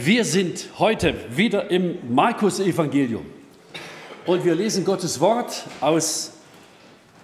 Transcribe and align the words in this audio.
Wir 0.00 0.24
sind 0.24 0.68
heute 0.78 1.12
wieder 1.34 1.72
im 1.72 1.98
Markus-Evangelium 2.14 3.26
und 4.26 4.44
wir 4.44 4.54
lesen 4.54 4.84
Gottes 4.84 5.18
Wort 5.18 5.64
aus 5.80 6.34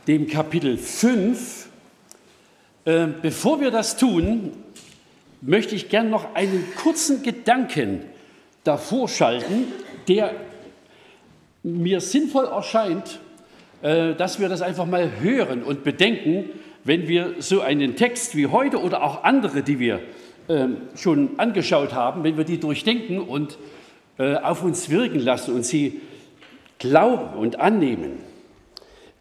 dem 0.09 0.27
Kapitel 0.27 0.77
5. 0.77 1.69
Äh, 2.85 3.07
bevor 3.23 3.61
wir 3.61 3.71
das 3.71 3.97
tun, 3.97 4.51
möchte 5.41 5.77
ich 5.77 5.89
gern 5.89 6.11
noch 6.11 6.35
einen 6.35 6.65
kurzen 6.75 7.23
Gedanken 7.23 8.01
davor 8.65 9.09
schalten, 9.09 9.69
der 10.09 10.33
mir 11.63 12.01
sinnvoll 12.01 12.47
erscheint, 12.47 13.21
äh, 13.83 14.17
dass 14.17 14.41
wir 14.41 14.49
das 14.49 14.63
einfach 14.63 14.87
mal 14.87 15.21
hören 15.21 15.63
und 15.63 15.85
bedenken, 15.85 16.51
wenn 16.83 17.07
wir 17.07 17.37
so 17.39 17.61
einen 17.61 17.95
Text 17.95 18.35
wie 18.35 18.49
heute 18.49 18.83
oder 18.83 19.05
auch 19.05 19.23
andere, 19.23 19.63
die 19.63 19.79
wir 19.79 19.97
ähm, 19.97 20.03
schon 20.97 21.39
angeschaut 21.39 21.95
haben, 21.95 22.23
wenn 22.25 22.37
wir 22.37 22.45
die 22.45 22.61
durchdenken 22.61 23.21
und 23.21 23.59
äh, 24.19 24.37
auf 24.37 24.63
uns 24.63 24.91
wirken 24.91 25.19
lassen 25.21 25.55
und 25.55 25.65
sie 25.65 26.01
glauben 26.79 27.39
und 27.39 27.61
annehmen. 27.61 28.19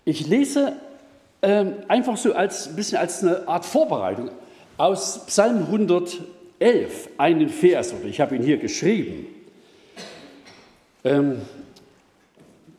Ich 0.06 0.28
lese 0.28 0.74
ähm, 1.42 1.74
einfach 1.88 2.18
so 2.18 2.34
als 2.34 2.68
ein 2.68 2.76
bisschen 2.76 2.98
als 2.98 3.24
eine 3.24 3.48
Art 3.48 3.66
Vorbereitung 3.66 4.30
aus 4.78 5.26
Psalm 5.28 5.64
111 5.66 7.10
einen 7.18 7.50
Vers, 7.50 7.94
oder 7.94 8.06
ich 8.06 8.20
habe 8.20 8.36
ihn 8.36 8.44
hier 8.44 8.58
geschrieben. 8.58 9.28
Ähm, 11.04 11.42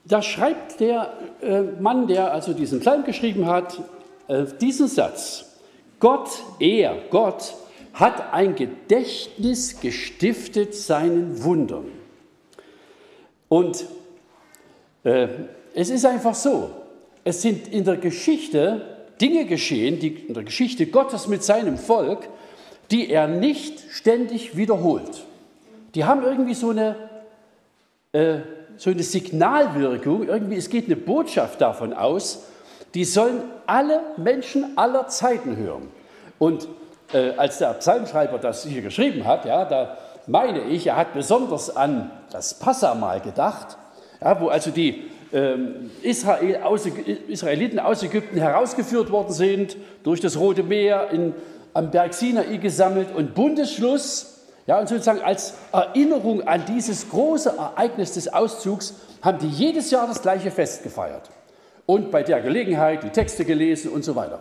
da 0.04 0.20
schreibt 0.22 0.80
der 0.80 1.14
äh, 1.40 1.62
Mann, 1.80 2.06
der 2.06 2.32
also 2.32 2.52
diesen 2.52 2.80
Psalm 2.80 3.04
geschrieben 3.04 3.46
hat, 3.46 3.80
äh, 4.28 4.44
diesen 4.60 4.86
Satz. 4.86 5.56
Gott, 5.98 6.28
er, 6.60 6.96
Gott, 7.10 7.54
hat 7.94 8.32
ein 8.34 8.56
Gedächtnis 8.56 9.80
gestiftet 9.80 10.74
seinen 10.74 11.42
Wundern. 11.44 11.86
Und 13.48 13.86
äh, 15.04 15.28
es 15.74 15.90
ist 15.90 16.04
einfach 16.04 16.34
so, 16.34 16.70
es 17.22 17.40
sind 17.40 17.68
in 17.68 17.84
der 17.84 17.96
Geschichte 17.96 18.82
Dinge 19.20 19.44
geschehen, 19.44 20.00
die 20.00 20.08
in 20.08 20.34
der 20.34 20.42
Geschichte 20.42 20.86
Gottes 20.86 21.28
mit 21.28 21.44
seinem 21.44 21.78
Volk, 21.78 22.28
die 22.90 23.10
er 23.10 23.28
nicht 23.28 23.80
ständig 23.90 24.56
wiederholt. 24.56 25.24
Die 25.94 26.04
haben 26.04 26.24
irgendwie 26.24 26.54
so 26.54 26.70
eine, 26.70 26.96
äh, 28.12 28.38
so 28.76 28.90
eine 28.90 29.04
Signalwirkung, 29.04 30.26
irgendwie 30.26 30.56
es 30.56 30.68
geht 30.68 30.86
eine 30.86 30.96
Botschaft 30.96 31.60
davon 31.60 31.92
aus, 31.92 32.46
die 32.94 33.04
sollen 33.04 33.42
alle 33.66 34.00
Menschen 34.16 34.76
aller 34.76 35.06
Zeiten 35.06 35.56
hören. 35.56 35.88
Und 36.40 36.68
äh, 37.12 37.32
als 37.36 37.58
der 37.58 37.74
Psalmschreiber 37.74 38.38
das 38.38 38.64
hier 38.64 38.82
geschrieben 38.82 39.24
hat, 39.24 39.44
ja, 39.44 39.64
da 39.64 39.98
meine 40.26 40.60
ich, 40.64 40.86
er 40.86 40.96
hat 40.96 41.14
besonders 41.14 41.74
an 41.74 42.10
das 42.30 42.54
Passamal 42.54 43.20
gedacht, 43.20 43.76
ja, 44.20 44.40
wo 44.40 44.48
also 44.48 44.70
die 44.70 45.04
ähm, 45.32 45.90
Israel 46.02 46.62
aus, 46.62 46.86
Israeliten 46.86 47.78
aus 47.78 48.02
Ägypten 48.02 48.38
herausgeführt 48.38 49.10
worden 49.10 49.32
sind, 49.32 49.76
durch 50.02 50.20
das 50.20 50.38
Rote 50.38 50.62
Meer 50.62 51.10
in, 51.10 51.34
am 51.74 51.90
Berg 51.90 52.14
Sinai 52.14 52.56
gesammelt 52.56 53.08
und 53.14 53.34
Bundesschluss, 53.34 54.42
ja, 54.66 54.80
und 54.80 54.88
sozusagen 54.88 55.20
als 55.20 55.54
Erinnerung 55.72 56.42
an 56.42 56.64
dieses 56.66 57.10
große 57.10 57.50
Ereignis 57.58 58.14
des 58.14 58.32
Auszugs 58.32 58.94
haben 59.20 59.38
die 59.38 59.48
jedes 59.48 59.90
Jahr 59.90 60.06
das 60.06 60.22
gleiche 60.22 60.50
Fest 60.50 60.82
gefeiert. 60.82 61.28
Und 61.84 62.10
bei 62.10 62.22
der 62.22 62.40
Gelegenheit 62.40 63.02
die 63.02 63.10
Texte 63.10 63.44
gelesen 63.44 63.90
und 63.90 64.04
so 64.04 64.16
weiter. 64.16 64.40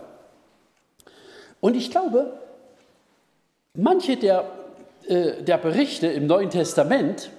Und 1.60 1.76
ich 1.76 1.90
glaube, 1.90 2.32
Manche 3.76 4.16
der, 4.16 4.44
äh, 5.08 5.42
der 5.42 5.58
Berichte 5.58 6.06
im 6.06 6.28
Neuen 6.28 6.48
Testament 6.48 7.30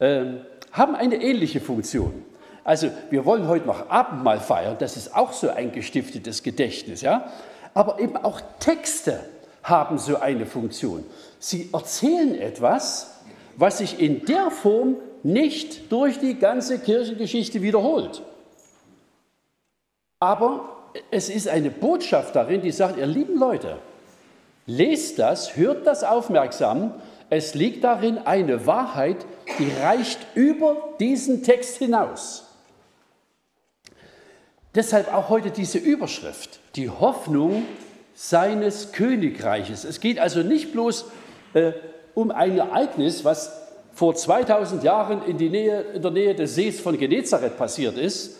äh, 0.00 0.24
haben 0.72 0.96
eine 0.96 1.22
ähnliche 1.22 1.60
Funktion. 1.60 2.24
Also 2.64 2.90
wir 3.10 3.24
wollen 3.24 3.46
heute 3.46 3.66
noch 3.66 3.88
Abendmahl 3.88 4.40
feiern, 4.40 4.76
das 4.78 4.96
ist 4.96 5.14
auch 5.14 5.32
so 5.32 5.50
ein 5.50 5.70
gestiftetes 5.70 6.42
Gedächtnis, 6.42 7.00
ja. 7.00 7.30
Aber 7.74 8.00
eben 8.00 8.16
auch 8.16 8.40
Texte 8.58 9.20
haben 9.62 9.98
so 9.98 10.18
eine 10.18 10.46
Funktion. 10.46 11.04
Sie 11.38 11.70
erzählen 11.72 12.34
etwas, 12.40 13.20
was 13.56 13.78
sich 13.78 14.00
in 14.00 14.24
der 14.26 14.50
Form 14.50 14.96
nicht 15.22 15.92
durch 15.92 16.18
die 16.18 16.38
ganze 16.38 16.80
Kirchengeschichte 16.80 17.62
wiederholt. 17.62 18.22
Aber 20.18 20.76
es 21.10 21.28
ist 21.28 21.46
eine 21.46 21.70
Botschaft 21.70 22.34
darin, 22.34 22.62
die 22.62 22.72
sagt, 22.72 22.98
ihr 22.98 23.06
lieben 23.06 23.38
Leute, 23.38 23.78
Lest 24.66 25.18
das, 25.18 25.56
hört 25.56 25.86
das 25.86 26.04
aufmerksam. 26.04 26.94
Es 27.30 27.54
liegt 27.54 27.84
darin 27.84 28.18
eine 28.18 28.66
Wahrheit, 28.66 29.24
die 29.58 29.70
reicht 29.82 30.18
über 30.34 30.76
diesen 31.00 31.42
Text 31.42 31.78
hinaus. 31.78 32.44
Deshalb 34.74 35.12
auch 35.12 35.28
heute 35.28 35.50
diese 35.50 35.78
Überschrift, 35.78 36.60
die 36.76 36.88
Hoffnung 36.88 37.64
seines 38.14 38.92
Königreiches. 38.92 39.84
Es 39.84 40.00
geht 40.00 40.18
also 40.18 40.42
nicht 40.42 40.72
bloß 40.72 41.06
äh, 41.54 41.72
um 42.14 42.30
ein 42.30 42.58
Ereignis, 42.58 43.24
was 43.24 43.52
vor 43.92 44.14
2000 44.14 44.82
Jahren 44.82 45.22
in, 45.26 45.36
Nähe, 45.36 45.82
in 45.94 46.02
der 46.02 46.10
Nähe 46.10 46.34
des 46.34 46.54
Sees 46.54 46.80
von 46.80 46.96
Genezareth 46.96 47.58
passiert 47.58 47.98
ist, 47.98 48.38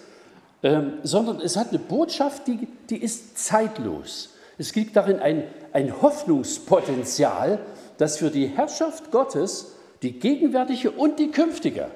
ähm, 0.62 0.94
sondern 1.03 1.41
es 1.41 1.56
hat 1.56 1.71
eine 1.71 1.78
Botschaft, 1.78 2.47
die, 2.47 2.69
die 2.89 2.97
ist 2.97 3.39
zeitlos. 3.39 4.31
Es 4.62 4.72
gibt 4.72 4.94
darin 4.94 5.18
ein, 5.18 5.42
ein 5.72 6.02
Hoffnungspotenzial, 6.02 7.58
das 7.98 8.18
für 8.18 8.30
die 8.30 8.46
Herrschaft 8.46 9.10
Gottes, 9.10 9.74
die 10.02 10.20
gegenwärtige 10.20 10.92
und 10.92 11.18
die 11.18 11.32
künftige, 11.32 11.88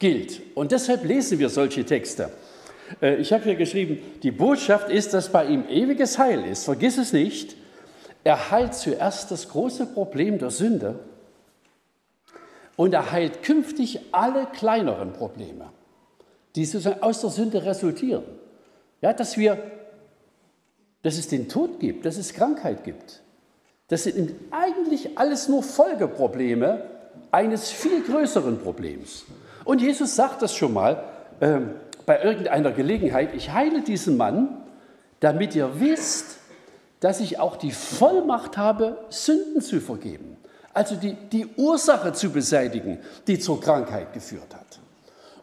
gilt. 0.00 0.42
Und 0.56 0.72
deshalb 0.72 1.04
lesen 1.04 1.38
wir 1.38 1.48
solche 1.48 1.86
Texte. 1.86 2.30
Äh, 3.00 3.18
ich 3.18 3.32
habe 3.32 3.44
hier 3.44 3.54
geschrieben, 3.54 3.98
die 4.24 4.32
Botschaft 4.32 4.90
ist, 4.90 5.14
dass 5.14 5.30
bei 5.30 5.44
ihm 5.44 5.62
ewiges 5.68 6.18
Heil 6.18 6.44
ist. 6.44 6.64
Vergiss 6.64 6.98
es 6.98 7.12
nicht. 7.12 7.54
Er 8.24 8.50
heilt 8.50 8.74
zuerst 8.74 9.30
das 9.30 9.48
große 9.48 9.86
Problem 9.86 10.40
der 10.40 10.50
Sünde 10.50 10.98
und 12.74 12.94
er 12.94 13.12
heilt 13.12 13.44
künftig 13.44 14.00
alle 14.10 14.46
kleineren 14.46 15.12
Probleme, 15.12 15.70
die 16.56 16.64
sozusagen 16.64 17.00
aus 17.00 17.20
der 17.20 17.30
Sünde 17.30 17.64
resultieren. 17.64 18.24
Ja, 19.00 19.12
dass 19.12 19.36
wir 19.36 19.81
dass 21.02 21.18
es 21.18 21.28
den 21.28 21.48
Tod 21.48 21.80
gibt, 21.80 22.06
dass 22.06 22.16
es 22.16 22.32
Krankheit 22.32 22.84
gibt. 22.84 23.22
Das 23.88 24.04
sind 24.04 24.34
eigentlich 24.50 25.18
alles 25.18 25.48
nur 25.48 25.62
Folgeprobleme 25.62 26.84
eines 27.30 27.70
viel 27.70 28.02
größeren 28.02 28.58
Problems. 28.60 29.24
Und 29.64 29.80
Jesus 29.80 30.16
sagt 30.16 30.42
das 30.42 30.54
schon 30.54 30.72
mal 30.72 31.04
äh, 31.40 31.58
bei 32.06 32.22
irgendeiner 32.22 32.72
Gelegenheit, 32.72 33.34
ich 33.34 33.52
heile 33.52 33.82
diesen 33.82 34.16
Mann, 34.16 34.62
damit 35.20 35.54
ihr 35.54 35.80
wisst, 35.80 36.38
dass 37.00 37.20
ich 37.20 37.38
auch 37.38 37.56
die 37.56 37.72
Vollmacht 37.72 38.56
habe, 38.56 38.98
Sünden 39.08 39.60
zu 39.60 39.80
vergeben. 39.80 40.36
Also 40.72 40.96
die, 40.96 41.14
die 41.14 41.46
Ursache 41.56 42.12
zu 42.12 42.30
beseitigen, 42.30 42.98
die 43.26 43.38
zur 43.38 43.60
Krankheit 43.60 44.12
geführt 44.12 44.54
hat. 44.54 44.80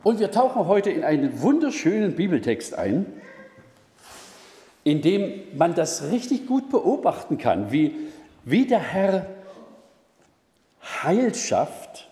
Und 0.01 0.19
wir 0.19 0.31
tauchen 0.31 0.67
heute 0.67 0.89
in 0.89 1.03
einen 1.03 1.41
wunderschönen 1.41 2.15
Bibeltext 2.15 2.73
ein, 2.73 3.05
in 4.89 5.01
dem 5.03 5.41
man 5.55 5.75
das 5.75 6.09
richtig 6.09 6.47
gut 6.47 6.72
beobachten 6.72 7.38
kann, 7.38 7.72
wie, 7.72 7.95
wie 8.44 8.66
der 8.66 8.79
Herr 8.79 9.27
Heil 11.03 11.36
schafft, 11.36 12.09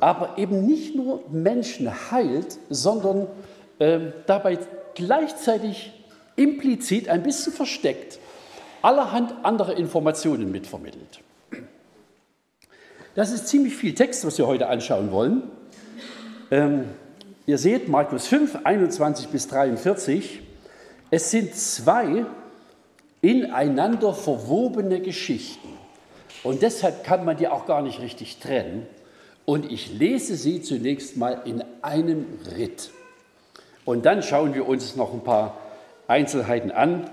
aber 0.00 0.38
eben 0.38 0.64
nicht 0.64 0.94
nur 0.94 1.22
Menschen 1.30 2.10
heilt, 2.10 2.56
sondern 2.70 3.26
äh, 3.80 4.00
dabei 4.26 4.58
gleichzeitig 4.94 5.92
implizit, 6.36 7.10
ein 7.10 7.22
bisschen 7.22 7.52
versteckt, 7.52 8.18
allerhand 8.80 9.34
andere 9.42 9.74
Informationen 9.74 10.50
mitvermittelt. 10.50 11.20
Das 13.14 13.30
ist 13.30 13.48
ziemlich 13.48 13.76
viel 13.76 13.94
Text, 13.94 14.24
was 14.24 14.38
wir 14.38 14.46
heute 14.46 14.68
anschauen 14.68 15.12
wollen. 15.12 15.42
Ähm, 16.50 16.84
ihr 17.44 17.58
seht 17.58 17.90
Markus 17.90 18.26
5, 18.26 18.60
21 18.64 19.28
bis 19.28 19.48
43. 19.48 20.43
Es 21.10 21.30
sind 21.30 21.54
zwei 21.54 22.26
ineinander 23.20 24.12
verwobene 24.12 25.00
Geschichten. 25.00 25.68
Und 26.42 26.62
deshalb 26.62 27.04
kann 27.04 27.24
man 27.24 27.36
die 27.36 27.48
auch 27.48 27.66
gar 27.66 27.82
nicht 27.82 28.00
richtig 28.00 28.38
trennen. 28.38 28.86
Und 29.46 29.70
ich 29.70 29.92
lese 29.92 30.36
sie 30.36 30.60
zunächst 30.62 31.16
mal 31.16 31.42
in 31.44 31.64
einem 31.82 32.26
Ritt. 32.56 32.90
Und 33.84 34.06
dann 34.06 34.22
schauen 34.22 34.54
wir 34.54 34.66
uns 34.66 34.96
noch 34.96 35.12
ein 35.12 35.22
paar 35.22 35.58
Einzelheiten 36.06 36.70
an, 36.70 37.10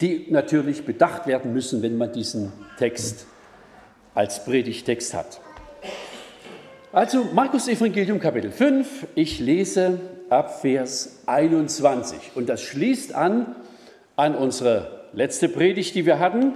die 0.00 0.26
natürlich 0.30 0.84
bedacht 0.84 1.26
werden 1.26 1.52
müssen, 1.52 1.82
wenn 1.82 1.96
man 1.96 2.12
diesen 2.12 2.52
Text 2.78 3.26
als 4.14 4.44
Predigtext 4.44 5.14
hat. 5.14 5.40
Also 6.92 7.24
Markus 7.34 7.68
Evangelium 7.68 8.18
Kapitel 8.18 8.50
5, 8.50 9.08
ich 9.14 9.40
lese 9.40 10.00
ab 10.30 10.60
Vers 10.60 11.20
21. 11.26 12.32
Und 12.34 12.48
das 12.48 12.62
schließt 12.62 13.14
an 13.14 13.56
an 14.16 14.34
unsere 14.34 15.04
letzte 15.12 15.48
Predigt, 15.48 15.94
die 15.94 16.04
wir 16.04 16.18
hatten, 16.18 16.54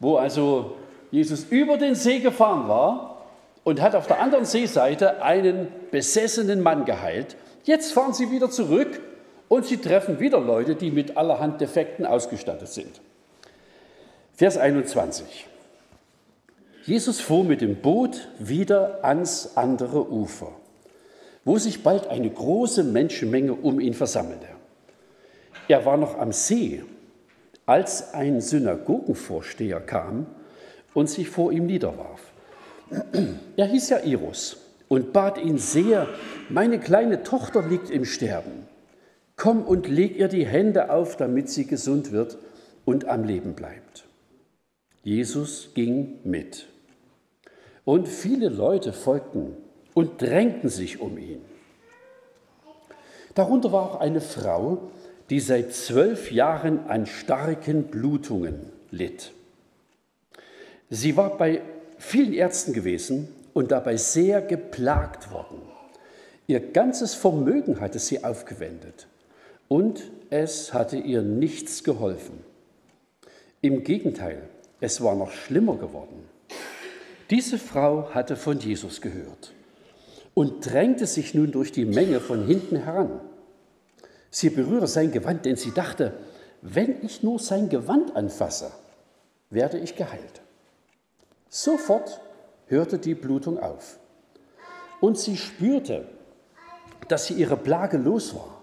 wo 0.00 0.16
also 0.16 0.76
Jesus 1.10 1.44
über 1.44 1.78
den 1.78 1.94
See 1.94 2.18
gefahren 2.18 2.68
war 2.68 3.26
und 3.64 3.80
hat 3.80 3.94
auf 3.94 4.06
der 4.06 4.20
anderen 4.20 4.44
Seeseite 4.44 5.22
einen 5.22 5.68
besessenen 5.90 6.60
Mann 6.60 6.84
geheilt. 6.84 7.36
Jetzt 7.64 7.92
fahren 7.92 8.12
sie 8.12 8.30
wieder 8.30 8.50
zurück 8.50 9.00
und 9.48 9.66
sie 9.66 9.78
treffen 9.78 10.20
wieder 10.20 10.40
Leute, 10.40 10.74
die 10.74 10.90
mit 10.90 11.16
allerhand 11.16 11.60
Defekten 11.60 12.04
ausgestattet 12.04 12.68
sind. 12.68 13.00
Vers 14.34 14.58
21. 14.58 15.46
Jesus 16.84 17.20
fuhr 17.20 17.42
mit 17.42 17.60
dem 17.60 17.76
Boot 17.76 18.28
wieder 18.38 19.04
ans 19.04 19.56
andere 19.56 20.10
Ufer, 20.12 20.52
wo 21.46 21.58
sich 21.58 21.84
bald 21.84 22.08
eine 22.08 22.28
große 22.28 22.82
Menschenmenge 22.82 23.54
um 23.54 23.78
ihn 23.78 23.94
versammelte. 23.94 24.48
Er 25.68 25.86
war 25.86 25.96
noch 25.96 26.18
am 26.18 26.32
See, 26.32 26.82
als 27.64 28.12
ein 28.14 28.40
Synagogenvorsteher 28.40 29.80
kam 29.80 30.26
und 30.92 31.08
sich 31.08 31.30
vor 31.30 31.52
ihm 31.52 31.66
niederwarf. 31.66 32.20
Er 33.56 33.66
hieß 33.66 33.90
Jairus 33.90 34.56
und 34.88 35.12
bat 35.12 35.38
ihn 35.38 35.58
sehr, 35.58 36.08
meine 36.48 36.80
kleine 36.80 37.22
Tochter 37.22 37.62
liegt 37.62 37.90
im 37.90 38.04
Sterben. 38.04 38.66
Komm 39.36 39.62
und 39.62 39.86
leg 39.88 40.16
ihr 40.16 40.28
die 40.28 40.46
Hände 40.46 40.90
auf, 40.90 41.16
damit 41.16 41.48
sie 41.48 41.66
gesund 41.66 42.10
wird 42.10 42.38
und 42.84 43.06
am 43.06 43.22
Leben 43.22 43.54
bleibt. 43.54 44.04
Jesus 45.04 45.70
ging 45.74 46.18
mit. 46.24 46.66
Und 47.84 48.08
viele 48.08 48.48
Leute 48.48 48.92
folgten 48.92 49.56
und 49.96 50.20
drängten 50.20 50.68
sich 50.68 51.00
um 51.00 51.16
ihn. 51.16 51.40
Darunter 53.34 53.72
war 53.72 53.82
auch 53.82 54.00
eine 54.00 54.20
Frau, 54.20 54.90
die 55.30 55.40
seit 55.40 55.72
zwölf 55.72 56.30
Jahren 56.30 56.86
an 56.86 57.06
starken 57.06 57.84
Blutungen 57.84 58.72
litt. 58.90 59.32
Sie 60.90 61.16
war 61.16 61.38
bei 61.38 61.62
vielen 61.96 62.34
Ärzten 62.34 62.74
gewesen 62.74 63.28
und 63.54 63.70
dabei 63.70 63.96
sehr 63.96 64.42
geplagt 64.42 65.32
worden. 65.32 65.62
Ihr 66.46 66.60
ganzes 66.60 67.14
Vermögen 67.14 67.80
hatte 67.80 67.98
sie 67.98 68.22
aufgewendet 68.22 69.06
und 69.66 70.10
es 70.28 70.74
hatte 70.74 70.98
ihr 70.98 71.22
nichts 71.22 71.84
geholfen. 71.84 72.44
Im 73.62 73.82
Gegenteil, 73.82 74.42
es 74.78 75.02
war 75.02 75.14
noch 75.14 75.30
schlimmer 75.30 75.76
geworden. 75.76 76.28
Diese 77.30 77.58
Frau 77.58 78.10
hatte 78.12 78.36
von 78.36 78.58
Jesus 78.58 79.00
gehört 79.00 79.55
und 80.36 80.70
drängte 80.70 81.06
sich 81.06 81.32
nun 81.32 81.50
durch 81.50 81.72
die 81.72 81.86
Menge 81.86 82.20
von 82.20 82.46
hinten 82.46 82.76
heran. 82.76 83.22
Sie 84.30 84.50
berühre 84.50 84.86
sein 84.86 85.10
Gewand, 85.10 85.46
denn 85.46 85.56
sie 85.56 85.70
dachte, 85.70 86.12
wenn 86.60 87.02
ich 87.02 87.22
nur 87.22 87.38
sein 87.38 87.70
Gewand 87.70 88.14
anfasse, 88.14 88.70
werde 89.48 89.78
ich 89.78 89.96
geheilt. 89.96 90.42
Sofort 91.48 92.20
hörte 92.66 92.98
die 92.98 93.14
Blutung 93.14 93.58
auf 93.58 93.98
und 95.00 95.18
sie 95.18 95.38
spürte, 95.38 96.06
dass 97.08 97.28
sie 97.28 97.34
ihre 97.34 97.56
Plage 97.56 97.96
los 97.96 98.34
war. 98.34 98.62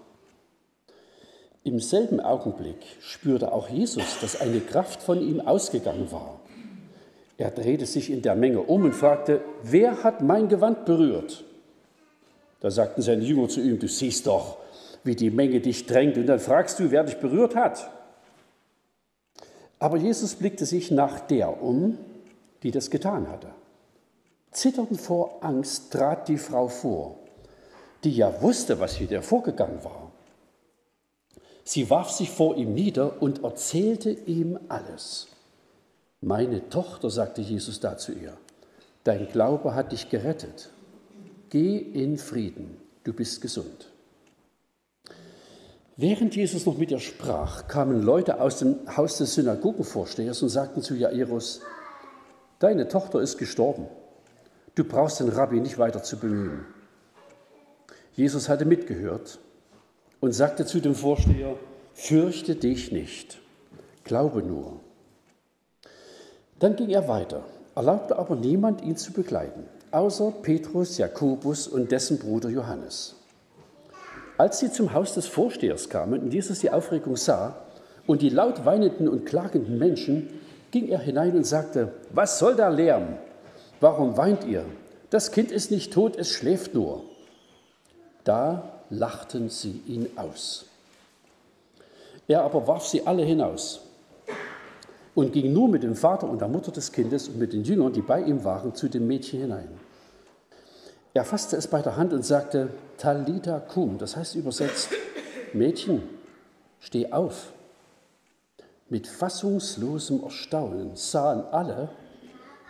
Im 1.64 1.80
selben 1.80 2.20
Augenblick 2.20 2.86
spürte 3.00 3.50
auch 3.50 3.68
Jesus, 3.68 4.20
dass 4.20 4.40
eine 4.40 4.60
Kraft 4.60 5.02
von 5.02 5.20
ihm 5.20 5.40
ausgegangen 5.40 6.12
war. 6.12 6.40
Er 7.36 7.50
drehte 7.50 7.86
sich 7.86 8.12
in 8.12 8.22
der 8.22 8.36
Menge 8.36 8.60
um 8.60 8.84
und 8.84 8.94
fragte, 8.94 9.40
wer 9.64 10.04
hat 10.04 10.22
mein 10.22 10.48
Gewand 10.48 10.84
berührt? 10.84 11.44
Da 12.64 12.70
sagten 12.70 13.02
seine 13.02 13.22
Jünger 13.22 13.46
zu 13.50 13.60
ihm, 13.60 13.78
du 13.78 13.86
siehst 13.86 14.26
doch, 14.26 14.56
wie 15.02 15.14
die 15.14 15.28
Menge 15.28 15.60
dich 15.60 15.84
drängt 15.84 16.16
und 16.16 16.24
dann 16.24 16.40
fragst 16.40 16.78
du, 16.78 16.90
wer 16.90 17.04
dich 17.04 17.18
berührt 17.18 17.54
hat. 17.54 17.90
Aber 19.78 19.98
Jesus 19.98 20.34
blickte 20.34 20.64
sich 20.64 20.90
nach 20.90 21.20
der 21.20 21.62
um, 21.62 21.98
die 22.62 22.70
das 22.70 22.88
getan 22.88 23.28
hatte. 23.28 23.48
Zitternd 24.50 24.98
vor 24.98 25.40
Angst 25.42 25.92
trat 25.92 26.26
die 26.28 26.38
Frau 26.38 26.68
vor, 26.68 27.18
die 28.02 28.16
ja 28.16 28.40
wusste, 28.40 28.80
was 28.80 28.94
hier 28.94 29.20
vorgegangen 29.20 29.84
war. 29.84 30.10
Sie 31.64 31.90
warf 31.90 32.12
sich 32.12 32.30
vor 32.30 32.56
ihm 32.56 32.72
nieder 32.72 33.20
und 33.20 33.44
erzählte 33.44 34.08
ihm 34.10 34.58
alles. 34.70 35.26
Meine 36.22 36.66
Tochter, 36.70 37.10
sagte 37.10 37.42
Jesus 37.42 37.80
da 37.80 37.98
zu 37.98 38.12
ihr, 38.12 38.34
dein 39.04 39.28
Glaube 39.28 39.74
hat 39.74 39.92
dich 39.92 40.08
gerettet. 40.08 40.70
Geh 41.54 41.76
in 41.76 42.18
Frieden, 42.18 42.78
du 43.04 43.12
bist 43.12 43.40
gesund. 43.40 43.88
Während 45.96 46.34
Jesus 46.34 46.66
noch 46.66 46.76
mit 46.76 46.90
ihr 46.90 46.98
sprach, 46.98 47.68
kamen 47.68 48.02
Leute 48.02 48.40
aus 48.40 48.58
dem 48.58 48.78
Haus 48.96 49.18
des 49.18 49.34
Synagogenvorstehers 49.34 50.42
und 50.42 50.48
sagten 50.48 50.82
zu 50.82 50.96
Jairus, 50.96 51.60
deine 52.58 52.88
Tochter 52.88 53.20
ist 53.20 53.38
gestorben. 53.38 53.86
Du 54.74 54.82
brauchst 54.82 55.20
den 55.20 55.28
Rabbi 55.28 55.60
nicht 55.60 55.78
weiter 55.78 56.02
zu 56.02 56.18
bemühen. 56.18 56.66
Jesus 58.14 58.48
hatte 58.48 58.64
mitgehört 58.64 59.38
und 60.18 60.32
sagte 60.32 60.66
zu 60.66 60.80
dem 60.80 60.96
Vorsteher, 60.96 61.54
fürchte 61.92 62.56
dich 62.56 62.90
nicht, 62.90 63.38
glaube 64.02 64.42
nur. 64.42 64.80
Dann 66.58 66.74
ging 66.74 66.90
er 66.90 67.06
weiter, 67.06 67.44
erlaubte 67.76 68.18
aber 68.18 68.34
niemand, 68.34 68.82
ihn 68.82 68.96
zu 68.96 69.12
begleiten, 69.12 69.68
außer 69.94 70.32
Petrus, 70.42 70.98
Jakobus 70.98 71.68
und 71.68 71.92
dessen 71.92 72.18
Bruder 72.18 72.48
Johannes. 72.48 73.14
Als 74.36 74.58
sie 74.58 74.70
zum 74.72 74.92
Haus 74.92 75.14
des 75.14 75.26
Vorstehers 75.26 75.88
kamen 75.88 76.20
und 76.20 76.34
Jesus 76.34 76.58
die 76.58 76.70
Aufregung 76.70 77.16
sah 77.16 77.56
und 78.06 78.20
die 78.20 78.30
laut 78.30 78.64
weinenden 78.64 79.08
und 79.08 79.24
klagenden 79.24 79.78
Menschen, 79.78 80.28
ging 80.72 80.88
er 80.88 80.98
hinein 80.98 81.36
und 81.36 81.46
sagte, 81.46 81.92
was 82.10 82.40
soll 82.40 82.56
da 82.56 82.68
Lärm? 82.68 83.16
Warum 83.80 84.16
weint 84.16 84.44
ihr? 84.44 84.64
Das 85.10 85.30
Kind 85.30 85.52
ist 85.52 85.70
nicht 85.70 85.92
tot, 85.92 86.16
es 86.16 86.30
schläft 86.30 86.74
nur. 86.74 87.04
Da 88.24 88.80
lachten 88.90 89.48
sie 89.50 89.82
ihn 89.86 90.08
aus. 90.16 90.66
Er 92.26 92.42
aber 92.42 92.66
warf 92.66 92.86
sie 92.86 93.06
alle 93.06 93.22
hinaus 93.22 93.82
und 95.14 95.32
ging 95.32 95.52
nur 95.52 95.68
mit 95.68 95.82
dem 95.82 95.94
Vater 95.94 96.28
und 96.28 96.40
der 96.40 96.48
Mutter 96.48 96.72
des 96.72 96.90
Kindes 96.90 97.28
und 97.28 97.38
mit 97.38 97.52
den 97.52 97.62
Jüngern, 97.62 97.92
die 97.92 98.02
bei 98.02 98.20
ihm 98.20 98.42
waren, 98.44 98.74
zu 98.74 98.88
dem 98.88 99.06
Mädchen 99.06 99.40
hinein. 99.40 99.68
Er 101.14 101.24
fasste 101.24 101.56
es 101.56 101.68
bei 101.68 101.80
der 101.80 101.96
Hand 101.96 102.12
und 102.12 102.24
sagte, 102.24 102.70
Talita 102.98 103.60
kum, 103.60 103.98
das 103.98 104.16
heißt 104.16 104.34
übersetzt, 104.34 104.88
Mädchen, 105.52 106.02
steh 106.80 107.12
auf. 107.12 107.52
Mit 108.88 109.06
fassungslosem 109.06 110.24
Erstaunen 110.24 110.96
sahen 110.96 111.44
alle, 111.52 111.88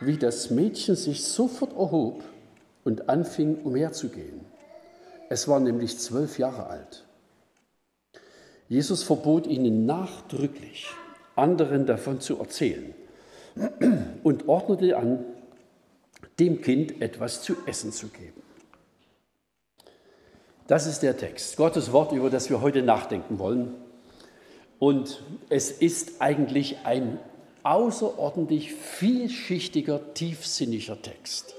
wie 0.00 0.18
das 0.18 0.50
Mädchen 0.50 0.94
sich 0.94 1.24
sofort 1.24 1.72
erhob 1.72 2.22
und 2.84 3.08
anfing 3.08 3.62
umherzugehen. 3.62 4.44
Es 5.30 5.48
war 5.48 5.58
nämlich 5.58 5.98
zwölf 5.98 6.38
Jahre 6.38 6.66
alt. 6.66 7.04
Jesus 8.68 9.02
verbot 9.02 9.46
ihnen 9.46 9.86
nachdrücklich, 9.86 10.86
anderen 11.34 11.86
davon 11.86 12.20
zu 12.20 12.38
erzählen 12.38 12.94
und 14.22 14.48
ordnete 14.48 14.98
an, 14.98 15.24
dem 16.38 16.60
Kind 16.60 17.00
etwas 17.00 17.42
zu 17.42 17.56
essen 17.66 17.92
zu 17.92 18.08
geben. 18.08 18.42
Das 20.66 20.86
ist 20.86 21.00
der 21.00 21.16
Text, 21.16 21.56
Gottes 21.56 21.92
Wort, 21.92 22.12
über 22.12 22.30
das 22.30 22.48
wir 22.48 22.62
heute 22.62 22.82
nachdenken 22.82 23.38
wollen. 23.38 23.74
Und 24.78 25.22
es 25.50 25.70
ist 25.70 26.20
eigentlich 26.20 26.78
ein 26.84 27.18
außerordentlich 27.62 28.72
vielschichtiger, 28.72 30.14
tiefsinniger 30.14 31.00
Text. 31.00 31.54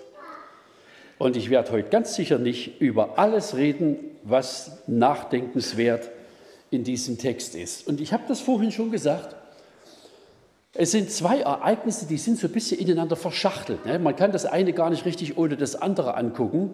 Und 1.18 1.38
ich 1.38 1.50
werde 1.50 1.72
heute 1.72 1.90
ganz 1.90 2.16
sicher 2.16 2.38
nicht 2.38 2.82
über 2.82 3.18
alles 3.18 3.56
reden, 3.56 3.98
was 4.24 4.80
nachdenkenswert 4.88 6.10
in 6.72 6.84
diesem 6.84 7.18
Text 7.18 7.56
ist. 7.56 7.88
Und 7.88 8.02
ich 8.02 8.12
habe 8.12 8.24
das 8.28 8.42
vorhin 8.42 8.72
schon 8.72 8.92
gesagt, 8.92 9.36
es 10.78 10.92
sind 10.92 11.10
zwei 11.10 11.40
Ereignisse, 11.40 12.06
die 12.06 12.18
sind 12.18 12.38
so 12.38 12.48
ein 12.48 12.54
bisschen 12.54 12.80
ineinander 12.80 13.16
verschachtelt. 13.16 13.86
Ne? 13.86 13.98
Man 13.98 14.16
kann 14.16 14.34
das 14.34 14.46
eine 14.46 14.74
gar 14.74 14.90
nicht 14.90 15.06
richtig 15.06 15.38
ohne 15.38 15.56
das 15.56 15.82
andere 15.82 16.16
angucken. 16.16 16.74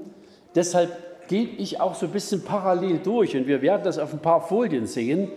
Deshalb 0.56 1.28
gehe 1.28 1.44
ich 1.44 1.80
auch 1.80 1.94
so 1.94 2.08
ein 2.08 2.12
bisschen 2.12 2.44
parallel 2.44 2.98
durch 2.98 3.38
und 3.38 3.46
wir 3.46 3.62
werden 3.62 3.84
das 3.84 4.00
auf 4.00 4.12
ein 4.12 4.20
paar 4.20 4.42
Folien 4.42 4.88
sehen, 4.88 5.30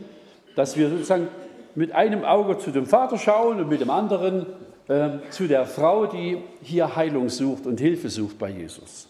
dass 0.57 0.79
wir 0.79 0.89
sozusagen 0.89 1.29
mit 1.75 1.93
einem 1.93 2.25
Auge 2.25 2.59
zu 2.59 2.71
dem 2.71 2.87
Vater 2.87 3.19
schauen 3.19 3.61
und 3.61 3.69
mit 3.69 3.83
dem 3.83 3.91
anderen 3.91 4.47
äh, 4.89 5.11
zu 5.29 5.47
der 5.47 5.67
Frau, 5.67 6.07
die 6.07 6.39
hier 6.63 6.97
Heilung 6.97 7.29
sucht 7.29 7.67
und 7.67 7.79
Hilfe 7.81 8.09
sucht 8.09 8.39
bei 8.39 8.49
Jesus. 8.49 9.09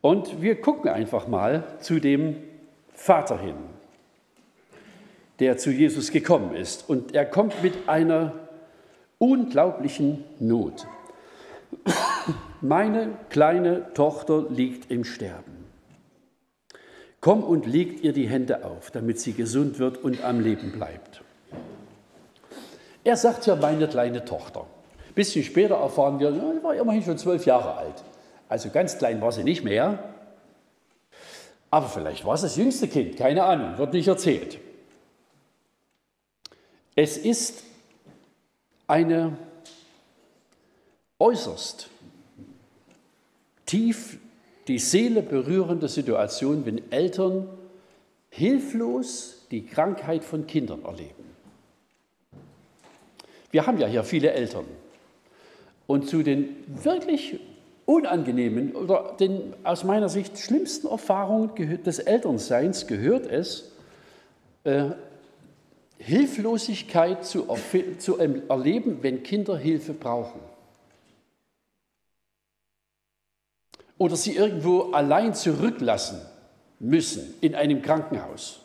Und 0.00 0.40
wir 0.40 0.58
gucken 0.60 0.90
einfach 0.90 1.28
mal 1.28 1.64
zu 1.80 2.00
dem 2.00 2.36
Vater 2.94 3.38
hin 3.38 3.56
der 5.40 5.56
zu 5.56 5.70
Jesus 5.70 6.10
gekommen 6.10 6.54
ist. 6.54 6.88
Und 6.88 7.14
er 7.14 7.24
kommt 7.24 7.62
mit 7.62 7.88
einer 7.88 8.32
unglaublichen 9.18 10.24
Not. 10.38 10.86
Meine 12.60 13.10
kleine 13.30 13.92
Tochter 13.94 14.46
liegt 14.48 14.90
im 14.90 15.04
Sterben. 15.04 15.58
Komm 17.20 17.42
und 17.42 17.66
legt 17.66 18.04
ihr 18.04 18.12
die 18.12 18.28
Hände 18.28 18.64
auf, 18.64 18.90
damit 18.90 19.20
sie 19.20 19.32
gesund 19.32 19.78
wird 19.78 19.98
und 19.98 20.24
am 20.24 20.40
Leben 20.40 20.72
bleibt. 20.72 21.22
Er 23.04 23.16
sagt 23.16 23.46
ja 23.46 23.56
meine 23.56 23.88
kleine 23.88 24.24
Tochter. 24.24 24.66
bisschen 25.14 25.44
später 25.44 25.76
erfahren 25.76 26.20
wir, 26.20 26.32
sie 26.32 26.62
war 26.62 26.74
immerhin 26.74 27.02
schon 27.02 27.18
zwölf 27.18 27.44
Jahre 27.44 27.76
alt. 27.76 28.04
Also 28.48 28.70
ganz 28.70 28.98
klein 28.98 29.20
war 29.20 29.32
sie 29.32 29.42
nicht 29.42 29.64
mehr. 29.64 29.98
Aber 31.70 31.88
vielleicht 31.88 32.24
war 32.24 32.34
es 32.34 32.42
das 32.42 32.56
jüngste 32.56 32.88
Kind, 32.88 33.16
keine 33.16 33.44
Ahnung, 33.44 33.78
wird 33.78 33.92
nicht 33.92 34.08
erzählt. 34.08 34.58
Es 37.00 37.16
ist 37.16 37.62
eine 38.88 39.36
äußerst 41.20 41.88
tief 43.66 44.18
die 44.66 44.80
Seele 44.80 45.22
berührende 45.22 45.86
Situation, 45.86 46.66
wenn 46.66 46.90
Eltern 46.90 47.48
hilflos 48.30 49.46
die 49.52 49.64
Krankheit 49.64 50.24
von 50.24 50.48
Kindern 50.48 50.84
erleben. 50.84 51.24
Wir 53.52 53.64
haben 53.64 53.78
ja 53.78 53.86
hier 53.86 54.02
viele 54.02 54.32
Eltern. 54.32 54.64
Und 55.86 56.08
zu 56.08 56.24
den 56.24 56.56
wirklich 56.82 57.38
unangenehmen 57.86 58.74
oder 58.74 59.14
den 59.20 59.54
aus 59.62 59.84
meiner 59.84 60.08
Sicht 60.08 60.36
schlimmsten 60.36 60.88
Erfahrungen 60.88 61.80
des 61.84 62.00
Elternseins 62.00 62.88
gehört 62.88 63.26
es, 63.26 63.70
äh, 64.64 64.90
Hilflosigkeit 65.98 67.24
zu, 67.24 67.46
zu 67.98 68.18
erleben, 68.18 69.02
wenn 69.02 69.22
Kinder 69.22 69.56
Hilfe 69.58 69.92
brauchen. 69.92 70.40
Oder 73.98 74.16
sie 74.16 74.36
irgendwo 74.36 74.92
allein 74.92 75.34
zurücklassen 75.34 76.20
müssen 76.78 77.34
in 77.40 77.56
einem 77.56 77.82
Krankenhaus. 77.82 78.60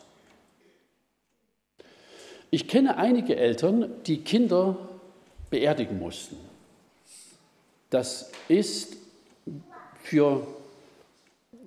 Ich 2.52 2.68
kenne 2.68 2.96
einige 2.98 3.34
Eltern, 3.34 3.90
die 4.06 4.18
Kinder 4.18 4.76
beerdigen 5.50 5.98
mussten. 5.98 6.36
Das 7.90 8.30
ist 8.46 8.96
für, 10.04 10.46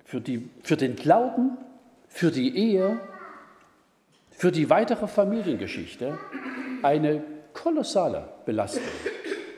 für, 0.06 0.22
die, 0.22 0.48
für 0.62 0.78
den 0.78 0.96
Glauben, 0.96 1.58
für 2.08 2.30
die 2.30 2.56
Ehe, 2.56 2.98
für 4.38 4.52
die 4.52 4.70
weitere 4.70 5.08
Familiengeschichte 5.08 6.16
eine 6.82 7.24
kolossale 7.52 8.28
Belastung. 8.46 8.84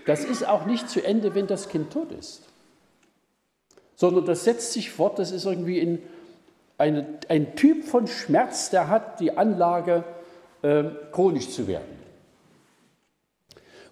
Das 0.06 0.24
ist 0.24 0.48
auch 0.48 0.64
nicht 0.64 0.88
zu 0.88 1.04
Ende, 1.04 1.34
wenn 1.34 1.46
das 1.46 1.68
Kind 1.68 1.92
tot 1.92 2.10
ist, 2.12 2.40
sondern 3.94 4.24
das 4.24 4.44
setzt 4.44 4.72
sich 4.72 4.90
fort, 4.90 5.18
das 5.18 5.32
ist 5.32 5.44
irgendwie 5.44 5.78
in 5.78 6.02
eine, 6.78 7.06
ein 7.28 7.54
Typ 7.56 7.84
von 7.84 8.06
Schmerz, 8.06 8.70
der 8.70 8.88
hat 8.88 9.20
die 9.20 9.36
Anlage, 9.36 10.02
äh, 10.62 10.84
chronisch 11.12 11.50
zu 11.50 11.68
werden. 11.68 12.00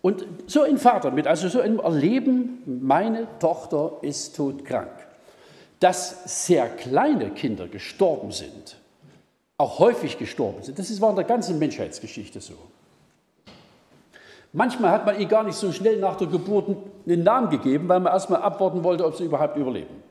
Und 0.00 0.24
so 0.46 0.62
ein 0.62 0.78
Vater 0.78 1.10
mit, 1.10 1.26
also 1.26 1.48
so 1.48 1.60
einem 1.60 1.80
Erleben, 1.80 2.62
meine 2.64 3.26
Tochter 3.40 3.98
ist 4.00 4.36
todkrank. 4.36 4.88
Dass 5.80 6.46
sehr 6.46 6.66
kleine 6.66 7.28
Kinder 7.30 7.68
gestorben 7.68 8.32
sind, 8.32 8.78
auch 9.58 9.80
häufig 9.80 10.18
gestorben 10.18 10.62
sind, 10.62 10.78
das 10.78 11.00
war 11.00 11.10
in 11.10 11.16
der 11.16 11.24
ganzen 11.24 11.58
Menschheitsgeschichte 11.58 12.40
so. 12.40 12.54
Manchmal 14.52 14.92
hat 14.92 15.04
man 15.04 15.20
ihr 15.20 15.26
gar 15.26 15.42
nicht 15.44 15.56
so 15.56 15.72
schnell 15.72 15.98
nach 15.98 16.16
der 16.16 16.28
Geburt 16.28 16.74
einen 17.06 17.22
Namen 17.22 17.50
gegeben, 17.50 17.88
weil 17.88 18.00
man 18.00 18.12
erstmal 18.12 18.40
abwarten 18.40 18.82
wollte, 18.82 19.04
ob 19.04 19.16
sie 19.16 19.24
überhaupt 19.24 19.56
überleben. 19.56 20.02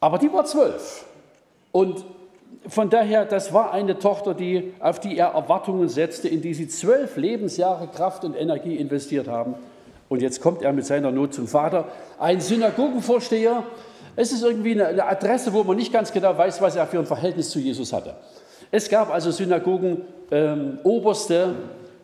Aber 0.00 0.18
die 0.18 0.32
war 0.32 0.44
zwölf. 0.44 1.04
Und 1.70 2.04
von 2.66 2.88
daher, 2.88 3.24
das 3.24 3.52
war 3.52 3.72
eine 3.72 3.98
Tochter, 3.98 4.34
die, 4.34 4.72
auf 4.80 5.00
die 5.00 5.18
er 5.18 5.28
Erwartungen 5.28 5.88
setzte, 5.88 6.28
in 6.28 6.40
die 6.40 6.54
sie 6.54 6.68
zwölf 6.68 7.16
Lebensjahre 7.16 7.88
Kraft 7.88 8.24
und 8.24 8.34
Energie 8.34 8.76
investiert 8.76 9.28
haben. 9.28 9.54
Und 10.08 10.22
jetzt 10.22 10.40
kommt 10.40 10.62
er 10.62 10.72
mit 10.72 10.86
seiner 10.86 11.10
Not 11.10 11.34
zum 11.34 11.48
Vater. 11.48 11.88
Ein 12.18 12.40
Synagogenvorsteher, 12.40 13.64
es 14.16 14.32
ist 14.32 14.42
irgendwie 14.42 14.72
eine 14.72 15.06
Adresse, 15.06 15.52
wo 15.52 15.64
man 15.64 15.76
nicht 15.76 15.92
ganz 15.92 16.12
genau 16.12 16.36
weiß, 16.36 16.60
was 16.60 16.76
er 16.76 16.86
für 16.86 16.98
ein 16.98 17.06
Verhältnis 17.06 17.50
zu 17.50 17.58
Jesus 17.58 17.92
hatte. 17.92 18.14
Es 18.70 18.88
gab 18.88 19.10
also 19.10 19.30
Synagogenoberste, 19.30 21.34
ähm, 21.34 21.54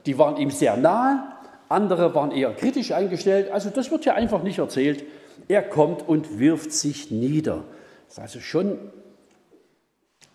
die 0.07 0.19
waren 0.19 0.37
ihm 0.37 0.51
sehr 0.51 0.77
nahe, 0.77 1.23
andere 1.69 2.15
waren 2.15 2.31
eher 2.31 2.53
kritisch 2.53 2.93
eingestellt. 2.93 3.51
Also 3.51 3.71
das 3.71 3.91
wird 3.91 4.05
ja 4.05 4.15
einfach 4.15 4.43
nicht 4.43 4.59
erzählt. 4.59 5.05
Er 5.49 5.63
kommt 5.63 6.09
und 6.09 6.39
wirft 6.39 6.73
sich 6.73 7.11
nieder. 7.11 7.65
Das 8.07 8.19
ist 8.19 8.23
also 8.23 8.41
schon 8.41 8.79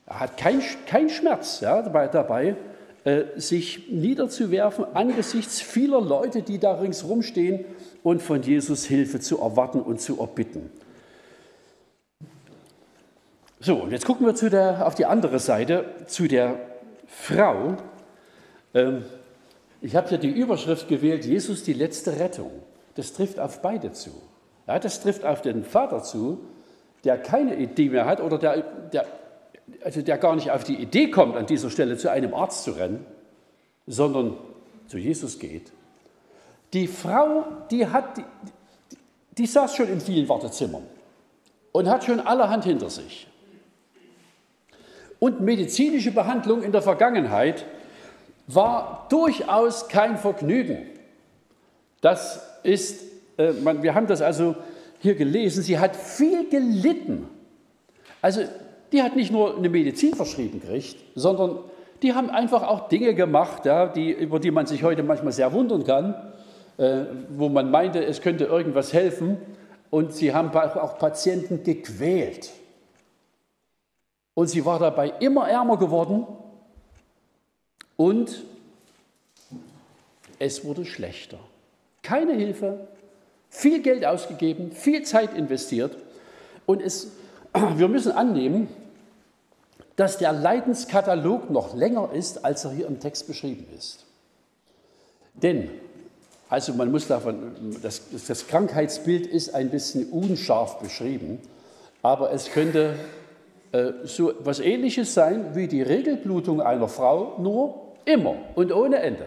er 0.05 0.19
hat 0.19 0.37
keinen 0.37 0.61
kein 0.85 1.09
Schmerz 1.09 1.61
ja, 1.61 1.81
dabei, 1.81 2.07
dabei 2.07 2.55
äh, 3.03 3.23
sich 3.35 3.89
niederzuwerfen 3.89 4.85
angesichts 4.93 5.61
vieler 5.61 6.01
Leute, 6.01 6.41
die 6.41 6.59
da 6.59 6.73
ringsherum 6.73 7.21
stehen 7.21 7.65
und 8.03 8.21
von 8.21 8.41
Jesus 8.41 8.85
Hilfe 8.85 9.19
zu 9.19 9.39
erwarten 9.39 9.81
und 9.81 10.01
zu 10.01 10.19
erbitten. 10.19 10.69
So, 13.63 13.77
und 13.77 13.91
jetzt 13.91 14.05
gucken 14.05 14.25
wir 14.25 14.35
zu 14.35 14.49
der, 14.49 14.85
auf 14.85 14.93
die 14.93 15.05
andere 15.05 15.39
Seite, 15.39 15.85
zu 16.07 16.27
der 16.27 16.59
Frau. 17.07 17.77
Ähm, 18.73 19.05
ich 19.79 19.95
habe 19.95 20.09
hier 20.09 20.17
die 20.17 20.31
Überschrift 20.31 20.89
gewählt, 20.89 21.23
Jesus 21.23 21.63
die 21.63 21.71
letzte 21.71 22.19
Rettung. 22.19 22.51
Das 22.95 23.13
trifft 23.13 23.39
auf 23.39 23.61
beide 23.61 23.93
zu. 23.93 24.09
Ja, 24.67 24.79
das 24.79 25.01
trifft 25.01 25.23
auf 25.23 25.41
den 25.41 25.63
Vater 25.63 26.03
zu, 26.03 26.41
der 27.05 27.17
keine 27.17 27.55
Idee 27.55 27.87
mehr 27.87 28.05
hat 28.05 28.19
oder 28.19 28.37
der, 28.37 28.63
der 28.91 29.05
also 29.81 30.01
der 30.01 30.17
gar 30.17 30.35
nicht 30.35 30.51
auf 30.51 30.65
die 30.65 30.75
Idee 30.75 31.09
kommt, 31.09 31.37
an 31.37 31.45
dieser 31.45 31.69
Stelle 31.69 31.95
zu 31.95 32.11
einem 32.11 32.33
Arzt 32.33 32.65
zu 32.65 32.71
rennen, 32.71 33.05
sondern 33.87 34.35
zu 34.87 34.97
Jesus 34.97 35.39
geht. 35.39 35.71
Die 36.73 36.87
Frau, 36.87 37.45
die, 37.71 37.87
hat, 37.87 38.17
die, 38.17 38.25
die 39.37 39.45
saß 39.45 39.73
schon 39.73 39.87
in 39.87 40.01
vielen 40.01 40.27
Wartezimmern 40.27 40.83
und 41.71 41.87
hat 41.87 42.03
schon 42.03 42.19
allerhand 42.19 42.65
hinter 42.65 42.89
sich. 42.89 43.27
Und 45.23 45.39
medizinische 45.39 46.11
Behandlung 46.11 46.63
in 46.63 46.73
der 46.73 46.81
Vergangenheit 46.81 47.65
war 48.47 49.07
durchaus 49.09 49.87
kein 49.87 50.17
Vergnügen. 50.17 50.79
Das 52.01 52.45
ist, 52.63 53.05
äh, 53.37 53.53
man, 53.53 53.81
wir 53.83 53.95
haben 53.95 54.05
das 54.05 54.21
also 54.21 54.53
hier 54.99 55.15
gelesen, 55.15 55.63
sie 55.63 55.79
hat 55.79 55.95
viel 55.95 56.49
gelitten. 56.49 57.29
Also 58.21 58.41
die 58.91 59.01
hat 59.01 59.15
nicht 59.15 59.31
nur 59.31 59.55
eine 59.55 59.69
Medizin 59.69 60.13
verschrieben 60.13 60.59
gekriegt, 60.59 60.97
sondern 61.15 61.59
die 62.01 62.13
haben 62.13 62.29
einfach 62.29 62.63
auch 62.63 62.89
Dinge 62.89 63.13
gemacht, 63.13 63.65
ja, 63.65 63.85
die, 63.87 64.11
über 64.11 64.41
die 64.41 64.51
man 64.51 64.65
sich 64.65 64.83
heute 64.83 65.03
manchmal 65.03 65.31
sehr 65.31 65.53
wundern 65.53 65.85
kann, 65.85 66.15
äh, 66.75 67.05
wo 67.29 67.47
man 67.47 67.71
meinte, 67.71 68.03
es 68.03 68.19
könnte 68.19 68.43
irgendwas 68.43 68.91
helfen. 68.91 69.37
Und 69.89 70.11
sie 70.11 70.33
haben 70.33 70.49
auch 70.53 70.97
Patienten 70.97 71.63
gequält. 71.63 72.51
Und 74.35 74.47
sie 74.47 74.65
war 74.65 74.79
dabei 74.79 75.13
immer 75.19 75.47
ärmer 75.47 75.77
geworden 75.77 76.25
und 77.97 78.43
es 80.39 80.65
wurde 80.65 80.85
schlechter. 80.85 81.39
Keine 82.01 82.33
Hilfe, 82.33 82.87
viel 83.49 83.81
Geld 83.81 84.03
ausgegeben, 84.03 84.71
viel 84.71 85.03
Zeit 85.03 85.35
investiert. 85.35 85.95
Und 86.65 86.81
es, 86.81 87.11
wir 87.75 87.87
müssen 87.87 88.11
annehmen, 88.11 88.67
dass 89.95 90.17
der 90.17 90.33
Leidenskatalog 90.33 91.51
noch 91.51 91.75
länger 91.75 92.11
ist, 92.13 92.43
als 92.43 92.65
er 92.65 92.71
hier 92.71 92.87
im 92.87 92.99
Text 92.99 93.27
beschrieben 93.27 93.67
ist. 93.77 94.05
Denn, 95.35 95.69
also 96.49 96.73
man 96.73 96.91
muss 96.91 97.07
davon, 97.07 97.77
das, 97.81 98.01
das 98.27 98.47
Krankheitsbild 98.47 99.27
ist 99.27 99.53
ein 99.53 99.69
bisschen 99.69 100.09
unscharf 100.09 100.79
beschrieben, 100.79 101.39
aber 102.01 102.31
es 102.31 102.49
könnte 102.51 102.95
so 104.03 104.29
etwas 104.29 104.59
Ähnliches 104.59 105.13
sein 105.13 105.55
wie 105.55 105.67
die 105.67 105.81
Regelblutung 105.81 106.61
einer 106.61 106.87
Frau, 106.87 107.37
nur 107.39 107.93
immer 108.05 108.35
und 108.55 108.71
ohne 108.71 108.97
Ende. 108.97 109.25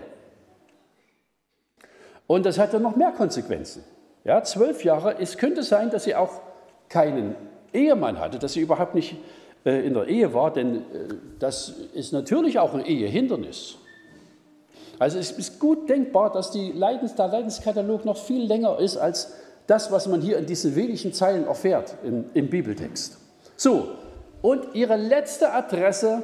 Und 2.27 2.47
das 2.47 2.59
hat 2.59 2.75
dann 2.75 2.83
noch 2.83 2.97
mehr 2.97 3.13
Konsequenzen. 3.13 3.85
Ja, 4.25 4.43
zwölf 4.43 4.85
Jahre, 4.85 5.17
es 5.21 5.39
könnte 5.39 5.63
sein, 5.63 5.91
dass 5.91 6.05
sie 6.05 6.15
auch 6.15 6.41
keinen 6.89 7.37
Ehemann 7.73 8.19
hatte, 8.19 8.39
dass 8.39 8.55
sie 8.55 8.61
überhaupt 8.61 8.95
nicht 8.95 9.17
äh, 9.65 9.87
in 9.87 9.95
der 9.95 10.09
Ehe 10.09 10.35
war, 10.35 10.53
denn 10.53 10.77
äh, 10.77 10.83
das 11.39 11.69
ist 11.95 12.13
natürlich 12.13 12.59
auch 12.59 12.75
ein 12.75 12.85
Ehehindernis. 12.85 13.77
Also 14.99 15.19
es 15.19 15.31
ist 15.31 15.61
gut 15.61 15.89
denkbar, 15.89 16.33
dass 16.33 16.55
Leidens, 16.55 17.15
der 17.15 17.29
Leidenskatalog 17.29 18.05
noch 18.05 18.17
viel 18.17 18.45
länger 18.45 18.79
ist 18.79 18.97
als 18.97 19.35
das, 19.67 19.93
was 19.93 20.07
man 20.09 20.21
hier 20.21 20.39
in 20.39 20.47
diesen 20.47 20.75
wenigen 20.75 21.13
Zeilen 21.13 21.47
erfährt 21.47 21.97
im, 22.03 22.25
im 22.33 22.49
Bibeltext. 22.49 23.19
So, 23.57 23.89
und 24.43 24.75
ihre 24.75 24.97
letzte 24.97 25.53
Adresse 25.53 26.23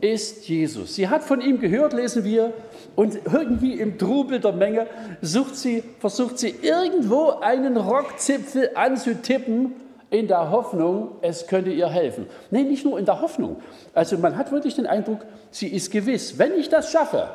ist 0.00 0.48
Jesus. 0.48 0.94
Sie 0.94 1.08
hat 1.08 1.22
von 1.22 1.40
ihm 1.40 1.60
gehört, 1.60 1.92
lesen 1.92 2.24
wir, 2.24 2.52
und 2.96 3.18
irgendwie 3.26 3.74
im 3.74 3.98
Trubel 3.98 4.40
der 4.40 4.52
Menge 4.52 4.86
sucht 5.20 5.56
sie, 5.56 5.82
versucht 5.98 6.38
sie 6.38 6.54
irgendwo 6.62 7.30
einen 7.40 7.76
Rockzipfel 7.76 8.70
anzutippen 8.74 9.74
in 10.10 10.28
der 10.28 10.50
Hoffnung, 10.50 11.16
es 11.22 11.46
könnte 11.46 11.70
ihr 11.70 11.88
helfen. 11.88 12.26
Nein, 12.50 12.68
nicht 12.68 12.84
nur 12.84 12.98
in 12.98 13.04
der 13.04 13.20
Hoffnung. 13.20 13.60
Also 13.94 14.16
man 14.16 14.36
hat 14.36 14.52
wirklich 14.52 14.76
den 14.76 14.86
Eindruck, 14.86 15.24
sie 15.50 15.68
ist 15.68 15.90
gewiss, 15.90 16.38
wenn 16.38 16.54
ich 16.54 16.68
das 16.68 16.90
schaffe, 16.90 17.30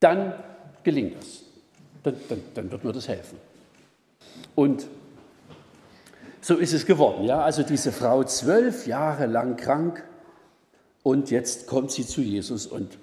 dann 0.00 0.32
gelingt 0.82 1.22
es. 1.22 1.42
dann, 2.02 2.16
dann, 2.28 2.40
dann 2.54 2.72
wird 2.72 2.84
mir 2.84 2.92
das 2.92 3.08
helfen. 3.08 3.38
Und 4.54 4.86
so 6.42 6.56
ist 6.56 6.72
es 6.72 6.84
geworden. 6.84 7.24
Ja? 7.24 7.40
Also 7.40 7.62
diese 7.62 7.92
Frau 7.92 8.24
zwölf 8.24 8.86
Jahre 8.86 9.26
lang 9.26 9.56
krank 9.56 10.04
und 11.02 11.30
jetzt 11.30 11.66
kommt 11.66 11.90
sie 11.90 12.06
zu 12.06 12.20
Jesus 12.20 12.66
und 12.66 12.98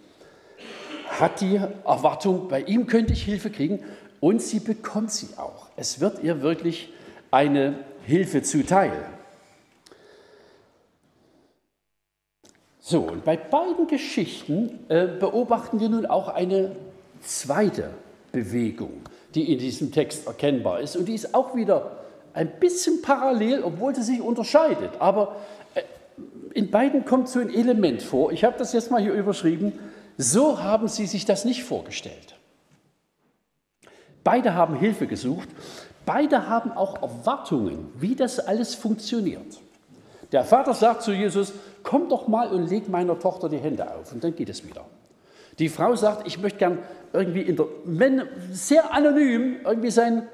hat 1.08 1.41
die 1.41 1.55
Erwartung, 1.55 2.48
bei 2.48 2.62
ihm 2.62 2.86
könnte 2.86 3.13
ich 3.13 3.24
Hilfe 3.24 3.50
kriegen 3.50 3.84
und 4.19 4.41
sie 4.41 4.60
bekommt 4.60 5.12
sie 5.12 5.29
auch. 5.38 5.67
Es 5.75 6.00
wird 6.00 6.22
ihr 6.22 6.41
wirklich 6.41 6.93
eine 7.31 7.79
Hilfe 8.03 8.43
zuteil. 8.43 8.91
So, 12.81 13.01
und 13.01 13.24
bei 13.24 13.38
beiden 13.38 13.88
Geschichten 13.88 14.79
äh, 14.89 15.08
beobachten 15.08 15.79
wir 15.79 15.89
nun 15.89 16.05
auch 16.05 16.27
eine 16.27 16.75
zweite 17.22 17.91
Bewegung, 18.31 19.01
die 19.36 19.53
in 19.53 19.60
diesem 19.60 19.91
Text 19.91 20.27
erkennbar 20.27 20.79
ist. 20.81 20.96
Und 20.96 21.05
die 21.05 21.13
ist 21.13 21.36
auch 21.36 21.55
wieder 21.55 21.99
ein 22.33 22.59
bisschen 22.59 23.01
parallel, 23.01 23.63
obwohl 23.63 23.95
sie 23.95 24.03
sich 24.03 24.21
unterscheidet. 24.21 24.91
Aber 25.00 25.38
äh, 25.75 25.81
in 26.53 26.71
beiden 26.71 27.05
kommt 27.05 27.29
so 27.29 27.39
ein 27.39 27.53
Element 27.53 28.01
vor. 28.01 28.31
Ich 28.31 28.43
habe 28.43 28.57
das 28.57 28.74
jetzt 28.74 28.91
mal 28.91 29.01
hier 29.01 29.13
überschrieben. 29.13 29.74
So 30.17 30.62
haben 30.62 30.88
sie 30.88 31.05
sich 31.05 31.25
das 31.25 31.45
nicht 31.45 31.63
vorgestellt. 31.63 32.36
Beide 34.24 34.53
haben 34.53 34.75
Hilfe 34.75 35.07
gesucht. 35.07 35.50
Beide 36.05 36.50
haben 36.50 36.71
auch 36.71 37.01
Erwartungen, 37.01 37.91
wie 37.95 38.15
das 38.15 38.39
alles 38.39 38.75
funktioniert. 38.75 39.59
Der 40.31 40.43
Vater 40.43 40.74
sagt 40.74 41.03
zu 41.03 41.12
Jesus, 41.12 41.53
komm 41.83 42.09
doch 42.09 42.27
mal 42.27 42.50
und 42.50 42.69
leg 42.69 42.89
meiner 42.89 43.19
Tochter 43.19 43.50
die 43.50 43.57
Hände 43.57 43.89
auf 43.91 44.12
und 44.12 44.24
dann 44.24 44.36
geht 44.36 44.50
es 44.50 44.67
wieder. 44.67 44.86
Die 45.57 45.69
Frau 45.69 45.95
sagt, 45.95 46.27
ich 46.27 46.39
möchte 46.39 46.59
gern 46.59 46.79
irgendwie 47.13 47.41
in 47.41 47.55
der, 47.55 47.65
wenn, 47.83 48.24
sehr 48.51 48.93
anonym 48.93 49.57
irgendwie 49.65 49.91
seinen 49.91 50.27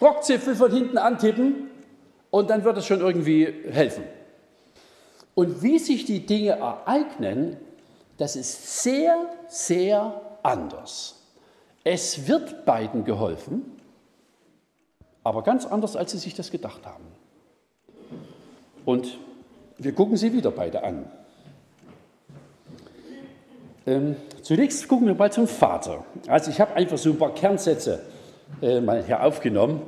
Rockzipfel 0.00 0.54
von 0.54 0.72
hinten 0.72 0.98
antippen 0.98 1.70
und 2.30 2.50
dann 2.50 2.64
wird 2.64 2.76
es 2.78 2.86
schon 2.86 3.00
irgendwie 3.00 3.46
helfen. 3.70 4.04
Und 5.34 5.62
wie 5.62 5.78
sich 5.78 6.04
die 6.04 6.24
Dinge 6.26 6.52
ereignen, 6.52 7.56
das 8.18 8.36
ist 8.36 8.82
sehr, 8.82 9.26
sehr 9.48 10.20
anders. 10.42 11.22
Es 11.84 12.26
wird 12.26 12.64
beiden 12.64 13.04
geholfen, 13.04 13.80
aber 15.22 15.42
ganz 15.42 15.66
anders, 15.66 15.96
als 15.96 16.12
sie 16.12 16.18
sich 16.18 16.34
das 16.34 16.50
gedacht 16.50 16.86
haben. 16.86 17.04
Und 18.84 19.18
wir 19.78 19.92
gucken 19.92 20.16
sie 20.16 20.32
wieder 20.32 20.50
beide 20.50 20.82
an. 20.82 21.10
Ähm, 23.86 24.16
zunächst 24.42 24.88
gucken 24.88 25.06
wir 25.06 25.14
mal 25.14 25.30
zum 25.30 25.46
Vater. 25.46 26.04
Also 26.26 26.50
ich 26.50 26.60
habe 26.60 26.74
einfach 26.74 26.98
so 26.98 27.10
ein 27.10 27.18
paar 27.18 27.34
Kernsätze 27.34 28.02
äh, 28.62 28.80
mal 28.80 29.04
hier 29.04 29.22
aufgenommen. 29.22 29.82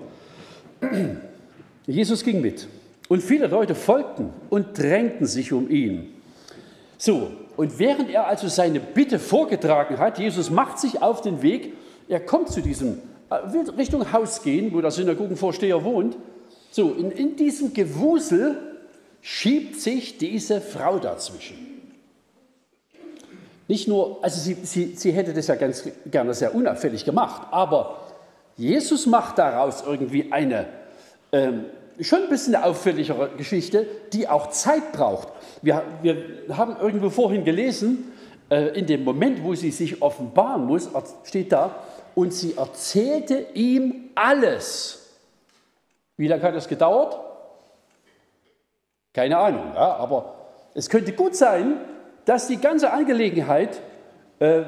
Jesus 1.87 2.25
ging 2.25 2.41
mit 2.41 2.69
und 3.09 3.23
viele 3.23 3.47
Leute 3.47 3.75
folgten 3.75 4.31
und 4.51 4.79
drängten 4.79 5.27
sich 5.27 5.53
um 5.53 5.71
ihn. 5.71 6.15
So, 6.99 7.31
und 7.57 7.79
während 7.79 8.11
er 8.11 8.27
also 8.27 8.49
seine 8.49 8.81
Bitte 8.81 9.19
vorgetragen 9.19 9.99
hat, 9.99 10.19
Jesus 10.19 10.51
macht 10.51 10.79
sich 10.79 11.03
auf 11.03 11.23
den 11.23 11.43
Weg, 11.43 11.73
er 12.09 12.21
kommt 12.21 12.51
zu 12.51 12.61
diesem, 12.61 12.99
äh, 13.31 13.53
will 13.53 13.69
Richtung 13.71 14.13
Haus 14.13 14.43
gehen, 14.43 14.73
wo 14.73 14.81
der 14.81 14.91
Synagogenvorsteher 14.91 15.83
wohnt. 15.85 16.17
So, 16.71 16.93
in, 16.93 17.11
in 17.11 17.37
diesem 17.37 17.73
Gewusel 17.73 18.57
schiebt 19.21 19.81
sich 19.81 20.19
diese 20.19 20.61
Frau 20.61 20.99
dazwischen. 20.99 21.57
Nicht 23.69 23.87
nur, 23.87 24.23
also 24.23 24.41
sie, 24.41 24.57
sie, 24.63 24.95
sie 24.97 25.13
hätte 25.13 25.35
das 25.35 25.47
ja 25.47 25.55
ganz 25.55 25.89
gerne 26.11 26.33
sehr 26.35 26.55
unauffällig 26.55 27.05
gemacht, 27.05 27.49
aber 27.51 28.08
Jesus 28.59 29.07
macht 29.07 29.39
daraus 29.39 29.83
irgendwie 29.87 30.31
eine 30.31 30.67
ähm, 31.33 31.65
schon 32.01 32.23
ein 32.23 32.29
bisschen 32.29 32.55
eine 32.55 32.65
auffälligere 32.65 33.31
Geschichte, 33.37 33.87
die 34.13 34.29
auch 34.29 34.51
Zeit 34.51 34.93
braucht. 34.93 35.29
Wir, 35.63 35.83
wir 36.03 36.17
haben 36.57 36.77
irgendwo 36.81 37.11
vorhin 37.11 37.45
gelesen, 37.45 38.13
äh, 38.51 38.79
in 38.79 38.87
dem 38.87 39.05
Moment, 39.05 39.43
wo 39.43 39.55
sie 39.55 39.71
sich 39.71 40.01
offenbaren 40.01 40.65
muss, 40.65 40.89
steht 41.25 41.53
da, 41.53 41.75
und 42.15 42.33
sie 42.33 42.57
erzählte 42.57 43.47
ihm 43.55 44.11
alles. 44.15 45.17
Wie 46.17 46.29
lange 46.29 46.43
hat 46.43 46.55
das 46.55 46.69
gedauert? 46.69 47.19
Keine 49.13 49.39
Ahnung, 49.39 49.73
ja, 49.75 49.97
aber 49.97 50.37
es 50.75 50.89
könnte 50.89 51.13
gut 51.13 51.35
sein, 51.35 51.81
dass 52.25 52.47
die 52.47 52.61
ganze 52.61 52.93
Angelegenheit 52.93 53.81
äh, 54.39 54.63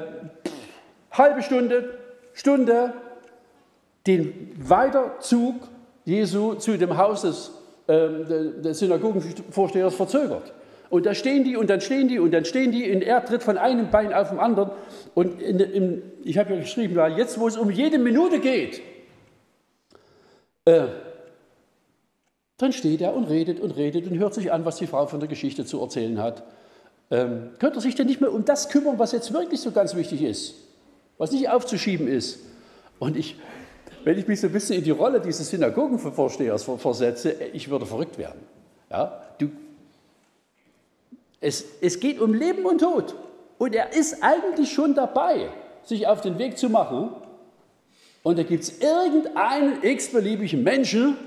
halbe 1.11 1.41
Stunde, 1.41 1.97
Stunde, 2.33 2.93
den 4.07 4.51
Weiterzug 4.57 5.55
Jesu 6.05 6.55
zu 6.55 6.77
dem 6.77 6.97
Haus 6.97 7.21
des, 7.21 7.51
äh, 7.87 8.07
des 8.63 8.79
Synagogenvorstehers 8.79 9.95
verzögert. 9.95 10.53
Und 10.89 11.05
da 11.05 11.15
stehen 11.15 11.45
die 11.45 11.55
und 11.55 11.69
dann 11.69 11.79
stehen 11.79 12.09
die 12.09 12.19
und 12.19 12.31
dann 12.31 12.43
stehen 12.43 12.71
die 12.71 12.91
und 12.91 13.01
er 13.01 13.23
tritt 13.23 13.43
von 13.43 13.57
einem 13.57 13.89
Bein 13.91 14.13
auf 14.13 14.29
dem 14.29 14.39
anderen. 14.39 14.71
Und 15.13 15.41
in, 15.41 15.59
in, 15.59 16.03
ich 16.23 16.37
habe 16.37 16.53
ja 16.53 16.59
geschrieben, 16.59 16.99
jetzt 17.15 17.39
wo 17.39 17.47
es 17.47 17.55
um 17.55 17.69
jede 17.69 17.97
Minute 17.97 18.39
geht, 18.39 18.81
äh, 20.65 20.87
dann 22.57 22.73
steht 22.73 23.01
er 23.01 23.15
und 23.15 23.23
redet 23.23 23.59
und 23.59 23.71
redet 23.71 24.05
und 24.05 24.17
hört 24.19 24.33
sich 24.33 24.51
an, 24.51 24.65
was 24.65 24.75
die 24.75 24.87
Frau 24.87 25.07
von 25.07 25.19
der 25.19 25.29
Geschichte 25.29 25.65
zu 25.65 25.81
erzählen 25.81 26.21
hat. 26.21 26.43
Ähm, 27.09 27.51
könnte 27.57 27.79
er 27.79 27.81
sich 27.81 27.95
denn 27.95 28.07
nicht 28.07 28.21
mehr 28.21 28.31
um 28.31 28.45
das 28.45 28.69
kümmern, 28.69 28.99
was 28.99 29.13
jetzt 29.13 29.33
wirklich 29.33 29.61
so 29.61 29.71
ganz 29.71 29.95
wichtig 29.95 30.21
ist, 30.21 30.55
was 31.17 31.31
nicht 31.31 31.49
aufzuschieben 31.49 32.07
ist? 32.07 32.39
Und 32.99 33.17
ich, 33.17 33.37
wenn 34.03 34.17
ich 34.17 34.27
mich 34.27 34.39
so 34.39 34.47
ein 34.47 34.53
bisschen 34.53 34.77
in 34.77 34.83
die 34.83 34.91
Rolle 34.91 35.19
dieses 35.19 35.49
Synagogenvorstehers 35.49 36.63
versetze, 36.63 37.31
ich 37.53 37.69
würde 37.69 37.85
verrückt 37.85 38.17
werden. 38.17 38.41
Ja, 38.89 39.21
du, 39.37 39.49
es, 41.39 41.65
es 41.81 41.99
geht 41.99 42.19
um 42.19 42.33
Leben 42.33 42.65
und 42.65 42.79
Tod. 42.79 43.15
Und 43.57 43.75
er 43.75 43.93
ist 43.93 44.23
eigentlich 44.23 44.71
schon 44.71 44.95
dabei, 44.95 45.49
sich 45.83 46.07
auf 46.07 46.21
den 46.21 46.37
Weg 46.39 46.57
zu 46.57 46.69
machen. 46.69 47.09
Und 48.23 48.37
da 48.37 48.43
gibt 48.43 48.63
es 48.63 48.79
irgendeinen 48.79 49.83
x-beliebigen 49.83 50.63
Menschen, 50.63 51.17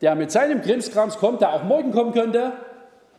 der 0.00 0.14
mit 0.14 0.30
seinem 0.30 0.62
Krimskrams 0.62 1.18
kommt, 1.18 1.40
der 1.40 1.52
auch 1.52 1.64
morgen 1.64 1.92
kommen 1.92 2.12
könnte 2.12 2.52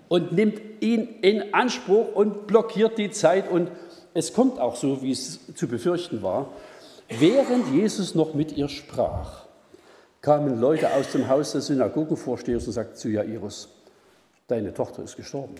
und 0.08 0.34
nimmt 0.34 0.62
ihn 0.82 1.08
in 1.22 1.54
Anspruch 1.54 2.16
und 2.16 2.48
blockiert 2.48 2.98
die 2.98 3.12
Zeit. 3.12 3.50
Und 3.50 3.72
es 4.14 4.34
kommt 4.34 4.60
auch 4.60 4.76
so, 4.76 5.02
wie 5.02 5.12
es 5.12 5.54
zu 5.56 5.68
befürchten 5.68 6.22
war. 6.22 6.50
Während 7.20 7.68
Jesus 7.74 8.16
noch 8.16 8.34
mit 8.34 8.54
ihr 8.54 8.70
sprach, 8.70 9.46
kamen 10.22 10.60
Leute 10.60 10.94
aus 10.94 11.12
dem 11.12 11.28
Haus 11.28 11.52
des 11.52 11.68
Synagogenvorstehers 11.68 12.68
und 12.68 12.74
sagten 12.74 12.96
zu 12.96 13.10
Jairus, 13.10 13.70
deine 14.48 14.74
Tochter 14.74 15.04
ist 15.04 15.16
gestorben. 15.16 15.56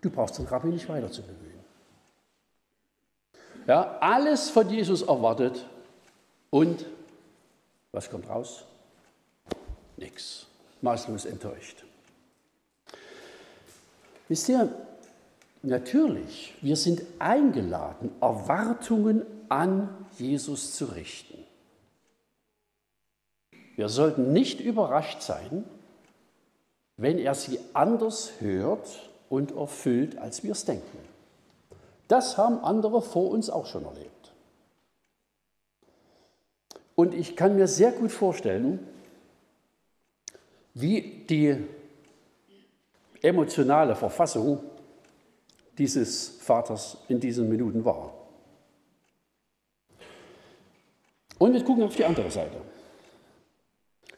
Du 0.00 0.10
brauchst 0.10 0.38
den 0.38 0.46
Rabbi 0.46 0.68
nicht 0.68 0.88
weiter 0.88 1.10
zu 1.10 1.22
bemühen. 1.22 1.60
Ja, 3.66 3.98
alles 4.00 4.50
von 4.50 4.68
Jesus 4.68 5.02
erwartet 5.02 5.66
und 6.50 6.84
was 7.92 8.10
kommt 8.10 8.28
raus? 8.28 8.64
nichts. 10.02 10.46
Maßlos 10.82 11.24
enttäuscht. 11.26 11.84
Wisst 14.28 14.48
ihr, 14.48 14.68
natürlich, 15.62 16.54
wir 16.60 16.76
sind 16.76 17.02
eingeladen, 17.18 18.10
Erwartungen 18.20 19.22
an 19.52 19.94
Jesus 20.18 20.74
zu 20.74 20.86
richten. 20.86 21.36
Wir 23.76 23.90
sollten 23.90 24.32
nicht 24.32 24.60
überrascht 24.60 25.20
sein, 25.20 25.64
wenn 26.96 27.18
er 27.18 27.34
sie 27.34 27.58
anders 27.74 28.40
hört 28.40 29.10
und 29.28 29.54
erfüllt, 29.54 30.16
als 30.16 30.42
wir 30.42 30.52
es 30.52 30.64
denken. 30.64 30.98
Das 32.08 32.38
haben 32.38 32.64
andere 32.64 33.02
vor 33.02 33.30
uns 33.30 33.50
auch 33.50 33.66
schon 33.66 33.84
erlebt. 33.84 34.32
Und 36.94 37.12
ich 37.12 37.36
kann 37.36 37.54
mir 37.54 37.68
sehr 37.68 37.92
gut 37.92 38.10
vorstellen, 38.10 38.86
wie 40.72 41.26
die 41.28 41.58
emotionale 43.20 43.96
Verfassung 43.96 44.60
dieses 45.76 46.38
Vaters 46.40 46.96
in 47.08 47.20
diesen 47.20 47.50
Minuten 47.50 47.84
war. 47.84 48.11
Und 51.42 51.54
wir 51.54 51.64
gucken 51.64 51.82
auf 51.82 51.96
die 51.96 52.04
andere 52.04 52.30
Seite. 52.30 52.56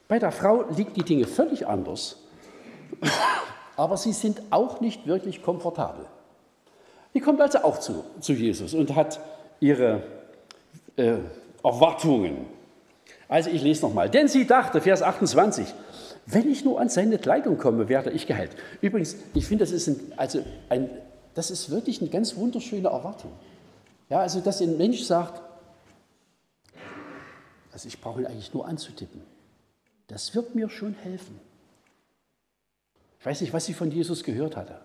Bei 0.08 0.18
der 0.18 0.30
Frau 0.30 0.64
liegen 0.68 0.92
die 0.92 1.04
Dinge 1.04 1.26
völlig 1.26 1.66
anders, 1.66 2.16
aber 3.78 3.96
sie 3.96 4.12
sind 4.12 4.42
auch 4.50 4.82
nicht 4.82 5.06
wirklich 5.06 5.42
komfortabel. 5.42 6.04
Die 7.14 7.20
kommt 7.20 7.40
also 7.40 7.60
auch 7.60 7.78
zu, 7.80 8.04
zu 8.20 8.34
Jesus 8.34 8.74
und 8.74 8.94
hat 8.94 9.20
ihre 9.58 10.02
äh, 10.96 11.14
Erwartungen. 11.62 12.44
Also 13.26 13.48
ich 13.48 13.62
lese 13.62 13.86
nochmal. 13.86 14.10
Denn 14.10 14.28
sie 14.28 14.46
dachte, 14.46 14.82
Vers 14.82 15.00
28, 15.00 15.72
wenn 16.26 16.50
ich 16.50 16.62
nur 16.62 16.78
an 16.78 16.90
seine 16.90 17.16
Kleidung 17.16 17.56
komme, 17.56 17.88
werde 17.88 18.10
ich 18.10 18.26
geheilt. 18.26 18.50
Übrigens, 18.82 19.16
ich 19.32 19.46
finde, 19.46 19.64
das 19.64 19.72
ist, 19.72 19.88
ein, 19.88 20.12
also 20.18 20.40
ein, 20.68 20.90
das 21.32 21.50
ist 21.50 21.70
wirklich 21.70 22.02
eine 22.02 22.10
ganz 22.10 22.36
wunderschöne 22.36 22.88
Erwartung. 22.88 23.32
Ja, 24.10 24.18
also, 24.18 24.40
dass 24.40 24.60
ein 24.60 24.76
Mensch 24.76 25.04
sagt, 25.04 25.40
Also 27.74 27.88
ich 27.88 28.00
brauche 28.00 28.20
ihn 28.20 28.26
eigentlich 28.26 28.54
nur 28.54 28.68
anzutippen. 28.68 29.20
Das 30.06 30.32
wird 30.36 30.54
mir 30.54 30.70
schon 30.70 30.94
helfen. 30.94 31.40
Ich 33.18 33.26
weiß 33.26 33.40
nicht, 33.40 33.52
was 33.52 33.66
sie 33.66 33.74
von 33.74 33.90
Jesus 33.90 34.22
gehört 34.22 34.56
hatte, 34.56 34.80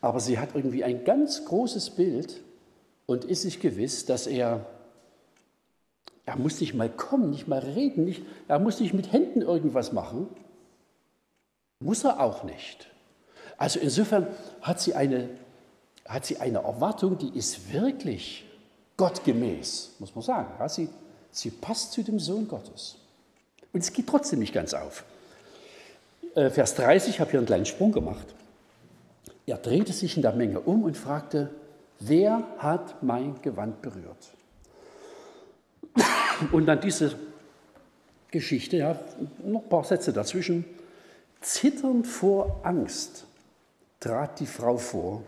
aber 0.00 0.20
sie 0.20 0.38
hat 0.38 0.54
irgendwie 0.54 0.84
ein 0.84 1.04
ganz 1.04 1.44
großes 1.44 1.90
Bild 1.90 2.40
und 3.04 3.26
ist 3.26 3.42
sich 3.42 3.60
gewiss, 3.60 4.06
dass 4.06 4.26
er, 4.26 4.64
er 6.24 6.36
muss 6.36 6.60
nicht 6.60 6.72
mal 6.72 6.88
kommen, 6.88 7.30
nicht 7.30 7.46
mal 7.46 7.58
reden, 7.58 8.06
nicht, 8.06 8.22
er 8.48 8.58
muss 8.58 8.80
nicht 8.80 8.94
mit 8.94 9.12
Händen 9.12 9.42
irgendwas 9.42 9.92
machen. 9.92 10.28
Muss 11.80 12.04
er 12.04 12.20
auch 12.20 12.42
nicht. 12.42 12.88
Also 13.58 13.80
insofern 13.80 14.28
hat 14.62 14.80
sie 14.80 14.94
eine, 14.94 15.28
hat 16.06 16.24
sie 16.24 16.38
eine 16.38 16.58
Erwartung, 16.60 17.18
die 17.18 17.36
ist 17.36 17.70
wirklich 17.70 18.46
gottgemäß, 18.96 19.96
muss 19.98 20.14
man 20.14 20.22
sagen. 20.22 20.68
Sie, 20.70 20.88
sie 21.34 21.50
passt 21.50 21.92
zu 21.92 22.02
dem 22.02 22.18
Sohn 22.18 22.48
Gottes. 22.48 22.96
Und 23.72 23.80
es 23.80 23.92
geht 23.92 24.06
trotzdem 24.06 24.38
nicht 24.38 24.54
ganz 24.54 24.72
auf. 24.72 25.04
Äh, 26.34 26.50
Vers 26.50 26.74
30, 26.76 27.14
ich 27.14 27.20
habe 27.20 27.30
hier 27.30 27.40
einen 27.40 27.46
kleinen 27.46 27.66
Sprung 27.66 27.92
gemacht. 27.92 28.26
Er 29.46 29.58
drehte 29.58 29.92
sich 29.92 30.16
in 30.16 30.22
der 30.22 30.32
Menge 30.32 30.60
um 30.60 30.84
und 30.84 30.96
fragte, 30.96 31.50
wer 32.00 32.44
hat 32.58 33.02
mein 33.02 33.40
Gewand 33.42 33.82
berührt? 33.82 34.32
Und 36.52 36.66
dann 36.66 36.80
diese 36.80 37.16
Geschichte, 38.30 38.78
ja, 38.78 38.98
noch 39.44 39.62
ein 39.62 39.68
paar 39.68 39.84
Sätze 39.84 40.12
dazwischen. 40.12 40.64
Zitternd 41.40 42.06
vor 42.06 42.60
Angst 42.62 43.26
trat 44.00 44.40
die 44.40 44.46
Frau 44.46 44.76
vor, 44.76 45.22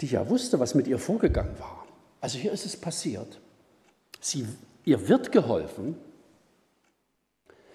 die 0.00 0.06
ja 0.06 0.28
wusste, 0.28 0.60
was 0.60 0.74
mit 0.74 0.86
ihr 0.86 0.98
vorgegangen 0.98 1.58
war. 1.58 1.86
Also 2.20 2.38
hier 2.38 2.52
ist 2.52 2.66
es 2.66 2.76
passiert. 2.76 3.40
Sie, 4.20 4.46
ihr 4.84 5.08
wird 5.08 5.32
geholfen. 5.32 5.96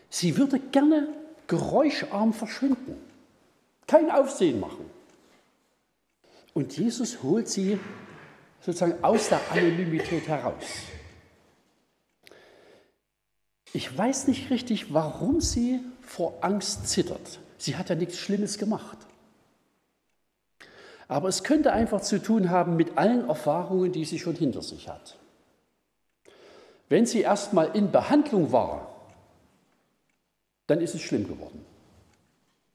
Sie 0.09 0.37
würde 0.37 0.59
gerne 0.59 1.07
geräuscharm 1.47 2.33
verschwinden, 2.33 2.95
kein 3.87 4.11
Aufsehen 4.11 4.59
machen. 4.59 4.85
Und 6.53 6.77
Jesus 6.77 7.21
holt 7.23 7.47
sie 7.47 7.79
sozusagen 8.61 9.03
aus 9.03 9.29
der 9.29 9.39
Anonymität 9.51 10.27
heraus. 10.27 10.63
Ich 13.73 13.95
weiß 13.95 14.27
nicht 14.27 14.49
richtig, 14.49 14.93
warum 14.93 15.39
sie 15.39 15.79
vor 16.01 16.39
Angst 16.41 16.87
zittert. 16.87 17.39
Sie 17.57 17.75
hat 17.75 17.89
ja 17.89 17.95
nichts 17.95 18.17
Schlimmes 18.17 18.57
gemacht. 18.57 18.97
Aber 21.07 21.29
es 21.29 21.43
könnte 21.43 21.71
einfach 21.71 22.01
zu 22.01 22.21
tun 22.21 22.49
haben 22.49 22.75
mit 22.75 22.97
allen 22.97 23.27
Erfahrungen, 23.27 23.91
die 23.91 24.05
sie 24.05 24.19
schon 24.19 24.35
hinter 24.35 24.61
sich 24.61 24.89
hat. 24.89 25.17
Wenn 26.89 27.05
sie 27.05 27.21
erst 27.21 27.53
mal 27.53 27.71
in 27.73 27.91
Behandlung 27.91 28.51
war, 28.51 28.87
dann 30.67 30.81
ist 30.81 30.95
es 30.95 31.01
schlimm 31.01 31.27
geworden. 31.27 31.65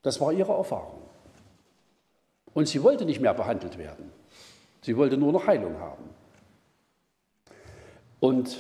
Das 0.02 0.20
war 0.20 0.32
ihre 0.32 0.52
Erfahrung. 0.52 1.02
Und 2.54 2.68
sie 2.68 2.82
wollte 2.82 3.04
nicht 3.04 3.20
mehr 3.20 3.34
behandelt 3.34 3.78
werden. 3.78 4.10
Sie 4.82 4.96
wollte 4.96 5.16
nur 5.16 5.32
noch 5.32 5.46
Heilung 5.46 5.78
haben. 5.78 6.04
Und 8.20 8.58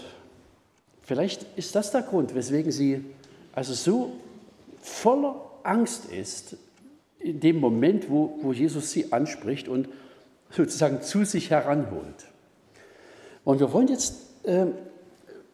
vielleicht 1.02 1.46
ist 1.56 1.74
das 1.74 1.90
der 1.90 2.02
Grund, 2.02 2.34
weswegen 2.34 2.72
sie 2.72 3.04
also 3.52 3.74
so 3.74 4.12
voller 4.80 5.40
Angst 5.62 6.06
ist 6.06 6.56
in 7.18 7.40
dem 7.40 7.60
Moment, 7.60 8.10
wo, 8.10 8.38
wo 8.42 8.52
Jesus 8.52 8.90
sie 8.90 9.12
anspricht 9.12 9.68
und 9.68 9.88
sozusagen 10.50 11.02
zu 11.02 11.24
sich 11.24 11.50
heranholt. 11.50 12.26
Und 13.44 13.60
wir 13.60 13.72
wollen 13.72 13.88
jetzt 13.88 14.44
äh, 14.44 14.66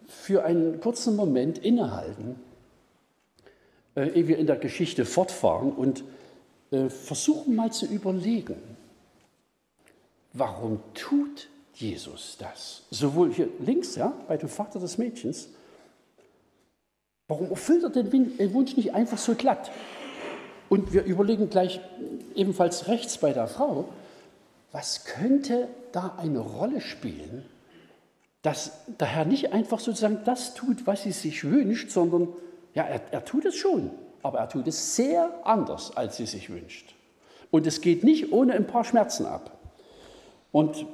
für 0.08 0.44
einen 0.44 0.80
kurzen 0.80 1.14
Moment 1.14 1.58
innehalten, 1.58 2.40
äh, 3.94 4.08
ehe 4.08 4.26
wir 4.26 4.38
in 4.38 4.46
der 4.46 4.56
Geschichte 4.56 5.04
fortfahren 5.04 5.70
und 5.70 6.02
äh, 6.70 6.88
versuchen 6.88 7.54
mal 7.54 7.70
zu 7.70 7.86
überlegen, 7.86 8.56
warum 10.32 10.80
tut 10.94 11.48
Jesus 11.74 12.36
das? 12.38 12.82
Sowohl 12.90 13.32
hier 13.32 13.48
links, 13.60 13.94
ja, 13.94 14.12
bei 14.26 14.36
dem 14.36 14.48
Vater 14.48 14.80
des 14.80 14.98
Mädchens, 14.98 15.48
warum 17.28 17.50
erfüllt 17.50 17.84
er 17.84 17.90
den 17.90 18.54
Wunsch 18.54 18.76
nicht 18.76 18.94
einfach 18.94 19.18
so 19.18 19.34
glatt? 19.34 19.70
Und 20.70 20.92
wir 20.92 21.04
überlegen 21.04 21.48
gleich 21.50 21.80
ebenfalls 22.34 22.88
rechts 22.88 23.18
bei 23.18 23.32
der 23.32 23.46
Frau, 23.46 23.88
was 24.72 25.04
könnte 25.04 25.68
da 25.92 26.14
eine 26.18 26.40
Rolle 26.40 26.80
spielen, 26.80 27.44
dass 28.42 28.84
der 28.86 29.08
Herr 29.08 29.24
nicht 29.24 29.52
einfach 29.52 29.80
sozusagen 29.80 30.20
das 30.24 30.54
tut, 30.54 30.86
was 30.86 31.02
sie 31.02 31.12
sich 31.12 31.44
wünscht, 31.44 31.90
sondern 31.90 32.28
ja, 32.74 32.84
er, 32.84 33.00
er 33.10 33.24
tut 33.24 33.44
es 33.44 33.56
schon, 33.56 33.90
aber 34.22 34.38
er 34.38 34.48
tut 34.48 34.68
es 34.68 34.94
sehr 34.96 35.30
anders, 35.44 35.96
als 35.96 36.16
sie 36.16 36.26
sich 36.26 36.50
wünscht. 36.50 36.94
Und 37.50 37.66
es 37.66 37.80
geht 37.80 38.04
nicht 38.04 38.32
ohne 38.32 38.52
ein 38.52 38.66
paar 38.66 38.84
Schmerzen 38.84 39.26
ab. 39.26 39.58
Und 40.52 40.86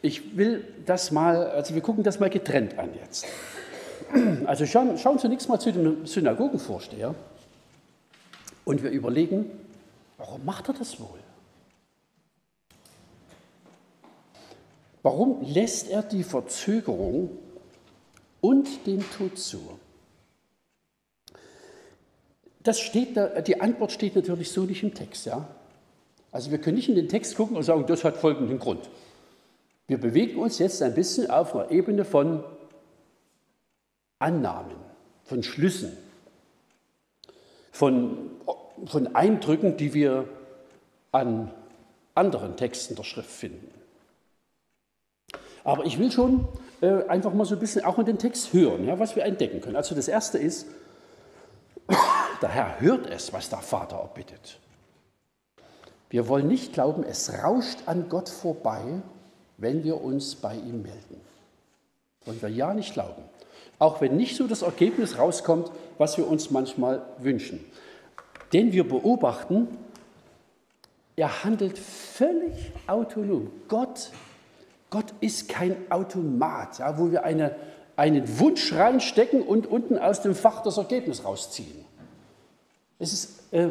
ich 0.00 0.36
will 0.36 0.64
das 0.86 1.10
mal, 1.10 1.50
also 1.50 1.74
wir 1.74 1.82
gucken 1.82 2.04
das 2.04 2.20
mal 2.20 2.30
getrennt 2.30 2.78
an 2.78 2.90
jetzt. 2.94 3.26
Also 4.46 4.64
schauen, 4.64 4.96
schauen 4.96 5.18
zunächst 5.18 5.48
mal 5.48 5.58
zu 5.58 5.70
dem 5.72 6.06
Synagogenvorsteher 6.06 7.14
und 8.64 8.82
wir 8.82 8.90
überlegen, 8.90 9.50
warum 10.16 10.44
macht 10.46 10.68
er 10.68 10.74
das 10.74 10.98
wohl? 10.98 11.18
Warum 15.10 15.40
lässt 15.40 15.88
er 15.88 16.02
die 16.02 16.22
Verzögerung 16.22 17.30
und 18.42 18.86
den 18.86 19.02
Tod 19.10 19.38
zu? 19.38 19.78
Das 22.62 22.78
steht 22.78 23.16
da, 23.16 23.40
die 23.40 23.58
Antwort 23.58 23.90
steht 23.90 24.16
natürlich 24.16 24.52
so 24.52 24.64
nicht 24.64 24.82
im 24.82 24.92
Text. 24.92 25.24
Ja? 25.24 25.48
Also 26.30 26.50
wir 26.50 26.58
können 26.58 26.76
nicht 26.76 26.90
in 26.90 26.94
den 26.94 27.08
Text 27.08 27.36
gucken 27.36 27.56
und 27.56 27.62
sagen, 27.62 27.86
das 27.86 28.04
hat 28.04 28.18
folgenden 28.18 28.58
Grund. 28.58 28.90
Wir 29.86 29.98
bewegen 29.98 30.38
uns 30.38 30.58
jetzt 30.58 30.82
ein 30.82 30.94
bisschen 30.94 31.30
auf 31.30 31.56
einer 31.56 31.70
Ebene 31.70 32.04
von 32.04 32.44
Annahmen, 34.18 34.76
von 35.24 35.42
Schlüssen, 35.42 35.96
von, 37.72 38.30
von 38.84 39.16
Eindrücken, 39.16 39.78
die 39.78 39.94
wir 39.94 40.28
an 41.12 41.50
anderen 42.14 42.58
Texten 42.58 42.94
der 42.94 43.04
Schrift 43.04 43.30
finden. 43.30 43.78
Aber 45.68 45.84
ich 45.84 45.98
will 45.98 46.10
schon 46.10 46.48
äh, 46.80 47.04
einfach 47.08 47.34
mal 47.34 47.44
so 47.44 47.54
ein 47.54 47.60
bisschen 47.60 47.84
auch 47.84 47.98
in 47.98 48.06
den 48.06 48.16
Text 48.16 48.54
hören, 48.54 48.86
ja, 48.86 48.98
was 48.98 49.16
wir 49.16 49.24
entdecken 49.26 49.60
können. 49.60 49.76
Also 49.76 49.94
das 49.94 50.08
Erste 50.08 50.38
ist, 50.38 50.66
der 52.40 52.48
Herr 52.48 52.80
hört 52.80 53.06
es, 53.06 53.34
was 53.34 53.50
der 53.50 53.58
Vater 53.58 53.96
erbittet. 53.96 54.58
Wir 56.08 56.26
wollen 56.26 56.48
nicht 56.48 56.72
glauben, 56.72 57.04
es 57.04 57.30
rauscht 57.44 57.80
an 57.84 58.08
Gott 58.08 58.30
vorbei, 58.30 58.80
wenn 59.58 59.84
wir 59.84 60.02
uns 60.02 60.36
bei 60.36 60.54
ihm 60.54 60.80
melden. 60.80 61.20
Wollen 62.24 62.40
wir 62.40 62.48
ja 62.48 62.72
nicht 62.72 62.94
glauben. 62.94 63.24
Auch 63.78 64.00
wenn 64.00 64.16
nicht 64.16 64.36
so 64.36 64.46
das 64.46 64.62
Ergebnis 64.62 65.18
rauskommt, 65.18 65.70
was 65.98 66.16
wir 66.16 66.26
uns 66.26 66.50
manchmal 66.50 67.02
wünschen. 67.18 67.62
Denn 68.54 68.72
wir 68.72 68.88
beobachten, 68.88 69.68
er 71.14 71.44
handelt 71.44 71.78
völlig 71.78 72.72
autonom. 72.86 73.50
Gott, 73.68 74.12
Gott 74.90 75.12
ist 75.20 75.48
kein 75.48 75.76
Automat, 75.90 76.78
ja, 76.78 76.98
wo 76.98 77.10
wir 77.10 77.24
eine, 77.24 77.54
einen 77.96 78.38
Wunsch 78.38 78.72
reinstecken 78.72 79.42
und 79.42 79.66
unten 79.66 79.98
aus 79.98 80.22
dem 80.22 80.34
Fach 80.34 80.62
das 80.62 80.78
Ergebnis 80.78 81.24
rausziehen. 81.24 81.84
Es 82.98 83.12
ist, 83.12 83.52
äh, 83.52 83.68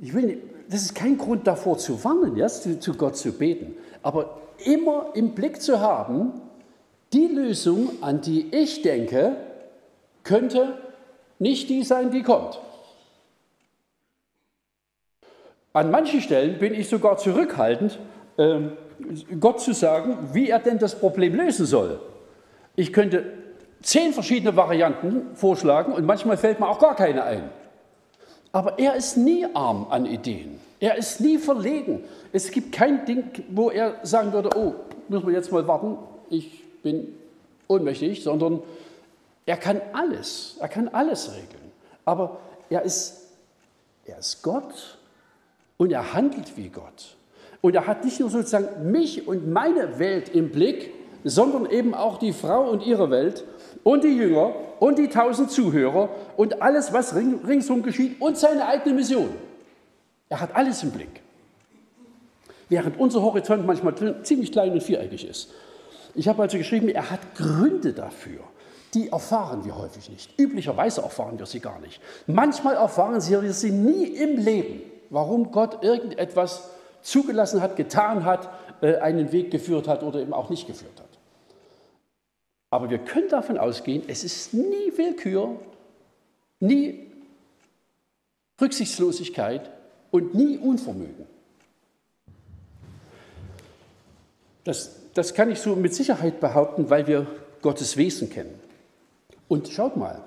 ich 0.00 0.12
will 0.14 0.26
nicht, 0.26 0.38
das 0.68 0.82
ist 0.82 0.94
kein 0.94 1.16
Grund 1.16 1.46
davor 1.46 1.78
zu 1.78 2.02
warnen, 2.04 2.36
ja, 2.36 2.48
zu, 2.48 2.78
zu 2.80 2.94
Gott 2.94 3.16
zu 3.16 3.32
beten, 3.32 3.74
aber 4.02 4.38
immer 4.64 5.12
im 5.14 5.34
Blick 5.34 5.62
zu 5.62 5.80
haben, 5.80 6.40
die 7.12 7.26
Lösung, 7.26 7.90
an 8.02 8.20
die 8.20 8.54
ich 8.54 8.82
denke, 8.82 9.36
könnte 10.24 10.74
nicht 11.38 11.70
die 11.70 11.84
sein, 11.84 12.10
die 12.10 12.22
kommt. 12.22 12.60
An 15.72 15.90
manchen 15.90 16.20
Stellen 16.20 16.58
bin 16.58 16.74
ich 16.74 16.88
sogar 16.88 17.18
zurückhaltend, 17.18 17.98
äh, 18.36 18.60
Gott 19.40 19.60
zu 19.60 19.72
sagen, 19.72 20.16
wie 20.32 20.50
er 20.50 20.58
denn 20.58 20.78
das 20.78 20.98
Problem 20.98 21.34
lösen 21.34 21.66
soll. 21.66 22.00
Ich 22.76 22.92
könnte 22.92 23.24
zehn 23.82 24.12
verschiedene 24.12 24.56
Varianten 24.56 25.34
vorschlagen 25.34 25.92
und 25.92 26.04
manchmal 26.04 26.36
fällt 26.36 26.60
mir 26.60 26.68
auch 26.68 26.78
gar 26.78 26.96
keine 26.96 27.24
ein. 27.24 27.50
Aber 28.52 28.78
er 28.78 28.94
ist 28.94 29.16
nie 29.16 29.46
arm 29.54 29.86
an 29.90 30.06
Ideen. 30.06 30.60
Er 30.80 30.96
ist 30.96 31.20
nie 31.20 31.38
verlegen. 31.38 32.04
Es 32.32 32.50
gibt 32.50 32.72
kein 32.72 33.04
Ding, 33.04 33.24
wo 33.50 33.70
er 33.70 33.96
sagen 34.02 34.32
würde, 34.32 34.50
oh, 34.56 34.74
müssen 35.08 35.26
wir 35.26 35.34
jetzt 35.34 35.52
mal 35.52 35.66
warten, 35.66 35.98
ich 36.30 36.64
bin 36.82 37.14
ohnmächtig, 37.66 38.22
sondern 38.22 38.62
er 39.46 39.56
kann 39.56 39.80
alles, 39.92 40.56
er 40.60 40.68
kann 40.68 40.88
alles 40.88 41.30
regeln. 41.32 41.72
Aber 42.04 42.38
er 42.70 42.82
ist, 42.82 43.28
er 44.04 44.18
ist 44.18 44.42
Gott 44.42 44.98
und 45.76 45.92
er 45.92 46.12
handelt 46.12 46.56
wie 46.56 46.68
Gott. 46.68 47.16
Und 47.60 47.74
er 47.74 47.86
hat 47.86 48.04
nicht 48.04 48.20
nur 48.20 48.30
sozusagen 48.30 48.90
mich 48.90 49.26
und 49.26 49.50
meine 49.50 49.98
Welt 49.98 50.28
im 50.28 50.50
Blick, 50.50 50.92
sondern 51.24 51.66
eben 51.66 51.94
auch 51.94 52.18
die 52.18 52.32
Frau 52.32 52.70
und 52.70 52.86
ihre 52.86 53.10
Welt 53.10 53.44
und 53.82 54.04
die 54.04 54.16
Jünger 54.16 54.54
und 54.78 54.98
die 54.98 55.08
tausend 55.08 55.50
Zuhörer 55.50 56.08
und 56.36 56.62
alles, 56.62 56.92
was 56.92 57.14
ringsum 57.14 57.82
geschieht 57.82 58.20
und 58.20 58.38
seine 58.38 58.66
eigene 58.66 58.94
Mission. 58.94 59.30
Er 60.28 60.40
hat 60.40 60.54
alles 60.54 60.82
im 60.82 60.90
Blick. 60.90 61.20
Während 62.68 62.98
unser 63.00 63.22
Horizont 63.22 63.66
manchmal 63.66 64.22
ziemlich 64.22 64.52
klein 64.52 64.72
und 64.72 64.82
viereckig 64.82 65.26
ist. 65.28 65.52
Ich 66.14 66.28
habe 66.28 66.42
also 66.42 66.58
geschrieben, 66.58 66.88
er 66.88 67.10
hat 67.10 67.20
Gründe 67.34 67.92
dafür. 67.92 68.40
Die 68.94 69.08
erfahren 69.08 69.64
wir 69.64 69.76
häufig 69.76 70.08
nicht. 70.10 70.38
Üblicherweise 70.38 71.02
erfahren 71.02 71.38
wir 71.38 71.46
sie 71.46 71.60
gar 71.60 71.78
nicht. 71.80 72.00
Manchmal 72.26 72.74
erfahren 72.74 73.14
wir 73.14 73.52
sie 73.52 73.70
nie 73.70 74.04
im 74.04 74.36
Leben, 74.36 74.82
warum 75.10 75.50
Gott 75.50 75.82
irgendetwas 75.82 76.70
zugelassen 77.02 77.60
hat, 77.60 77.76
getan 77.76 78.24
hat, 78.24 78.48
äh, 78.80 78.96
einen 78.96 79.32
Weg 79.32 79.50
geführt 79.50 79.88
hat 79.88 80.02
oder 80.02 80.20
eben 80.20 80.32
auch 80.32 80.50
nicht 80.50 80.66
geführt 80.66 80.98
hat. 80.98 81.06
Aber 82.70 82.90
wir 82.90 82.98
können 82.98 83.28
davon 83.28 83.58
ausgehen, 83.58 84.02
es 84.08 84.24
ist 84.24 84.52
nie 84.52 84.92
Willkür, 84.96 85.58
nie 86.60 87.06
Rücksichtslosigkeit 88.60 89.70
und 90.10 90.34
nie 90.34 90.58
Unvermögen. 90.58 91.26
Das, 94.64 94.96
das 95.14 95.32
kann 95.32 95.50
ich 95.50 95.60
so 95.60 95.76
mit 95.76 95.94
Sicherheit 95.94 96.40
behaupten, 96.40 96.90
weil 96.90 97.06
wir 97.06 97.26
Gottes 97.62 97.96
Wesen 97.96 98.28
kennen. 98.28 98.54
Und 99.48 99.68
schaut 99.68 99.96
mal, 99.96 100.22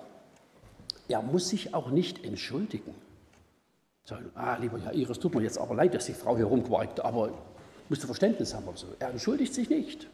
er 1.08 1.22
muss 1.22 1.50
sich 1.50 1.74
auch 1.74 1.92
nicht 1.92 2.26
entschuldigen. 2.26 2.96
Sagen, 4.06 4.32
ah, 4.36 4.58
lieber 4.60 4.80
Herr 4.80 4.94
Iris, 4.94 5.20
tut 5.20 5.36
mir 5.36 5.44
jetzt 5.44 5.58
aber 5.58 5.76
leid, 5.76 5.94
dass 5.94 6.06
die 6.06 6.14
Frau 6.14 6.36
hier 6.36 6.46
rumquarkt, 6.46 7.00
aber 7.04 7.32
musst 7.88 8.04
du 8.04 8.08
Verständnis 8.08 8.54
haben. 8.54 8.66
So. 8.76 8.88
Er 9.00 9.10
entschuldigt 9.10 9.54
sich 9.54 9.70
nicht. 9.70 10.08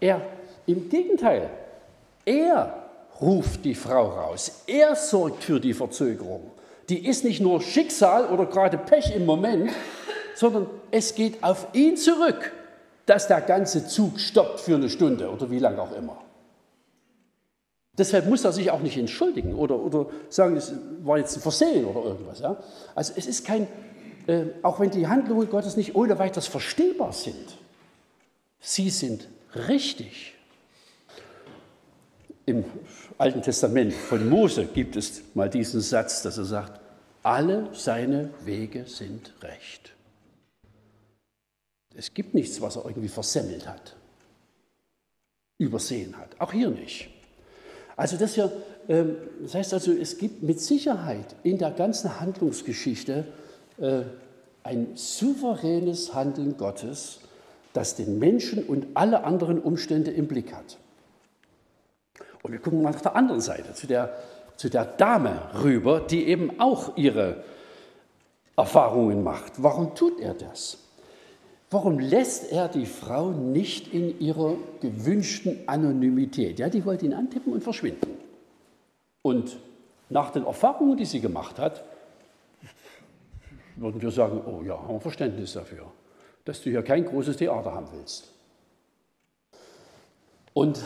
Er, 0.00 0.22
im 0.66 0.88
Gegenteil, 0.88 1.50
er 2.24 2.84
ruft 3.20 3.64
die 3.64 3.74
Frau 3.74 4.08
raus. 4.08 4.62
Er 4.66 4.94
sorgt 4.94 5.44
für 5.44 5.60
die 5.60 5.74
Verzögerung. 5.74 6.50
Die 6.88 7.06
ist 7.06 7.24
nicht 7.24 7.40
nur 7.40 7.60
Schicksal 7.60 8.26
oder 8.26 8.46
gerade 8.46 8.78
Pech 8.78 9.14
im 9.14 9.26
Moment, 9.26 9.70
sondern 10.34 10.68
es 10.90 11.14
geht 11.14 11.42
auf 11.42 11.66
ihn 11.74 11.96
zurück, 11.96 12.52
dass 13.06 13.26
der 13.26 13.40
ganze 13.40 13.86
Zug 13.86 14.20
stoppt 14.20 14.60
für 14.60 14.76
eine 14.76 14.88
Stunde 14.88 15.30
oder 15.30 15.50
wie 15.50 15.58
lange 15.58 15.82
auch 15.82 15.92
immer. 15.96 16.16
Deshalb 17.98 18.26
muss 18.26 18.44
er 18.44 18.52
sich 18.52 18.70
auch 18.70 18.80
nicht 18.80 18.96
entschuldigen 18.96 19.54
oder, 19.54 19.76
oder 19.76 20.06
sagen, 20.28 20.56
es 20.56 20.72
war 21.02 21.18
jetzt 21.18 21.36
ein 21.36 21.42
Versehen 21.42 21.84
oder 21.84 22.04
irgendwas. 22.04 22.38
Ja? 22.38 22.56
Also 22.94 23.12
es 23.16 23.26
ist 23.26 23.44
kein, 23.44 23.66
äh, 24.28 24.44
auch 24.62 24.78
wenn 24.78 24.90
die 24.90 25.08
Handlungen 25.08 25.50
Gottes 25.50 25.76
nicht 25.76 25.96
ohne 25.96 26.16
weiteres 26.18 26.46
verstehbar 26.46 27.12
sind, 27.12 27.58
sie 28.60 28.88
sind 28.90 29.28
richtig. 29.68 30.34
Im 32.46 32.64
Alten 33.18 33.42
Testament 33.42 33.92
von 33.92 34.28
Mose 34.28 34.64
gibt 34.66 34.96
es 34.96 35.22
mal 35.34 35.50
diesen 35.50 35.80
Satz, 35.80 36.22
dass 36.22 36.38
er 36.38 36.44
sagt, 36.44 36.80
alle 37.24 37.68
seine 37.72 38.30
Wege 38.44 38.86
sind 38.86 39.34
recht. 39.42 39.92
Es 41.96 42.14
gibt 42.14 42.32
nichts, 42.32 42.60
was 42.60 42.76
er 42.76 42.84
irgendwie 42.84 43.08
versemmelt 43.08 43.66
hat, 43.66 43.96
übersehen 45.58 46.16
hat. 46.16 46.40
Auch 46.40 46.52
hier 46.52 46.70
nicht. 46.70 47.10
Also 47.98 48.16
das, 48.16 48.34
hier, 48.34 48.50
ähm, 48.88 49.16
das 49.42 49.54
heißt 49.54 49.74
also, 49.74 49.92
es 49.92 50.18
gibt 50.18 50.42
mit 50.44 50.60
Sicherheit 50.60 51.34
in 51.42 51.58
der 51.58 51.72
ganzen 51.72 52.20
Handlungsgeschichte 52.20 53.24
äh, 53.78 54.02
ein 54.62 54.92
souveränes 54.94 56.14
Handeln 56.14 56.56
Gottes, 56.56 57.18
das 57.72 57.96
den 57.96 58.20
Menschen 58.20 58.62
und 58.62 58.86
alle 58.94 59.24
anderen 59.24 59.60
Umstände 59.60 60.12
im 60.12 60.28
Blick 60.28 60.54
hat. 60.54 60.78
Und 62.44 62.52
wir 62.52 62.60
gucken 62.60 62.82
mal 62.82 62.92
nach 62.92 63.00
der 63.00 63.16
anderen 63.16 63.40
Seite, 63.40 63.74
zu 63.74 63.88
der, 63.88 64.16
zu 64.56 64.70
der 64.70 64.84
Dame 64.84 65.50
rüber, 65.64 65.98
die 65.98 66.28
eben 66.28 66.60
auch 66.60 66.96
ihre 66.96 67.42
Erfahrungen 68.56 69.24
macht. 69.24 69.60
Warum 69.60 69.96
tut 69.96 70.20
er 70.20 70.34
das? 70.34 70.78
Warum 71.70 71.98
lässt 71.98 72.50
er 72.50 72.68
die 72.68 72.86
Frau 72.86 73.30
nicht 73.30 73.92
in 73.92 74.18
ihrer 74.20 74.56
gewünschten 74.80 75.60
Anonymität? 75.66 76.58
Ja, 76.58 76.70
die 76.70 76.84
wollte 76.84 77.04
ihn 77.04 77.12
antippen 77.12 77.52
und 77.52 77.62
verschwinden. 77.62 78.16
Und 79.20 79.58
nach 80.08 80.30
den 80.30 80.46
Erfahrungen, 80.46 80.96
die 80.96 81.04
sie 81.04 81.20
gemacht 81.20 81.58
hat, 81.58 81.84
würden 83.76 84.00
wir 84.00 84.10
sagen, 84.10 84.40
oh 84.46 84.62
ja, 84.62 84.78
haben 84.78 84.94
wir 84.94 85.00
Verständnis 85.00 85.52
dafür, 85.52 85.84
dass 86.44 86.62
du 86.62 86.70
hier 86.70 86.82
kein 86.82 87.04
großes 87.04 87.36
Theater 87.36 87.72
haben 87.72 87.88
willst. 87.92 88.32
Und 90.54 90.80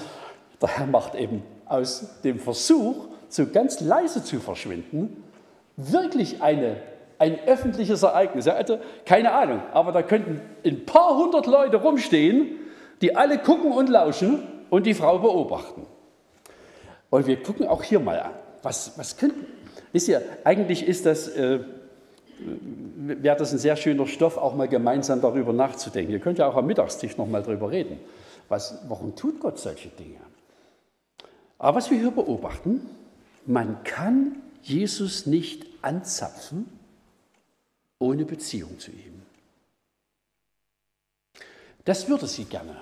der 0.61 0.69
Herr 0.69 0.87
macht 0.87 1.15
eben 1.15 1.43
aus 1.67 2.21
dem 2.23 2.39
Versuch, 2.39 3.09
so 3.29 3.47
ganz 3.47 3.81
leise 3.81 4.23
zu 4.25 4.41
verschwinden, 4.41 5.23
wirklich 5.77 6.43
eine 6.43 6.77
ein 7.23 7.39
öffentliches 7.47 8.03
Ereignis. 8.03 8.49
Also 8.49 8.81
keine 9.07 9.33
Ahnung, 9.33 9.63
aber 9.73 9.93
da 9.93 10.03
könnten 10.03 10.41
ein 10.67 10.85
paar 10.85 11.17
hundert 11.17 11.47
Leute 11.47 11.77
rumstehen, 11.77 12.57
die 13.01 13.15
alle 13.15 13.39
gucken 13.39 13.71
und 13.71 13.89
lauschen 13.89 14.43
und 14.71 14.87
die 14.87 14.95
Frau 14.95 15.19
beobachten. 15.19 15.87
Und 17.11 17.29
wir 17.29 17.41
gucken 17.41 17.69
auch 17.69 17.85
hier 17.85 18.01
mal 18.01 18.19
an. 18.19 18.33
Was, 18.65 18.99
was 18.99 19.17
könnten. 19.17 19.47
Wisst 19.93 20.09
ihr, 20.09 20.21
eigentlich 20.43 20.85
ist 20.85 21.07
das, 21.07 21.29
äh, 21.29 21.61
wäre 22.97 23.37
das 23.37 23.53
ein 23.53 23.59
sehr 23.59 23.77
schöner 23.77 24.09
Stoff, 24.09 24.37
auch 24.37 24.57
mal 24.57 24.67
gemeinsam 24.67 25.21
darüber 25.21 25.53
nachzudenken. 25.53 26.11
Ihr 26.13 26.19
könnt 26.19 26.39
ja 26.39 26.49
auch 26.49 26.57
am 26.57 26.67
Mittagstisch 26.67 27.17
noch 27.19 27.29
mal 27.29 27.43
darüber 27.43 27.71
reden. 27.71 28.01
Was, 28.49 28.83
warum 28.89 29.15
tut 29.15 29.39
Gott 29.39 29.61
solche 29.61 29.91
Dinge? 29.91 30.19
Aber 31.59 31.77
was 31.77 31.89
wir 31.89 31.99
hier 31.99 32.11
beobachten, 32.11 32.85
man 33.47 33.85
kann 33.85 34.43
Jesus 34.63 35.27
nicht 35.27 35.67
anzapfen, 35.83 36.82
ohne 38.03 38.25
Beziehung 38.25 38.79
zu 38.79 38.91
ihm. 38.91 39.23
Das 41.85 42.09
würde 42.09 42.27
sie 42.27 42.45
gerne. 42.45 42.77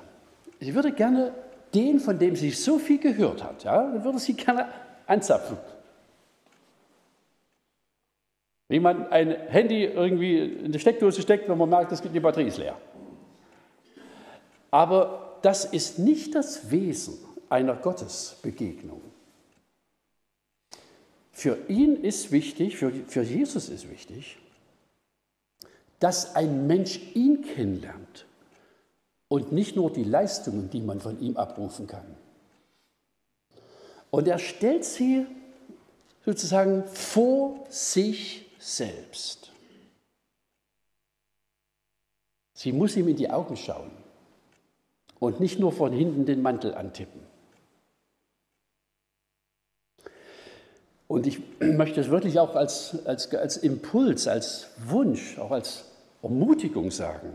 Sie 0.59 0.74
würde 0.74 0.92
gerne 0.92 1.35
den, 1.74 2.00
von 2.00 2.18
dem 2.18 2.37
sie 2.37 2.50
so 2.50 2.78
viel 2.78 2.98
gehört 2.98 3.44
hat, 3.44 3.64
ja, 3.64 4.02
würde 4.04 4.18
sie 4.18 4.35
gerne 4.35 4.66
anzapfen. 5.06 5.59
Wie 8.68 8.80
man 8.80 9.09
ein 9.11 9.30
Handy 9.48 9.85
irgendwie 9.85 10.38
in 10.38 10.72
die 10.72 10.78
Steckdose 10.78 11.22
steckt, 11.22 11.48
wenn 11.48 11.59
man 11.59 11.68
merkt, 11.68 11.92
dass 11.92 12.02
die 12.02 12.20
Batterie 12.20 12.48
ist 12.48 12.59
leer. 12.59 12.76
Aber 14.70 15.38
das 15.42 15.64
ist 15.64 15.98
nicht 15.98 16.35
das 16.35 16.70
Wesen 16.70 17.18
einer 17.48 17.74
Gottesbegegnung. 17.74 19.02
Für 21.33 21.59
ihn 21.68 21.96
ist 21.96 22.33
wichtig, 22.33 22.76
für, 22.76 22.92
für 22.92 23.22
Jesus 23.22 23.68
ist 23.68 23.90
wichtig, 23.90 24.38
dass 26.00 26.34
ein 26.34 26.66
Mensch 26.66 26.98
ihn 27.14 27.42
kennenlernt 27.42 28.26
und 29.28 29.52
nicht 29.52 29.76
nur 29.76 29.92
die 29.92 30.02
Leistungen, 30.02 30.70
die 30.70 30.80
man 30.80 31.00
von 31.00 31.20
ihm 31.20 31.36
abrufen 31.36 31.86
kann. 31.86 32.16
Und 34.10 34.26
er 34.26 34.38
stellt 34.38 34.84
sie 34.84 35.26
sozusagen 36.24 36.84
vor 36.86 37.64
sich 37.68 38.50
selbst. 38.58 39.52
Sie 42.54 42.72
muss 42.72 42.96
ihm 42.96 43.08
in 43.08 43.16
die 43.16 43.30
Augen 43.30 43.56
schauen 43.56 43.90
und 45.18 45.38
nicht 45.38 45.60
nur 45.60 45.72
von 45.72 45.92
hinten 45.92 46.26
den 46.26 46.42
Mantel 46.42 46.74
antippen. 46.74 47.20
Und 51.08 51.26
ich 51.26 51.40
möchte 51.60 52.00
es 52.00 52.08
wirklich 52.08 52.38
auch 52.38 52.54
als, 52.54 53.04
als, 53.06 53.32
als 53.34 53.56
Impuls, 53.58 54.26
als 54.26 54.68
Wunsch, 54.86 55.38
auch 55.38 55.50
als 55.50 55.89
Ermutigung 56.22 56.90
sagen. 56.90 57.33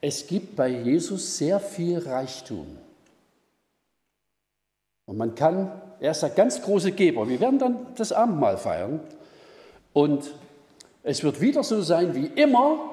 Es 0.00 0.26
gibt 0.26 0.56
bei 0.56 0.68
Jesus 0.68 1.38
sehr 1.38 1.60
viel 1.60 1.98
Reichtum. 1.98 2.66
Und 5.06 5.16
man 5.16 5.34
kann, 5.34 5.80
er 6.00 6.10
ist 6.10 6.22
der 6.22 6.30
ganz 6.30 6.60
große 6.60 6.92
Geber. 6.92 7.28
Wir 7.28 7.40
werden 7.40 7.58
dann 7.58 7.86
das 7.96 8.12
Abendmahl 8.12 8.58
feiern. 8.58 9.00
Und 9.92 10.34
es 11.02 11.22
wird 11.22 11.40
wieder 11.40 11.62
so 11.62 11.80
sein 11.82 12.14
wie 12.14 12.26
immer. 12.26 12.90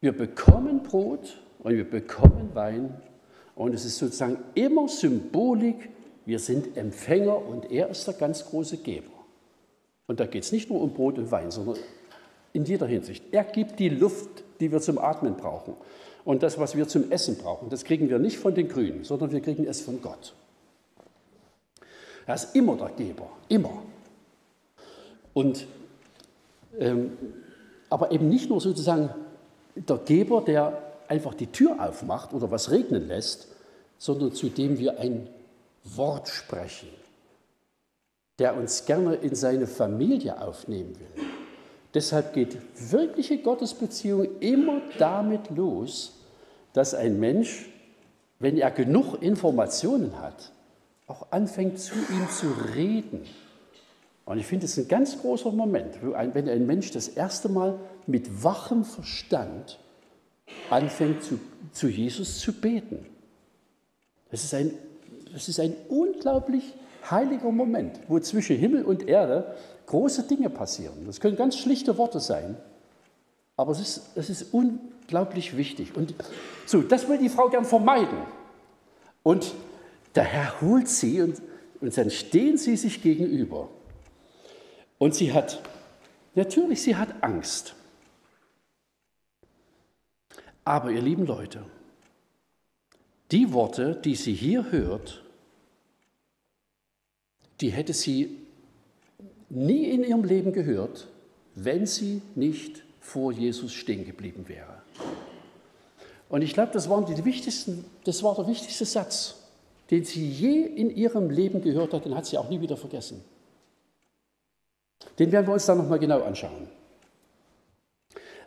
Wir 0.00 0.12
bekommen 0.12 0.82
Brot 0.82 1.38
und 1.58 1.74
wir 1.74 1.88
bekommen 1.88 2.50
Wein. 2.54 3.00
Und 3.54 3.74
es 3.74 3.84
ist 3.84 3.98
sozusagen 3.98 4.38
immer 4.54 4.88
Symbolik, 4.88 5.90
wir 6.24 6.38
sind 6.38 6.76
Empfänger 6.76 7.44
und 7.44 7.70
er 7.70 7.88
ist 7.88 8.06
der 8.06 8.14
ganz 8.14 8.46
große 8.46 8.78
Geber. 8.78 9.10
Und 10.06 10.20
da 10.20 10.26
geht 10.26 10.44
es 10.44 10.52
nicht 10.52 10.70
nur 10.70 10.80
um 10.80 10.94
Brot 10.94 11.18
und 11.18 11.30
Wein, 11.30 11.50
sondern 11.50 11.76
in 12.52 12.64
jeder 12.64 12.86
Hinsicht. 12.86 13.24
Er 13.32 13.44
gibt 13.44 13.78
die 13.78 13.88
Luft, 13.88 14.44
die 14.60 14.72
wir 14.72 14.80
zum 14.80 14.98
Atmen 14.98 15.36
brauchen. 15.36 15.74
Und 16.24 16.42
das, 16.42 16.58
was 16.58 16.76
wir 16.76 16.86
zum 16.86 17.10
Essen 17.10 17.38
brauchen, 17.38 17.70
das 17.70 17.84
kriegen 17.84 18.08
wir 18.08 18.18
nicht 18.18 18.38
von 18.38 18.54
den 18.54 18.68
Grünen, 18.68 19.04
sondern 19.04 19.32
wir 19.32 19.40
kriegen 19.40 19.66
es 19.66 19.80
von 19.80 20.02
Gott. 20.02 20.34
Er 22.26 22.34
ist 22.34 22.54
immer 22.54 22.76
der 22.76 22.90
Geber, 22.90 23.30
immer. 23.48 23.82
Und, 25.32 25.66
ähm, 26.78 27.16
aber 27.88 28.12
eben 28.12 28.28
nicht 28.28 28.50
nur 28.50 28.60
sozusagen 28.60 29.10
der 29.74 29.96
Geber, 29.98 30.42
der 30.42 30.82
einfach 31.08 31.34
die 31.34 31.48
Tür 31.48 31.76
aufmacht 31.80 32.32
oder 32.32 32.50
was 32.50 32.70
regnen 32.70 33.08
lässt, 33.08 33.48
sondern 33.98 34.32
zu 34.32 34.48
dem 34.48 34.78
wir 34.78 34.98
ein 34.98 35.28
Wort 35.84 36.28
sprechen, 36.28 36.88
der 38.38 38.56
uns 38.56 38.84
gerne 38.84 39.14
in 39.16 39.34
seine 39.34 39.66
Familie 39.66 40.40
aufnehmen 40.40 40.94
will. 40.98 41.24
Deshalb 41.94 42.34
geht 42.34 42.56
wirkliche 42.90 43.38
Gottesbeziehung 43.38 44.28
immer 44.40 44.80
damit 44.98 45.50
los, 45.50 46.20
dass 46.72 46.94
ein 46.94 47.18
Mensch, 47.18 47.68
wenn 48.38 48.56
er 48.56 48.70
genug 48.70 49.20
Informationen 49.22 50.20
hat, 50.20 50.52
auch 51.08 51.32
anfängt 51.32 51.80
zu 51.80 51.94
ihm 51.94 52.28
zu 52.30 52.46
reden. 52.74 53.26
Und 54.24 54.38
ich 54.38 54.46
finde 54.46 54.66
es 54.66 54.78
ein 54.78 54.86
ganz 54.86 55.20
großer 55.20 55.50
Moment, 55.50 55.96
wenn 56.02 56.48
ein 56.48 56.66
Mensch 56.66 56.92
das 56.92 57.08
erste 57.08 57.48
Mal 57.48 57.80
mit 58.06 58.44
wachem 58.44 58.84
Verstand 58.84 59.80
anfängt 60.70 61.24
zu, 61.24 61.40
zu 61.72 61.88
Jesus 61.88 62.38
zu 62.38 62.52
beten. 62.52 63.06
Das 64.30 64.44
ist, 64.44 64.54
ein, 64.54 64.70
das 65.32 65.48
ist 65.48 65.58
ein 65.58 65.74
unglaublich 65.88 66.62
heiliger 67.10 67.50
Moment, 67.50 67.98
wo 68.06 68.20
zwischen 68.20 68.56
Himmel 68.56 68.84
und 68.84 69.08
Erde 69.08 69.56
große 69.90 70.22
Dinge 70.22 70.50
passieren. 70.50 71.04
Das 71.06 71.20
können 71.20 71.36
ganz 71.36 71.58
schlichte 71.58 71.98
Worte 71.98 72.20
sein, 72.20 72.56
aber 73.56 73.72
es 73.72 73.80
ist, 73.80 74.10
es 74.14 74.30
ist 74.30 74.54
unglaublich 74.54 75.56
wichtig. 75.56 75.96
Und 75.96 76.14
so, 76.64 76.80
das 76.80 77.08
will 77.08 77.18
die 77.18 77.28
Frau 77.28 77.48
gern 77.48 77.64
vermeiden. 77.64 78.18
Und 79.24 79.52
der 80.14 80.24
Herr 80.24 80.60
holt 80.60 80.88
sie 80.88 81.20
und, 81.20 81.42
und 81.80 81.96
dann 81.96 82.10
stehen 82.10 82.56
sie 82.56 82.76
sich 82.76 83.02
gegenüber. 83.02 83.68
Und 84.98 85.14
sie 85.16 85.32
hat, 85.32 85.60
natürlich, 86.36 86.82
sie 86.82 86.94
hat 86.94 87.22
Angst. 87.22 87.74
Aber 90.64 90.92
ihr 90.92 91.02
lieben 91.02 91.26
Leute, 91.26 91.64
die 93.32 93.52
Worte, 93.52 93.96
die 93.96 94.14
sie 94.14 94.34
hier 94.34 94.70
hört, 94.70 95.24
die 97.60 97.70
hätte 97.70 97.92
sie 97.92 98.39
nie 99.50 99.90
in 99.90 100.04
ihrem 100.04 100.24
Leben 100.24 100.52
gehört, 100.52 101.08
wenn 101.54 101.86
sie 101.86 102.22
nicht 102.34 102.82
vor 103.00 103.32
Jesus 103.32 103.72
stehen 103.72 104.04
geblieben 104.04 104.48
wäre. 104.48 104.82
Und 106.28 106.42
ich 106.42 106.54
glaube, 106.54 106.72
das, 106.72 106.84
das 106.84 108.22
war 108.22 108.34
der 108.36 108.46
wichtigste 108.46 108.84
Satz, 108.84 109.34
den 109.90 110.04
sie 110.04 110.28
je 110.28 110.62
in 110.62 110.94
ihrem 110.94 111.28
Leben 111.28 111.60
gehört 111.60 111.92
hat, 111.92 112.04
den 112.04 112.14
hat 112.14 112.26
sie 112.26 112.38
auch 112.38 112.48
nie 112.48 112.60
wieder 112.60 112.76
vergessen. 112.76 113.24
Den 115.18 115.32
werden 115.32 115.46
wir 115.46 115.54
uns 115.54 115.66
dann 115.66 115.78
nochmal 115.78 115.98
genau 115.98 116.22
anschauen. 116.22 116.68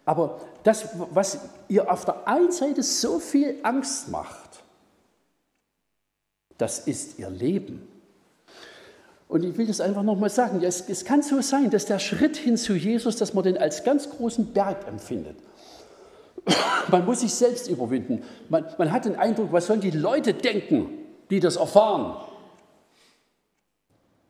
Aber 0.05 0.39
das, 0.63 0.89
was 1.11 1.39
ihr 1.67 1.91
auf 1.91 2.05
der 2.05 2.27
einen 2.27 2.51
Seite 2.51 2.83
so 2.83 3.19
viel 3.19 3.57
Angst 3.63 4.09
macht, 4.09 4.63
das 6.57 6.79
ist 6.79 7.19
ihr 7.19 7.29
Leben. 7.29 7.87
Und 9.27 9.43
ich 9.43 9.57
will 9.57 9.65
das 9.65 9.81
einfach 9.81 10.03
nochmal 10.03 10.29
sagen. 10.29 10.61
Es, 10.63 10.87
es 10.89 11.05
kann 11.05 11.21
so 11.23 11.41
sein, 11.41 11.69
dass 11.69 11.85
der 11.85 11.99
Schritt 11.99 12.37
hin 12.37 12.57
zu 12.57 12.73
Jesus, 12.73 13.15
dass 13.15 13.33
man 13.33 13.43
den 13.43 13.57
als 13.57 13.83
ganz 13.83 14.09
großen 14.09 14.53
Berg 14.53 14.87
empfindet. 14.87 15.37
Man 16.91 17.05
muss 17.05 17.21
sich 17.21 17.33
selbst 17.33 17.69
überwinden. 17.69 18.23
Man, 18.49 18.65
man 18.77 18.91
hat 18.91 19.05
den 19.05 19.15
Eindruck, 19.15 19.51
was 19.53 19.67
sollen 19.67 19.79
die 19.79 19.91
Leute 19.91 20.33
denken, 20.33 20.89
die 21.29 21.39
das 21.39 21.55
erfahren? 21.55 22.17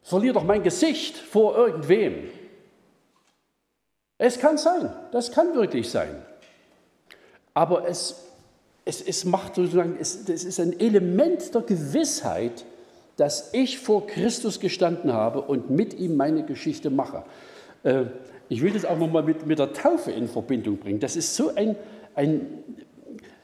Verliere 0.03 0.36
doch 0.36 0.43
mein 0.43 0.62
Gesicht 0.62 1.17
vor 1.17 1.58
irgendwem. 1.58 2.29
Es 4.17 4.38
kann 4.38 4.58
sein, 4.58 4.93
das 5.12 5.32
kann 5.32 5.56
wirklich 5.56 5.89
sein. 5.89 6.23
Aber 7.53 7.88
es, 7.88 8.15
es, 8.86 9.01
es 9.01 9.25
macht 9.25 9.56
sozusagen, 9.56 9.97
es, 9.99 10.27
es 10.29 10.43
ist 10.43 10.60
ein 10.60 10.79
Element 10.79 11.53
der 11.53 11.62
Gewissheit, 11.62 12.65
dass 13.17 13.54
ich 13.54 13.80
vor 13.80 14.08
Christus 14.08 14.60
gestanden 14.60 15.13
habe 15.13 15.41
und 15.41 15.69
mit 15.69 15.93
ihm 15.93 16.15
meine 16.15 16.43
Geschichte 16.43 16.89
mache. 16.89 17.23
Äh, 17.84 18.06
ich 18.49 18.62
will 18.62 18.71
das 18.71 18.86
auch 18.86 18.97
nochmal 18.97 19.23
mit, 19.23 19.45
mit 19.45 19.60
der 19.60 19.73
Taufe 19.73 20.12
in 20.12 20.28
Verbindung 20.28 20.78
bringen. 20.78 20.99
Das 20.99 21.15
ist 21.15 21.36
so 21.36 21.54
ein, 21.56 21.76
ein 22.15 22.63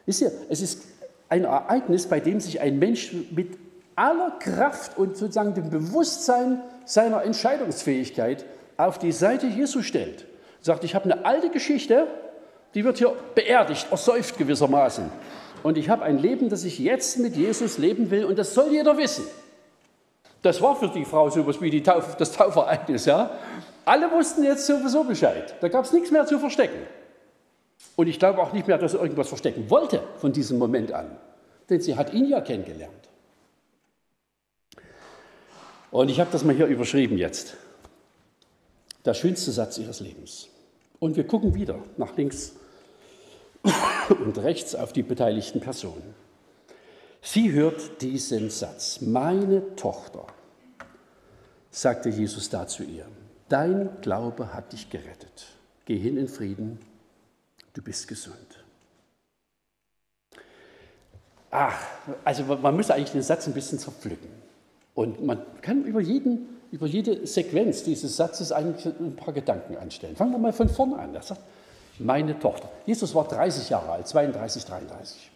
wisst 0.06 0.22
ihr, 0.22 0.32
es 0.50 0.62
ist 0.62 0.84
ein 1.30 1.46
Ereignis, 1.46 2.08
bei 2.08 2.20
dem 2.20 2.40
sich 2.40 2.62
ein 2.62 2.80
Mensch 2.80 3.14
mit 3.32 3.58
aller 3.96 4.32
Kraft 4.40 4.98
und 4.98 5.18
sozusagen 5.18 5.54
dem 5.54 5.70
Bewusstsein 5.70 6.62
seiner 6.86 7.24
Entscheidungsfähigkeit 7.24 8.46
auf 8.78 8.98
die 8.98 9.12
Seite 9.12 9.48
Jesu 9.48 9.82
stellt. 9.82 10.26
Sagt, 10.62 10.84
ich 10.84 10.96
habe 10.96 11.06
eine 11.06 11.26
alte 11.26 11.50
Geschichte, 11.50 12.08
die 12.76 12.84
wird 12.84 12.98
hier 12.98 13.14
beerdigt, 13.36 13.88
ersäuft 13.92 14.38
gewissermaßen. 14.38 15.06
Und 15.64 15.78
ich 15.78 15.90
habe 15.90 16.04
ein 16.04 16.18
Leben, 16.18 16.50
das 16.50 16.64
ich 16.64 16.80
jetzt 16.80 17.20
mit 17.20 17.36
Jesus 17.36 17.78
leben 17.78 18.12
will 18.12 18.26
und 18.26 18.40
das 18.40 18.54
soll 18.54 18.72
jeder 18.72 18.98
wissen. 18.98 19.26
Das 20.42 20.62
war 20.62 20.76
für 20.76 20.88
die 20.88 21.06
Frau 21.06 21.30
so 21.30 21.42
etwas 21.42 21.62
wie 21.62 21.70
die 21.70 21.84
Tauf, 21.84 22.16
das 22.16 22.32
Taufereignis. 22.32 23.06
Ja? 23.06 23.32
Alle 23.86 24.10
wussten 24.12 24.44
jetzt 24.44 24.66
sowieso 24.66 25.04
Bescheid. 25.04 25.56
Da 25.62 25.68
gab 25.68 25.86
es 25.86 25.92
nichts 25.92 26.12
mehr 26.12 26.26
zu 26.26 26.40
verstecken. 26.40 26.80
Und 27.96 28.08
ich 28.08 28.20
glaube 28.20 28.42
auch 28.42 28.54
nicht 28.54 28.68
mehr, 28.68 28.78
dass 28.78 28.94
sie 28.94 28.98
irgendwas 28.98 29.28
verstecken 29.28 29.70
wollte 29.70 30.02
von 30.18 30.32
diesem 30.32 30.58
Moment 30.58 30.92
an. 30.92 31.18
Denn 31.70 31.82
sie 31.82 31.96
hat 31.96 32.14
ihn 32.14 32.26
ja 32.26 32.42
kennengelernt. 32.42 33.10
Und 35.92 36.10
ich 36.10 36.20
habe 36.20 36.30
das 36.32 36.44
mal 36.44 36.56
hier 36.56 36.68
überschrieben 36.68 37.18
jetzt. 37.18 37.58
Der 39.06 39.14
schönste 39.14 39.52
Satz 39.52 39.78
ihres 39.78 40.00
Lebens. 40.00 40.48
Und 41.00 41.16
wir 41.16 41.26
gucken 41.26 41.56
wieder 41.56 41.80
nach 41.98 42.16
links 42.16 42.54
und 44.10 44.38
rechts 44.38 44.76
auf 44.76 44.94
die 44.94 45.04
beteiligten 45.04 45.60
Personen. 45.60 46.16
Sie 47.22 47.52
hört 47.52 48.02
diesen 48.02 48.50
Satz, 48.50 49.02
meine 49.02 49.76
Tochter, 49.76 50.26
sagte 51.70 52.10
Jesus 52.10 52.50
da 52.50 52.68
zu 52.68 52.84
ihr, 52.84 53.06
dein 53.50 53.90
Glaube 54.02 54.54
hat 54.54 54.72
dich 54.72 54.90
gerettet. 54.90 55.48
Geh 55.86 55.98
hin 55.98 56.18
in 56.18 56.28
Frieden, 56.28 56.80
du 57.74 57.82
bist 57.82 58.08
gesund. 58.08 58.64
Ach, 61.52 61.76
also 62.24 62.44
man 62.44 62.76
muss 62.76 62.92
eigentlich 62.92 63.12
den 63.12 63.24
Satz 63.24 63.48
ein 63.48 63.54
bisschen 63.54 63.80
zerpflücken. 63.80 64.30
Und 64.94 65.26
man 65.26 65.42
kann 65.62 65.84
über, 65.84 66.00
jeden, 66.00 66.60
über 66.72 66.86
jede 66.86 67.26
Sequenz 67.26 67.84
dieses 67.84 68.18
Satzes 68.18 68.52
eigentlich 68.52 68.86
ein 68.86 69.16
paar 69.16 69.34
Gedanken 69.34 69.78
anstellen. 69.78 70.16
Fangen 70.16 70.32
wir 70.32 70.38
mal 70.38 70.54
von 70.54 70.70
vorne 70.70 71.00
an. 71.00 71.16
Er 71.16 71.22
sagt, 71.22 71.42
meine 71.98 72.38
Tochter. 72.40 72.70
Jesus 72.86 73.16
war 73.16 73.28
30 73.28 73.70
Jahre 73.70 73.92
alt, 73.92 74.08
32, 74.08 74.66
33. 74.66 75.32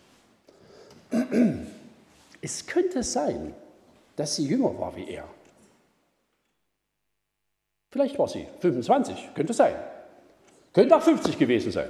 Es 2.41 2.65
könnte 2.65 3.04
sein, 3.04 3.54
dass 4.15 4.36
sie 4.36 4.45
jünger 4.45 4.78
war 4.78 4.95
wie 4.95 5.10
er. 5.10 5.28
Vielleicht 7.91 8.17
war 8.17 8.28
sie 8.28 8.47
25, 8.60 9.30
könnte 9.36 9.54
sein. 9.54 9.76
Könnte 10.73 10.95
auch 10.95 11.02
50 11.02 11.38
gewesen 11.38 11.71
sein. 11.71 11.89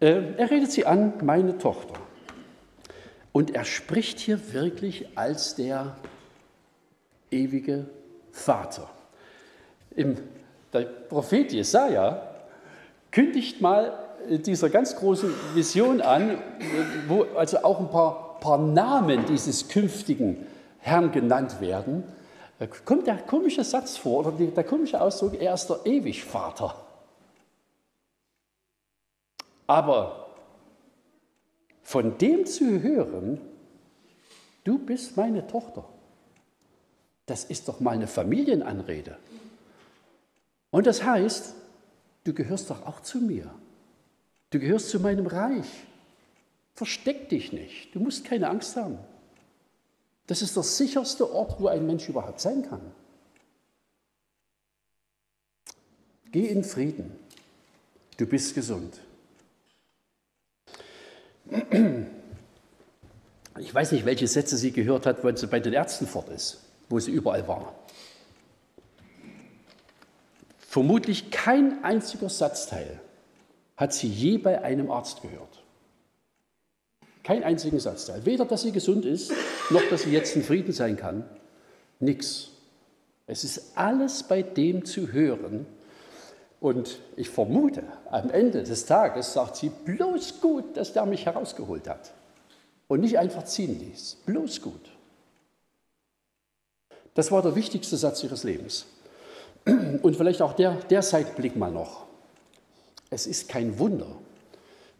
Äh, 0.00 0.34
er 0.36 0.50
redet 0.50 0.70
sie 0.70 0.84
an, 0.84 1.14
meine 1.24 1.56
Tochter. 1.56 1.94
Und 3.32 3.54
er 3.54 3.64
spricht 3.64 4.20
hier 4.20 4.52
wirklich 4.52 5.08
als 5.16 5.54
der 5.54 5.96
ewige 7.30 7.86
Vater. 8.30 8.88
Im, 9.96 10.16
der 10.72 10.82
Prophet 10.82 11.52
Jesaja 11.52 12.30
kündigt 13.10 13.60
mal 13.60 14.03
dieser 14.28 14.70
ganz 14.70 14.96
großen 14.96 15.32
Vision 15.54 16.00
an, 16.00 16.38
wo 17.08 17.24
also 17.36 17.58
auch 17.58 17.80
ein 17.80 17.90
paar, 17.90 18.38
paar 18.40 18.58
Namen 18.58 19.26
dieses 19.26 19.68
künftigen 19.68 20.46
Herrn 20.78 21.12
genannt 21.12 21.60
werden. 21.60 22.04
Kommt 22.84 23.06
der 23.06 23.18
komische 23.18 23.64
Satz 23.64 23.96
vor, 23.96 24.26
oder 24.26 24.32
der 24.32 24.64
komische 24.64 25.00
Ausdruck, 25.00 25.40
er 25.40 25.54
ist 25.54 25.68
der 25.68 25.84
Ewigvater. 25.84 26.74
Aber 29.66 30.28
von 31.82 32.18
dem 32.18 32.46
zu 32.46 32.82
hören, 32.82 33.40
du 34.64 34.78
bist 34.78 35.16
meine 35.16 35.46
Tochter, 35.46 35.84
das 37.26 37.44
ist 37.44 37.68
doch 37.68 37.80
mal 37.80 37.92
eine 37.92 38.06
Familienanrede. 38.06 39.16
Und 40.70 40.86
das 40.86 41.02
heißt, 41.02 41.54
du 42.24 42.34
gehörst 42.34 42.70
doch 42.70 42.86
auch 42.86 43.00
zu 43.00 43.18
mir. 43.18 43.50
Du 44.54 44.60
gehörst 44.60 44.90
zu 44.90 45.00
meinem 45.00 45.26
Reich. 45.26 45.66
Versteck 46.76 47.28
dich 47.28 47.52
nicht. 47.52 47.92
Du 47.92 47.98
musst 47.98 48.24
keine 48.24 48.48
Angst 48.48 48.76
haben. 48.76 49.00
Das 50.28 50.42
ist 50.42 50.54
der 50.54 50.62
sicherste 50.62 51.28
Ort, 51.28 51.58
wo 51.58 51.66
ein 51.66 51.84
Mensch 51.84 52.08
überhaupt 52.08 52.40
sein 52.40 52.62
kann. 52.62 52.80
Geh 56.30 56.46
in 56.46 56.62
Frieden. 56.62 57.18
Du 58.16 58.26
bist 58.26 58.54
gesund. 58.54 59.00
Ich 63.58 63.74
weiß 63.74 63.90
nicht, 63.90 64.04
welche 64.04 64.28
Sätze 64.28 64.56
sie 64.56 64.70
gehört 64.70 65.04
hat, 65.04 65.24
wenn 65.24 65.36
sie 65.36 65.48
bei 65.48 65.58
den 65.58 65.72
Ärzten 65.72 66.06
fort 66.06 66.28
ist, 66.28 66.60
wo 66.88 67.00
sie 67.00 67.10
überall 67.10 67.48
war. 67.48 67.74
Vermutlich 70.58 71.32
kein 71.32 71.82
einziger 71.82 72.28
Satzteil 72.28 73.00
hat 73.76 73.92
sie 73.92 74.08
je 74.08 74.38
bei 74.38 74.62
einem 74.62 74.90
Arzt 74.90 75.22
gehört. 75.22 75.62
Kein 77.22 77.42
einzigen 77.42 77.80
Satzteil. 77.80 78.24
Weder, 78.26 78.44
dass 78.44 78.62
sie 78.62 78.72
gesund 78.72 79.04
ist, 79.04 79.32
noch, 79.70 79.82
dass 79.90 80.02
sie 80.02 80.12
jetzt 80.12 80.36
in 80.36 80.42
Frieden 80.42 80.72
sein 80.72 80.96
kann. 80.96 81.24
Nix. 81.98 82.50
Es 83.26 83.44
ist 83.44 83.76
alles 83.76 84.22
bei 84.22 84.42
dem 84.42 84.84
zu 84.84 85.10
hören. 85.12 85.66
Und 86.60 87.00
ich 87.16 87.30
vermute, 87.30 87.82
am 88.10 88.30
Ende 88.30 88.62
des 88.62 88.86
Tages 88.86 89.32
sagt 89.32 89.56
sie, 89.56 89.70
bloß 89.70 90.40
gut, 90.40 90.76
dass 90.76 90.92
der 90.92 91.06
mich 91.06 91.26
herausgeholt 91.26 91.88
hat. 91.88 92.12
Und 92.88 93.00
nicht 93.00 93.18
einfach 93.18 93.44
ziehen 93.44 93.78
ließ. 93.80 94.18
Bloß 94.26 94.60
gut. 94.60 94.90
Das 97.14 97.32
war 97.32 97.42
der 97.42 97.54
wichtigste 97.54 97.96
Satz 97.96 98.22
ihres 98.22 98.44
Lebens. 98.44 98.86
Und 99.64 100.16
vielleicht 100.16 100.42
auch 100.42 100.52
der, 100.52 100.74
der 100.74 101.02
Seitenblick 101.02 101.56
mal 101.56 101.70
noch. 101.70 102.06
Es 103.14 103.28
ist 103.28 103.48
kein 103.48 103.78
Wunder, 103.78 104.08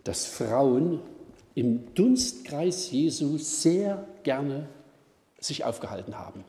dass 0.05 0.25
Frauen 0.25 1.01
im 1.57 1.93
Dunstkreis 1.97 2.93
Jesu 2.93 3.39
sehr 3.39 4.07
gerne 4.23 4.69
sich 5.41 5.65
aufgehalten 5.65 6.17
haben. 6.17 6.45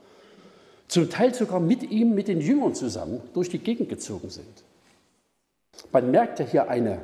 Zum 0.88 1.09
Teil 1.09 1.34
sogar 1.34 1.59
mit 1.59 1.82
ihm, 1.89 2.13
mit 2.13 2.28
den 2.28 2.39
Jüngern 2.39 2.76
zusammen 2.76 3.20
durch 3.34 3.49
die 3.49 3.57
Gegend 3.57 3.89
gezogen 3.89 4.30
sind. 4.30 4.63
Man 5.91 6.11
merkt 6.11 6.39
ja 6.39 6.45
hier 6.45 6.70
eine, 6.70 7.01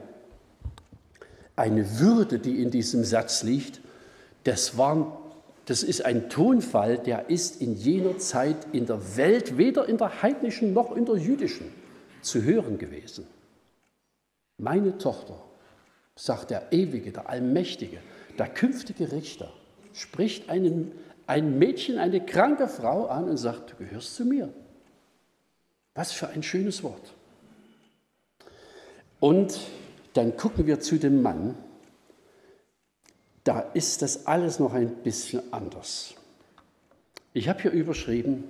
eine 1.55 1.99
Würde, 1.99 2.37
die 2.37 2.61
in 2.61 2.69
diesem 2.69 3.03
Satz 3.03 3.41
liegt. 3.41 3.81
Das, 4.43 4.77
war, 4.77 5.21
das 5.65 5.81
ist 5.81 6.05
ein 6.05 6.29
Tonfall, 6.29 6.99
der 6.99 7.31
ist 7.31 7.63
in 7.63 7.75
jener 7.75 8.19
Zeit 8.19 8.57
in 8.73 8.85
der 8.85 9.17
Welt, 9.17 9.57
weder 9.57 9.89
in 9.89 9.97
der 9.97 10.21
heidnischen 10.21 10.71
noch 10.71 10.95
in 10.95 11.05
der 11.05 11.15
jüdischen, 11.15 11.65
zu 12.21 12.43
hören 12.43 12.77
gewesen. 12.77 13.25
Meine 14.61 14.99
Tochter 14.99 15.41
sagt 16.15 16.51
der 16.51 16.71
Ewige, 16.71 17.11
der 17.11 17.27
Allmächtige, 17.27 17.97
der 18.37 18.47
künftige 18.47 19.11
Richter, 19.11 19.51
spricht 19.91 20.49
einen, 20.49 20.91
ein 21.25 21.57
Mädchen, 21.57 21.97
eine 21.97 22.23
kranke 22.23 22.67
Frau 22.67 23.07
an 23.07 23.27
und 23.27 23.37
sagt, 23.37 23.71
du 23.71 23.77
gehörst 23.77 24.15
zu 24.15 24.23
mir. 24.23 24.53
Was 25.95 26.11
für 26.11 26.27
ein 26.27 26.43
schönes 26.43 26.83
Wort. 26.83 27.11
Und 29.19 29.59
dann 30.13 30.37
gucken 30.37 30.67
wir 30.67 30.79
zu 30.79 30.99
dem 30.99 31.23
Mann. 31.23 31.55
Da 33.43 33.61
ist 33.73 34.03
das 34.03 34.27
alles 34.27 34.59
noch 34.59 34.73
ein 34.73 34.93
bisschen 34.97 35.41
anders. 35.51 36.13
Ich 37.33 37.49
habe 37.49 37.63
hier 37.63 37.71
überschrieben, 37.71 38.43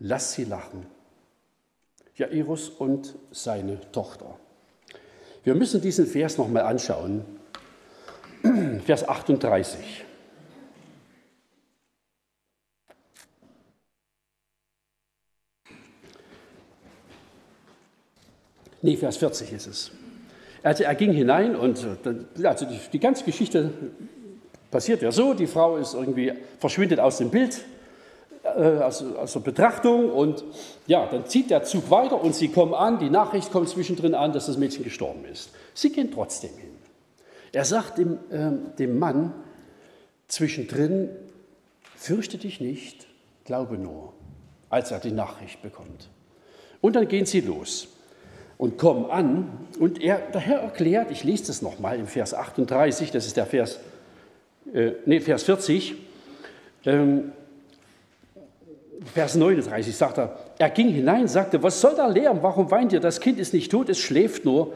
lass 0.00 0.34
sie 0.34 0.44
lachen. 0.44 0.84
Jairus 2.14 2.68
und 2.68 3.14
seine 3.30 3.80
Tochter. 3.92 4.38
Wir 5.42 5.54
müssen 5.54 5.80
diesen 5.80 6.06
Vers 6.06 6.36
nochmal 6.36 6.64
anschauen. 6.64 7.24
Vers 8.84 9.08
38. 9.08 10.04
Nee, 18.82 18.96
Vers 18.96 19.18
40 19.18 19.52
ist 19.52 19.66
es. 19.66 19.90
Also 20.62 20.84
er 20.84 20.94
ging 20.94 21.12
hinein 21.12 21.56
und 21.56 21.86
äh, 22.04 22.46
also 22.46 22.66
die, 22.66 22.78
die 22.92 23.00
ganze 23.00 23.24
Geschichte 23.24 23.70
passiert 24.70 25.02
ja 25.02 25.10
so, 25.10 25.34
die 25.34 25.46
Frau 25.46 25.76
ist 25.76 25.94
irgendwie, 25.94 26.32
verschwindet 26.58 27.00
aus 27.00 27.18
dem 27.18 27.30
Bild, 27.30 27.62
äh, 28.56 28.82
aus 28.82 29.32
der 29.32 29.40
Betrachtung 29.40 30.10
und 30.10 30.44
ja, 30.86 31.06
dann 31.06 31.26
zieht 31.26 31.50
der 31.50 31.62
Zug 31.64 31.90
weiter 31.90 32.22
und 32.22 32.34
sie 32.34 32.48
kommen 32.48 32.74
an, 32.74 32.98
die 32.98 33.10
Nachricht 33.10 33.52
kommt 33.52 33.68
zwischendrin 33.68 34.14
an, 34.14 34.32
dass 34.32 34.46
das 34.46 34.56
Mädchen 34.56 34.84
gestorben 34.84 35.24
ist. 35.24 35.50
Sie 35.74 35.90
gehen 35.90 36.10
trotzdem 36.12 36.50
hin. 36.56 36.70
Er 37.52 37.64
sagt 37.64 37.98
dem, 37.98 38.18
äh, 38.30 38.50
dem 38.78 38.98
Mann 38.98 39.32
zwischendrin, 40.28 41.10
fürchte 41.96 42.38
dich 42.38 42.60
nicht, 42.60 43.06
glaube 43.44 43.76
nur, 43.76 44.12
als 44.68 44.90
er 44.90 45.00
die 45.00 45.10
Nachricht 45.10 45.60
bekommt. 45.62 46.08
Und 46.80 46.96
dann 46.96 47.08
gehen 47.08 47.26
sie 47.26 47.40
los 47.40 47.88
und 48.56 48.78
kommen 48.78 49.10
an 49.10 49.66
und 49.78 50.00
er, 50.00 50.18
der 50.18 50.60
erklärt, 50.60 51.10
ich 51.10 51.24
lese 51.24 51.48
das 51.48 51.62
nochmal 51.62 51.98
im 51.98 52.06
Vers 52.06 52.34
38, 52.34 53.10
das 53.10 53.26
ist 53.26 53.36
der 53.36 53.46
Vers, 53.46 53.80
äh, 54.72 54.92
nee, 55.06 55.20
Vers 55.20 55.44
40, 55.44 55.94
ähm, 56.84 57.32
Vers 59.04 59.34
39 59.34 59.96
sagt 59.96 60.18
er, 60.18 60.38
er 60.58 60.70
ging 60.70 60.90
hinein, 60.90 61.26
sagte, 61.26 61.62
was 61.62 61.80
soll 61.80 61.94
da 61.94 62.06
Lärm, 62.06 62.42
warum 62.42 62.70
weint 62.70 62.92
ihr, 62.92 63.00
das 63.00 63.20
Kind 63.20 63.38
ist 63.38 63.54
nicht 63.54 63.70
tot, 63.70 63.88
es 63.88 63.98
schläft 63.98 64.44
nur. 64.44 64.74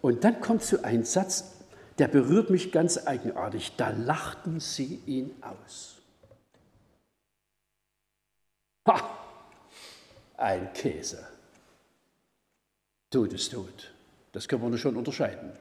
Und 0.00 0.24
dann 0.24 0.40
kommt 0.40 0.62
so 0.62 0.82
ein 0.82 1.04
Satz, 1.04 1.56
der 1.98 2.08
berührt 2.08 2.50
mich 2.50 2.72
ganz 2.72 3.06
eigenartig, 3.06 3.72
da 3.76 3.90
lachten 3.90 4.58
sie 4.58 5.00
ihn 5.06 5.30
aus. 5.40 5.96
Ha, 8.88 9.08
ein 10.36 10.72
Käse. 10.72 11.24
Tod 13.10 13.32
ist 13.32 13.52
tot. 13.52 13.92
Das 14.32 14.48
können 14.48 14.62
wir 14.62 14.68
nur 14.68 14.78
schon 14.78 14.96
unterscheiden. 14.96 15.52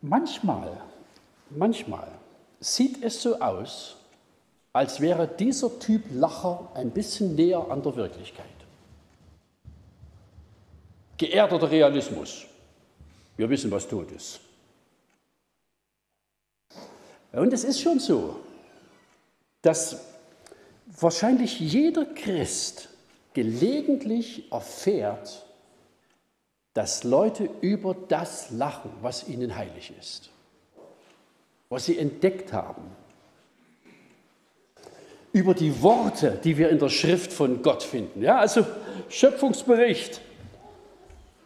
Manchmal, 0.00 0.80
manchmal 1.50 2.08
sieht 2.60 3.02
es 3.02 3.22
so 3.22 3.40
aus, 3.40 3.97
als 4.78 5.00
wäre 5.00 5.26
dieser 5.26 5.76
Typ 5.80 6.04
Lacher 6.12 6.70
ein 6.74 6.92
bisschen 6.92 7.34
näher 7.34 7.68
an 7.68 7.82
der 7.82 7.96
Wirklichkeit. 7.96 8.46
Geerdeter 11.16 11.68
Realismus. 11.68 12.46
Wir 13.36 13.50
wissen, 13.50 13.72
was 13.72 13.88
tot 13.88 14.12
ist. 14.12 14.38
Und 17.32 17.52
es 17.52 17.64
ist 17.64 17.80
schon 17.80 17.98
so, 17.98 18.36
dass 19.62 20.00
wahrscheinlich 20.86 21.58
jeder 21.58 22.04
Christ 22.04 22.88
gelegentlich 23.34 24.52
erfährt, 24.52 25.44
dass 26.74 27.02
Leute 27.02 27.50
über 27.62 27.96
das 27.96 28.52
lachen, 28.52 28.92
was 29.02 29.26
ihnen 29.26 29.56
heilig 29.56 29.92
ist, 29.98 30.30
was 31.68 31.86
sie 31.86 31.98
entdeckt 31.98 32.52
haben, 32.52 32.94
über 35.38 35.54
die 35.54 35.82
Worte, 35.82 36.38
die 36.42 36.58
wir 36.58 36.68
in 36.68 36.78
der 36.78 36.88
Schrift 36.88 37.32
von 37.32 37.62
Gott 37.62 37.82
finden. 37.82 38.22
Ja, 38.22 38.38
also 38.38 38.66
Schöpfungsbericht. 39.08 40.20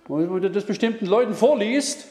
Und 0.09 0.35
wenn 0.35 0.43
du 0.43 0.51
das 0.51 0.65
bestimmten 0.65 1.07
Leuten 1.07 1.35
vorliest, 1.35 2.07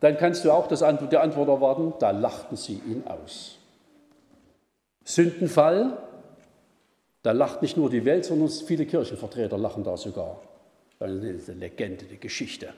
dann 0.00 0.16
kannst 0.16 0.44
du 0.44 0.52
auch 0.52 0.68
das 0.68 0.82
Antwort, 0.82 1.12
der 1.12 1.22
Antwort 1.22 1.48
erwarten, 1.48 1.94
da 1.98 2.10
lachten 2.10 2.56
sie 2.56 2.80
ihn 2.86 3.02
aus. 3.06 3.58
Sündenfall, 5.04 5.98
da 7.22 7.32
lacht 7.32 7.62
nicht 7.62 7.76
nur 7.76 7.90
die 7.90 8.04
Welt, 8.04 8.24
sondern 8.24 8.48
viele 8.48 8.86
Kirchenvertreter 8.86 9.58
lachen 9.58 9.82
da 9.82 9.96
sogar. 9.96 10.40
Das 10.98 11.10
ist 11.10 11.50
eine 11.50 11.60
Legende, 11.60 12.04
eine 12.06 12.18
Geschichte, 12.18 12.68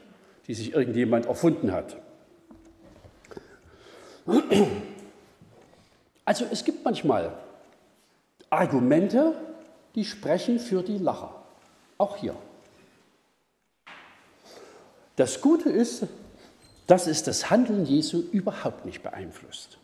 die 0.47 0.55
sich 0.55 0.73
irgendjemand 0.73 1.27
erfunden 1.27 1.73
hat. 1.73 1.97
Also 6.25 6.47
es 6.51 6.65
gibt 6.65 6.85
manchmal 6.85 7.33
Argumente, 8.51 9.35
die 9.95 10.05
sprechen 10.05 10.59
für 10.59 10.83
die 10.83 10.99
Lacher. 10.99 11.35
Auch 11.99 12.17
hier. 12.17 12.35
Das 15.17 15.41
Gute 15.41 15.71
ist, 15.71 16.07
dass 16.87 17.07
es 17.07 17.23
das 17.23 17.51
Handeln 17.51 17.87
Jesu 17.87 18.23
überhaupt 18.33 18.85
nicht 18.85 19.03
beeinflusst. 19.03 19.79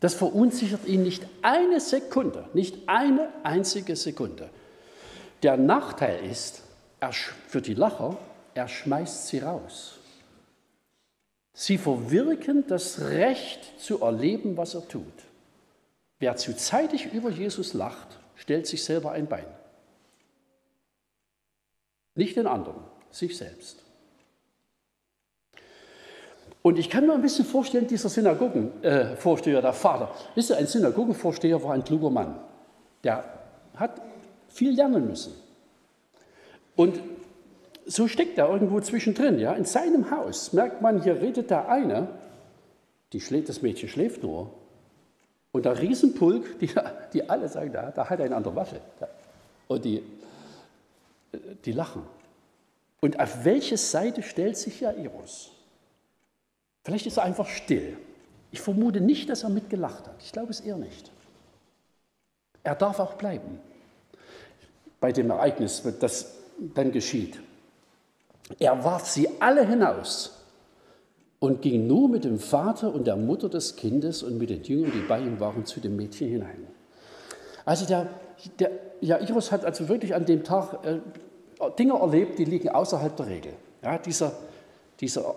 Das 0.00 0.14
verunsichert 0.14 0.86
ihn 0.86 1.02
nicht 1.02 1.26
eine 1.42 1.80
Sekunde, 1.80 2.48
nicht 2.54 2.88
eine 2.88 3.28
einzige 3.42 3.96
Sekunde. 3.96 4.48
Der 5.42 5.56
Nachteil 5.56 6.24
ist, 6.24 6.62
für 7.48 7.60
die 7.60 7.74
Lacher, 7.74 8.16
er 8.54 8.68
schmeißt 8.68 9.28
sie 9.28 9.40
raus. 9.40 9.98
Sie 11.52 11.76
verwirken 11.76 12.64
das 12.68 13.00
Recht 13.00 13.80
zu 13.80 14.00
erleben, 14.00 14.56
was 14.56 14.74
er 14.74 14.86
tut. 14.86 15.27
Wer 16.18 16.36
zu 16.36 16.56
zeitig 16.56 17.12
über 17.12 17.30
Jesus 17.30 17.74
lacht, 17.74 18.18
stellt 18.34 18.66
sich 18.66 18.84
selber 18.84 19.12
ein 19.12 19.26
Bein. 19.26 19.46
Nicht 22.14 22.36
den 22.36 22.46
anderen, 22.46 22.82
sich 23.10 23.36
selbst. 23.36 23.84
Und 26.62 26.78
ich 26.78 26.90
kann 26.90 27.06
mir 27.06 27.14
ein 27.14 27.22
bisschen 27.22 27.44
vorstellen, 27.44 27.86
dieser 27.86 28.08
Synagogenvorsteher, 28.08 29.62
der 29.62 29.72
Vater, 29.72 30.12
wisst 30.34 30.50
ihr, 30.50 30.56
ein 30.56 30.66
Synagogenvorsteher 30.66 31.62
war 31.62 31.74
ein 31.74 31.84
kluger 31.84 32.10
Mann. 32.10 32.40
Der 33.04 33.24
hat 33.76 34.02
viel 34.48 34.74
lernen 34.74 35.06
müssen. 35.06 35.32
Und 36.74 37.00
so 37.86 38.08
steckt 38.08 38.36
er 38.38 38.50
irgendwo 38.50 38.80
zwischendrin. 38.80 39.38
Ja? 39.38 39.52
In 39.52 39.64
seinem 39.64 40.10
Haus 40.10 40.52
merkt 40.52 40.82
man, 40.82 41.02
hier 41.02 41.20
redet 41.20 41.50
der 41.50 41.68
eine, 41.68 42.08
die 43.12 43.20
das 43.44 43.62
Mädchen 43.62 43.88
schläft 43.88 44.22
nur, 44.22 44.52
und 45.52 45.64
der 45.64 45.80
Riesenpulk, 45.80 46.58
die, 46.58 46.70
die 47.12 47.28
alle 47.28 47.48
sagen, 47.48 47.72
da, 47.72 47.90
da 47.90 48.08
hat 48.08 48.18
er 48.18 48.26
eine 48.26 48.36
andere 48.36 48.54
Waffe. 48.54 48.80
Und 49.66 49.84
die, 49.84 50.02
die 51.64 51.72
lachen. 51.72 52.02
Und 53.00 53.18
auf 53.20 53.44
welche 53.44 53.76
Seite 53.76 54.22
stellt 54.22 54.56
sich 54.56 54.80
Jairus? 54.80 55.52
Vielleicht 56.84 57.06
ist 57.06 57.16
er 57.16 57.24
einfach 57.24 57.48
still. 57.48 57.96
Ich 58.50 58.60
vermute 58.60 59.00
nicht, 59.00 59.28
dass 59.28 59.42
er 59.42 59.50
mitgelacht 59.50 60.06
hat. 60.06 60.16
Ich 60.20 60.32
glaube 60.32 60.50
es 60.50 60.60
eher 60.60 60.76
nicht. 60.76 61.10
Er 62.62 62.74
darf 62.74 62.98
auch 62.98 63.14
bleiben 63.14 63.60
bei 65.00 65.12
dem 65.12 65.30
Ereignis, 65.30 65.82
das 66.00 66.34
dann 66.58 66.92
geschieht. 66.92 67.38
Er 68.58 68.82
warf 68.82 69.06
sie 69.06 69.28
alle 69.40 69.66
hinaus 69.66 70.37
und 71.40 71.62
ging 71.62 71.86
nur 71.86 72.08
mit 72.08 72.24
dem 72.24 72.38
Vater 72.38 72.92
und 72.92 73.06
der 73.06 73.16
Mutter 73.16 73.48
des 73.48 73.76
Kindes 73.76 74.22
und 74.22 74.38
mit 74.38 74.50
den 74.50 74.62
Jüngern, 74.62 74.92
die 74.92 75.06
bei 75.06 75.20
ihm 75.20 75.38
waren, 75.38 75.64
zu 75.64 75.80
dem 75.80 75.96
Mädchen 75.96 76.28
hinein. 76.28 76.66
Also 77.64 77.86
der, 77.86 78.08
der 78.58 78.70
Jairus 79.00 79.52
hat 79.52 79.64
also 79.64 79.88
wirklich 79.88 80.14
an 80.14 80.24
dem 80.24 80.42
Tag 80.42 80.84
äh, 80.84 80.98
Dinge 81.78 81.94
erlebt, 81.94 82.38
die 82.38 82.44
liegen 82.44 82.70
außerhalb 82.70 83.16
der 83.16 83.26
Regel. 83.26 83.52
Ja, 83.82 83.98
dieser, 83.98 84.32
dieser, 85.00 85.34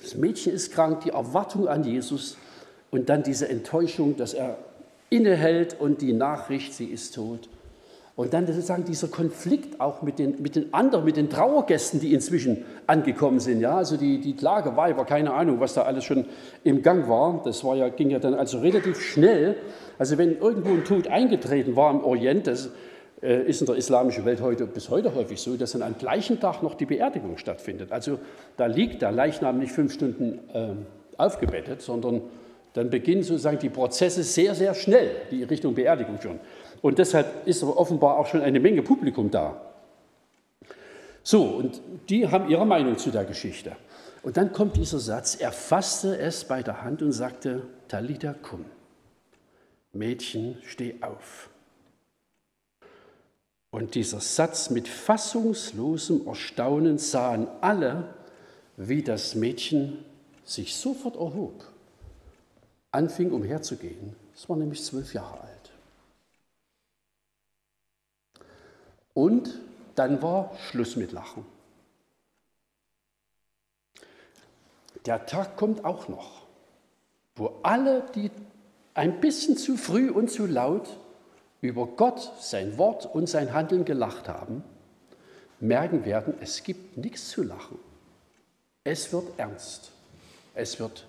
das 0.00 0.14
Mädchen 0.14 0.54
ist 0.54 0.72
krank, 0.72 1.00
die 1.00 1.10
Erwartung 1.10 1.68
an 1.68 1.84
Jesus 1.84 2.36
und 2.90 3.08
dann 3.08 3.22
diese 3.22 3.48
Enttäuschung, 3.48 4.16
dass 4.16 4.34
er 4.34 4.56
innehält 5.10 5.78
und 5.78 6.00
die 6.00 6.12
Nachricht, 6.12 6.72
sie 6.72 6.86
ist 6.86 7.14
tot. 7.14 7.48
Und 8.14 8.34
dann 8.34 8.46
sozusagen 8.46 8.84
dieser 8.84 9.08
Konflikt 9.08 9.80
auch 9.80 10.02
mit 10.02 10.18
den, 10.18 10.42
mit 10.42 10.54
den 10.54 10.74
anderen, 10.74 11.04
mit 11.04 11.16
den 11.16 11.30
Trauergästen, 11.30 11.98
die 11.98 12.12
inzwischen 12.12 12.64
angekommen 12.86 13.40
sind. 13.40 13.60
Ja, 13.60 13.76
also 13.76 13.96
die, 13.96 14.20
die 14.20 14.36
Klage 14.36 14.76
war, 14.76 14.90
aber 14.90 15.06
keine 15.06 15.32
Ahnung, 15.32 15.60
was 15.60 15.72
da 15.72 15.82
alles 15.82 16.04
schon 16.04 16.26
im 16.62 16.82
Gang 16.82 17.08
war. 17.08 17.40
Das 17.42 17.64
war 17.64 17.74
ja, 17.74 17.88
ging 17.88 18.10
ja 18.10 18.18
dann 18.18 18.34
also 18.34 18.60
relativ 18.60 19.00
schnell. 19.00 19.56
Also 19.98 20.18
wenn 20.18 20.38
irgendwo 20.38 20.70
ein 20.70 20.84
Tod 20.84 21.08
eingetreten 21.08 21.74
war 21.74 21.90
im 21.90 22.04
Orient, 22.04 22.46
das 22.46 22.68
äh, 23.22 23.44
ist 23.44 23.60
in 23.62 23.66
der 23.66 23.76
islamischen 23.76 24.26
Welt 24.26 24.42
heute 24.42 24.66
bis 24.66 24.90
heute 24.90 25.14
häufig 25.14 25.40
so, 25.40 25.56
dass 25.56 25.72
dann 25.72 25.82
am 25.82 25.96
gleichen 25.96 26.38
Tag 26.38 26.62
noch 26.62 26.74
die 26.74 26.86
Beerdigung 26.86 27.38
stattfindet. 27.38 27.92
Also 27.92 28.18
da 28.58 28.66
liegt 28.66 29.00
der 29.00 29.12
Leichnam 29.12 29.58
nicht 29.58 29.72
fünf 29.72 29.94
Stunden 29.94 30.40
äh, 30.52 30.72
aufgebettet, 31.16 31.80
sondern 31.80 32.20
dann 32.74 32.90
beginnen 32.90 33.22
sozusagen 33.22 33.58
die 33.58 33.68
Prozesse 33.68 34.22
sehr, 34.22 34.54
sehr 34.54 34.74
schnell, 34.74 35.10
die 35.30 35.44
Richtung 35.44 35.74
Beerdigung 35.74 36.18
führen. 36.18 36.40
Und 36.82 36.98
deshalb 36.98 37.46
ist 37.46 37.62
aber 37.62 37.78
offenbar 37.78 38.18
auch 38.18 38.26
schon 38.26 38.42
eine 38.42 38.60
Menge 38.60 38.82
Publikum 38.82 39.30
da. 39.30 39.72
So, 41.22 41.44
und 41.44 41.80
die 42.08 42.28
haben 42.28 42.50
ihre 42.50 42.66
Meinung 42.66 42.98
zu 42.98 43.10
der 43.10 43.24
Geschichte. 43.24 43.76
Und 44.22 44.36
dann 44.36 44.52
kommt 44.52 44.76
dieser 44.76 44.98
Satz, 44.98 45.36
er 45.36 45.52
fasste 45.52 46.18
es 46.18 46.44
bei 46.44 46.62
der 46.62 46.82
Hand 46.82 47.00
und 47.00 47.12
sagte, 47.12 47.62
Talita 47.88 48.34
kum, 48.34 48.64
Mädchen, 49.92 50.58
steh 50.64 50.96
auf. 51.00 51.48
Und 53.70 53.94
dieser 53.94 54.20
Satz 54.20 54.70
mit 54.70 54.86
fassungslosem 54.86 56.26
Erstaunen 56.26 56.98
sahen 56.98 57.46
alle, 57.60 58.14
wie 58.76 59.02
das 59.02 59.34
Mädchen 59.34 60.04
sich 60.44 60.74
sofort 60.76 61.14
erhob, 61.14 61.64
anfing 62.90 63.30
umherzugehen. 63.30 64.14
Es 64.34 64.48
war 64.48 64.56
nämlich 64.56 64.82
zwölf 64.82 65.14
Jahre 65.14 65.40
alt. 65.40 65.51
Und 69.14 69.58
dann 69.94 70.22
war 70.22 70.56
Schluss 70.70 70.96
mit 70.96 71.12
Lachen. 71.12 71.44
Der 75.06 75.26
Tag 75.26 75.56
kommt 75.56 75.84
auch 75.84 76.08
noch, 76.08 76.42
wo 77.34 77.58
alle, 77.62 78.04
die 78.14 78.30
ein 78.94 79.20
bisschen 79.20 79.56
zu 79.56 79.76
früh 79.76 80.10
und 80.10 80.30
zu 80.30 80.46
laut 80.46 80.88
über 81.60 81.86
Gott, 81.86 82.32
sein 82.40 82.78
Wort 82.78 83.06
und 83.06 83.28
sein 83.28 83.52
Handeln 83.52 83.84
gelacht 83.84 84.28
haben, 84.28 84.62
merken 85.60 86.04
werden, 86.04 86.34
es 86.40 86.62
gibt 86.62 86.96
nichts 86.96 87.30
zu 87.30 87.42
lachen. 87.42 87.78
Es 88.84 89.12
wird 89.12 89.38
ernst. 89.38 89.92
Es 90.54 90.78
wird 90.80 91.06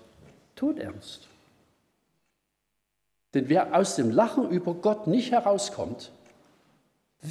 todernst. 0.54 1.28
Denn 3.34 3.48
wer 3.48 3.76
aus 3.76 3.96
dem 3.96 4.10
Lachen 4.10 4.48
über 4.50 4.74
Gott 4.74 5.08
nicht 5.08 5.32
herauskommt, 5.32 6.12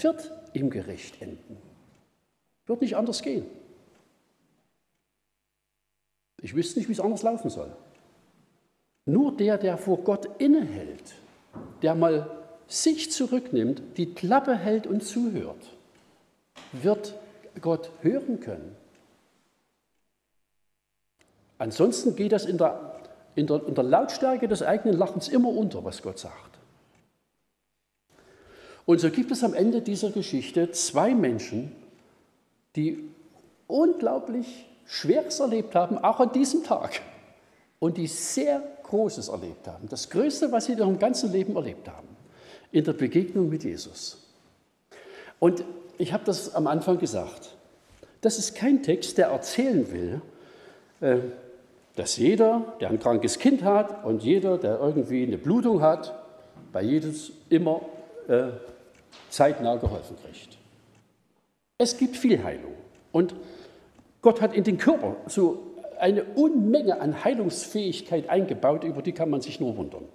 wird 0.02 0.32
im 0.54 0.70
Gericht 0.70 1.22
enden. 1.22 1.58
Wird 2.66 2.82
nicht 2.82 2.96
anders 2.96 3.22
gehen. 3.22 3.46
Ich 6.42 6.56
wüsste 6.56 6.80
nicht, 6.80 6.90
wie 6.90 6.94
es 6.94 7.00
anders 7.00 7.24
laufen 7.24 7.50
soll. 7.50 7.74
Nur 9.06 9.36
der, 9.36 9.58
der 9.58 9.78
vor 9.78 10.00
Gott 10.00 10.28
innehält, 10.40 11.14
der 11.82 11.96
mal 11.96 12.30
sich 12.68 13.12
zurücknimmt, 13.12 13.82
die 13.98 14.14
Klappe 14.14 14.56
hält 14.56 14.88
und 14.88 15.04
zuhört, 15.04 15.74
wird 16.72 17.16
Gott 17.62 17.92
hören 18.02 18.40
können. 18.40 18.76
Ansonsten 21.58 22.16
geht 22.16 22.32
das 22.32 22.46
in 22.46 22.58
der, 22.58 23.00
in 23.36 23.48
der, 23.48 23.66
in 23.68 23.76
der 23.76 23.84
Lautstärke 23.84 24.48
des 24.48 24.64
eigenen 24.64 24.98
Lachens 24.98 25.28
immer 25.28 25.50
unter, 25.50 25.84
was 25.86 26.02
Gott 26.02 26.20
sagt. 26.20 26.58
Und 28.86 29.00
so 29.00 29.10
gibt 29.10 29.32
es 29.32 29.44
am 29.44 29.54
Ende 29.54 29.82
dieser 29.82 30.12
Geschichte 30.12 30.72
zwei 30.72 31.14
Menschen, 31.14 31.72
die 32.76 33.10
unglaublich 33.68 34.66
Schweres 34.86 35.40
erlebt 35.40 35.76
haben, 35.76 35.98
auch 35.98 36.20
an 36.20 36.34
diesem 36.34 36.64
Tag, 36.64 37.02
und 37.80 37.98
die 37.98 38.08
sehr 38.08 38.62
Großes 38.84 39.30
erlebt 39.30 39.68
haben. 39.68 39.88
Das 39.90 40.10
Größte, 40.10 40.52
was 40.52 40.66
sie 40.66 40.74
in 40.74 40.80
ihrem 40.80 41.00
ganzen 41.00 41.32
Leben 41.32 41.56
erlebt 41.56 41.88
haben, 41.88 42.08
in 42.72 42.84
der 42.84 42.94
Begegnung 42.94 43.50
mit 43.50 43.64
Jesus. 43.64 44.18
Und 45.40 45.64
ich 45.98 46.14
habe 46.14 46.24
das 46.26 46.54
am 46.56 46.68
Anfang 46.68 47.00
gesagt. 47.00 47.56
Das 48.22 48.38
ist 48.38 48.56
kein 48.56 48.84
Text, 48.84 49.18
der 49.18 49.28
erzählen 49.28 49.92
will, 49.92 50.22
äh, 51.02 51.18
dass 51.96 52.18
jeder, 52.18 52.74
der 52.80 52.90
ein 52.90 53.00
krankes 53.00 53.38
Kind 53.38 53.64
hat 53.64 54.04
und 54.06 54.24
jeder, 54.24 54.58
der 54.58 54.80
irgendwie 54.80 55.24
eine 55.24 55.38
Blutung 55.38 55.82
hat, 55.82 56.14
bei 56.72 56.82
jedes 56.82 57.32
immer 57.50 57.82
äh, 58.28 58.48
zeitnah 59.30 59.76
geholfen 59.76 60.16
kriegt. 60.24 60.58
Es 61.78 61.98
gibt 61.98 62.16
viel 62.16 62.44
Heilung 62.44 62.74
und 63.12 63.36
Gott 64.22 64.42
hat 64.42 64.54
in 64.54 64.64
den 64.64 64.78
Körper 64.78 65.18
so 65.28 65.74
eine 66.00 66.24
Unmenge 66.24 67.00
an 67.00 67.24
Heilungsfähigkeit 67.24 68.30
eingebaut, 68.30 68.84
über 68.84 69.02
die 69.02 69.12
kann 69.12 69.30
man 69.30 69.42
sich 69.42 69.60
nur 69.60 69.78
wundern. 69.78 70.06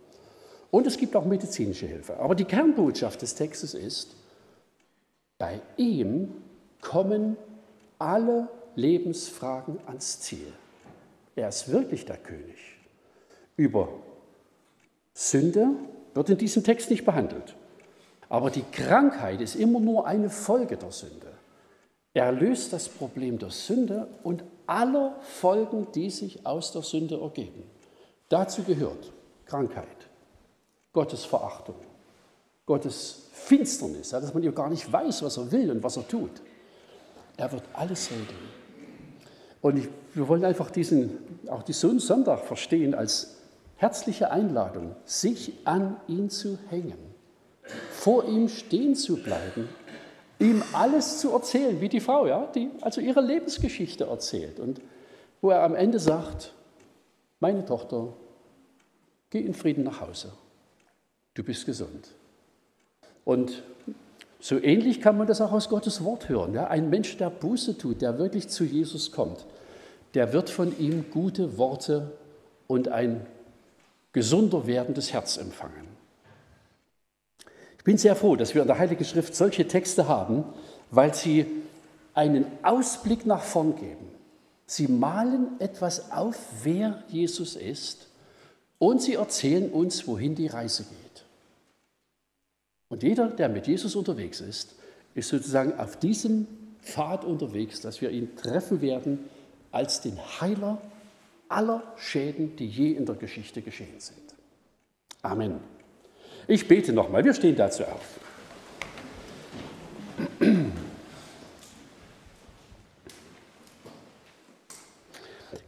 Und 0.70 0.86
es 0.86 0.98
gibt 0.98 1.16
auch 1.16 1.24
medizinische 1.24 1.86
Hilfe. 1.86 2.18
Aber 2.18 2.34
die 2.34 2.44
Kernbotschaft 2.44 3.22
des 3.22 3.34
Textes 3.34 3.74
ist, 3.74 4.16
bei 5.38 5.60
ihm 5.76 6.32
kommen 6.80 7.36
alle 7.98 8.48
Lebensfragen 8.74 9.78
ans 9.86 10.20
Ziel. 10.20 10.52
Er 11.36 11.48
ist 11.48 11.70
wirklich 11.70 12.04
der 12.04 12.16
König. 12.16 12.56
Über 13.56 13.88
Sünde 15.14 15.68
wird 16.14 16.30
in 16.30 16.38
diesem 16.38 16.64
Text 16.64 16.90
nicht 16.90 17.04
behandelt. 17.04 17.54
Aber 18.28 18.50
die 18.50 18.64
Krankheit 18.72 19.40
ist 19.40 19.56
immer 19.56 19.80
nur 19.80 20.06
eine 20.06 20.28
Folge 20.28 20.76
der 20.76 20.92
Sünde. 20.92 21.32
Er 22.12 22.32
löst 22.32 22.72
das 22.72 22.88
Problem 22.88 23.38
der 23.38 23.50
Sünde 23.50 24.08
und 24.22 24.44
aller 24.66 25.16
Folgen, 25.22 25.86
die 25.94 26.10
sich 26.10 26.44
aus 26.44 26.72
der 26.72 26.82
Sünde 26.82 27.20
ergeben. 27.20 27.62
Dazu 28.28 28.62
gehört 28.64 29.12
Krankheit, 29.46 29.86
Gottes 30.92 31.24
Verachtung, 31.24 31.76
Gottes 32.66 33.28
Finsternis, 33.32 34.10
dass 34.10 34.34
man 34.34 34.42
ja 34.42 34.50
gar 34.50 34.68
nicht 34.68 34.92
weiß, 34.92 35.22
was 35.22 35.38
er 35.38 35.50
will 35.50 35.70
und 35.70 35.82
was 35.82 35.96
er 35.96 36.06
tut. 36.06 36.42
Er 37.36 37.50
wird 37.52 37.62
alles 37.72 38.10
regeln. 38.10 38.48
Und 39.62 39.78
ich, 39.78 39.88
wir 40.14 40.28
wollen 40.28 40.44
einfach 40.44 40.70
diesen, 40.70 41.18
auch 41.48 41.62
diesen 41.62 41.98
Sonntag 41.98 42.44
verstehen 42.44 42.94
als 42.94 43.36
herzliche 43.76 44.30
Einladung, 44.30 44.96
sich 45.04 45.52
an 45.64 45.96
ihn 46.08 46.30
zu 46.30 46.58
hängen 46.68 47.07
vor 47.92 48.24
ihm 48.26 48.48
stehen 48.48 48.94
zu 48.94 49.16
bleiben, 49.16 49.68
ihm 50.38 50.62
alles 50.72 51.18
zu 51.18 51.32
erzählen, 51.32 51.80
wie 51.80 51.88
die 51.88 52.00
Frau, 52.00 52.26
ja, 52.26 52.46
die 52.54 52.70
also 52.80 53.00
ihre 53.00 53.20
Lebensgeschichte 53.20 54.04
erzählt 54.04 54.60
und 54.60 54.80
wo 55.40 55.50
er 55.50 55.62
am 55.62 55.74
Ende 55.74 55.98
sagt, 55.98 56.52
meine 57.40 57.64
Tochter, 57.64 58.12
geh 59.30 59.40
in 59.40 59.54
Frieden 59.54 59.84
nach 59.84 60.00
Hause, 60.00 60.32
du 61.34 61.42
bist 61.42 61.66
gesund. 61.66 62.08
Und 63.24 63.62
so 64.40 64.58
ähnlich 64.58 65.00
kann 65.00 65.18
man 65.18 65.26
das 65.26 65.40
auch 65.40 65.52
aus 65.52 65.68
Gottes 65.68 66.02
Wort 66.04 66.28
hören. 66.28 66.54
Ja? 66.54 66.68
Ein 66.68 66.90
Mensch, 66.90 67.16
der 67.16 67.30
Buße 67.30 67.76
tut, 67.76 68.00
der 68.00 68.18
wirklich 68.18 68.48
zu 68.48 68.64
Jesus 68.64 69.12
kommt, 69.12 69.44
der 70.14 70.32
wird 70.32 70.50
von 70.50 70.78
ihm 70.78 71.10
gute 71.10 71.58
Worte 71.58 72.12
und 72.66 72.88
ein 72.88 73.26
gesunder 74.12 74.66
werdendes 74.66 75.12
Herz 75.12 75.36
empfangen 75.36 75.87
bin 77.88 77.96
sehr 77.96 78.16
froh, 78.16 78.36
dass 78.36 78.54
wir 78.54 78.60
in 78.60 78.68
der 78.68 78.78
Heiligen 78.78 79.02
Schrift 79.02 79.34
solche 79.34 79.66
Texte 79.66 80.08
haben, 80.08 80.44
weil 80.90 81.14
sie 81.14 81.46
einen 82.12 82.44
Ausblick 82.62 83.24
nach 83.24 83.42
vorn 83.42 83.76
geben. 83.76 84.10
Sie 84.66 84.88
malen 84.88 85.58
etwas 85.58 86.12
auf, 86.12 86.36
wer 86.64 87.02
Jesus 87.08 87.56
ist, 87.56 88.08
und 88.78 89.00
sie 89.00 89.14
erzählen 89.14 89.70
uns, 89.70 90.06
wohin 90.06 90.34
die 90.34 90.48
Reise 90.48 90.82
geht. 90.82 91.24
Und 92.90 93.02
jeder, 93.02 93.28
der 93.28 93.48
mit 93.48 93.66
Jesus 93.66 93.96
unterwegs 93.96 94.42
ist, 94.42 94.74
ist 95.14 95.30
sozusagen 95.30 95.72
auf 95.78 95.98
diesem 95.98 96.46
Pfad 96.82 97.24
unterwegs, 97.24 97.80
dass 97.80 98.02
wir 98.02 98.10
ihn 98.10 98.36
treffen 98.36 98.82
werden 98.82 99.30
als 99.72 100.02
den 100.02 100.18
Heiler 100.42 100.76
aller 101.48 101.82
Schäden, 101.96 102.54
die 102.56 102.68
je 102.68 102.92
in 102.92 103.06
der 103.06 103.14
Geschichte 103.14 103.62
geschehen 103.62 103.98
sind. 103.98 104.34
Amen. 105.22 105.77
Ich 106.48 106.66
bete 106.66 106.94
nochmal, 106.94 107.22
wir 107.26 107.34
stehen 107.34 107.54
dazu 107.54 107.84
auf. 107.84 108.18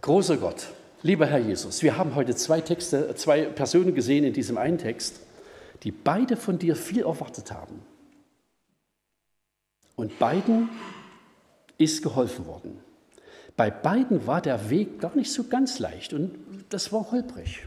Großer 0.01 0.39
Gott, 0.39 0.69
lieber 1.03 1.27
Herr 1.27 1.39
Jesus, 1.39 1.83
wir 1.83 1.99
haben 1.99 2.15
heute 2.15 2.35
zwei 2.35 2.63
Texte, 2.63 3.15
zwei 3.15 3.45
Personen 3.45 3.95
gesehen 3.95 4.25
in 4.25 4.33
diesem 4.33 4.57
einen 4.57 4.79
Text, 4.79 5.21
die 5.83 5.93
beide 5.93 6.39
von 6.39 6.59
dir 6.59 6.75
viel 6.75 7.03
erwartet 7.03 7.53
haben. 7.53 7.83
Und 9.97 10.19
beiden 10.19 10.71
ist 11.77 12.03
geholfen 12.03 12.47
worden. 12.47 12.81
Bei 13.55 13.71
beiden 13.71 14.27
war 14.27 14.41
der 14.41 14.71
Weg 14.71 14.99
gar 14.99 15.15
nicht 15.15 15.31
so 15.31 15.45
ganz 15.45 15.79
leicht 15.79 16.15
und 16.15 16.39
das 16.71 16.91
war 16.91 17.11
holprig. 17.11 17.67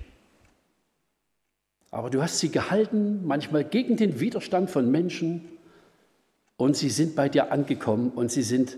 Aber 1.93 2.09
du 2.09 2.23
hast 2.23 2.39
sie 2.39 2.49
gehalten, 2.49 3.23
manchmal 3.23 3.63
gegen 3.63 3.97
den 3.97 4.19
Widerstand 4.19 4.71
von 4.71 4.89
Menschen 4.89 5.47
und 6.57 6.75
sie 6.75 6.89
sind 6.89 7.15
bei 7.15 7.29
dir 7.29 7.51
angekommen 7.51 8.09
und 8.09 8.31
sie 8.31 8.41
sind 8.41 8.77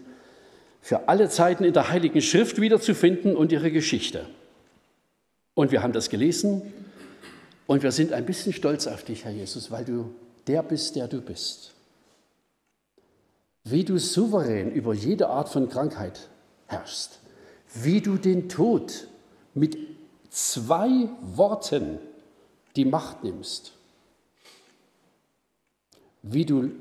für 0.81 1.07
alle 1.07 1.29
Zeiten 1.29 1.63
in 1.63 1.71
der 1.71 1.89
Heiligen 1.89 2.21
Schrift 2.21 2.59
wiederzufinden 2.59 3.37
und 3.37 3.53
ihre 3.53 3.71
Geschichte. 3.71 4.25
Und 5.53 5.71
wir 5.71 5.81
haben 5.81 5.93
das 5.93 6.09
gelesen 6.09 6.61
und 7.67 7.83
wir 7.83 7.93
sind 7.93 8.11
ein 8.11 8.25
bisschen 8.25 8.51
stolz 8.51 8.85
auf 8.85 9.05
dich, 9.05 9.23
Herr 9.23 9.31
Jesus, 9.31 9.71
weil 9.71 9.85
du 9.85 10.13
der 10.47 10.61
bist, 10.61 10.97
der 10.97 11.07
du 11.07 11.21
bist. 11.21 11.73
Wie 13.63 13.85
du 13.85 13.97
souverän 13.97 14.73
über 14.73 14.93
jede 14.93 15.29
Art 15.29 15.47
von 15.47 15.69
Krankheit 15.69 16.27
herrschst. 16.67 17.19
Wie 17.75 18.01
du 18.01 18.17
den 18.17 18.49
Tod 18.49 19.07
mit 19.53 19.77
zwei 20.29 21.07
Worten 21.21 21.99
die 22.75 22.85
Macht 22.85 23.23
nimmst. 23.23 23.73
Wie 26.21 26.45
du 26.45 26.71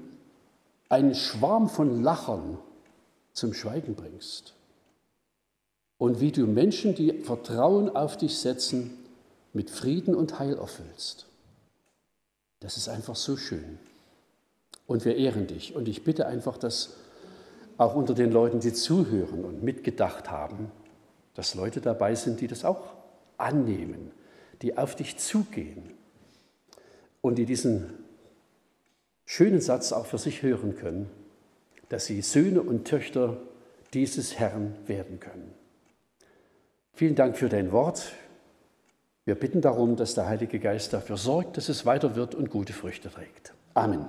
einen 0.88 1.14
Schwarm 1.14 1.68
von 1.68 2.02
Lachern 2.02 2.58
zum 3.32 3.52
Schweigen 3.52 3.94
bringst. 3.94 4.54
Und 5.98 6.20
wie 6.20 6.32
du 6.32 6.46
Menschen, 6.46 6.94
die 6.94 7.20
Vertrauen 7.22 7.94
auf 7.94 8.16
dich 8.16 8.38
setzen, 8.38 8.98
mit 9.52 9.70
Frieden 9.70 10.14
und 10.14 10.38
Heil 10.38 10.58
erfüllst. 10.58 11.26
Das 12.60 12.76
ist 12.76 12.88
einfach 12.88 13.16
so 13.16 13.36
schön. 13.36 13.78
Und 14.86 15.04
wir 15.04 15.16
ehren 15.16 15.46
dich. 15.46 15.74
Und 15.74 15.88
ich 15.88 16.04
bitte 16.04 16.26
einfach, 16.26 16.58
dass 16.58 16.94
auch 17.78 17.94
unter 17.94 18.14
den 18.14 18.32
Leuten, 18.32 18.60
die 18.60 18.72
zuhören 18.72 19.44
und 19.44 19.62
mitgedacht 19.62 20.30
haben, 20.30 20.70
dass 21.34 21.54
Leute 21.54 21.80
dabei 21.80 22.14
sind, 22.14 22.40
die 22.40 22.46
das 22.46 22.64
auch 22.64 22.94
annehmen, 23.36 24.10
die 24.62 24.76
auf 24.76 24.94
dich 24.96 25.16
zugehen 25.18 25.90
und 27.20 27.36
die 27.36 27.46
diesen 27.46 27.92
schönen 29.26 29.60
Satz 29.60 29.92
auch 29.92 30.06
für 30.06 30.18
sich 30.18 30.42
hören 30.42 30.76
können, 30.76 31.10
dass 31.88 32.06
sie 32.06 32.20
Söhne 32.22 32.62
und 32.62 32.86
Töchter 32.86 33.38
dieses 33.92 34.38
Herrn 34.38 34.74
werden 34.86 35.20
können. 35.20 35.52
Vielen 36.92 37.14
Dank 37.14 37.36
für 37.36 37.48
dein 37.48 37.72
Wort. 37.72 38.12
Wir 39.24 39.34
bitten 39.34 39.60
darum, 39.60 39.96
dass 39.96 40.14
der 40.14 40.26
Heilige 40.26 40.58
Geist 40.58 40.92
dafür 40.92 41.16
sorgt, 41.16 41.56
dass 41.56 41.68
es 41.68 41.86
weiter 41.86 42.14
wird 42.14 42.34
und 42.34 42.50
gute 42.50 42.72
Früchte 42.72 43.10
trägt. 43.10 43.54
Amen. 43.74 44.06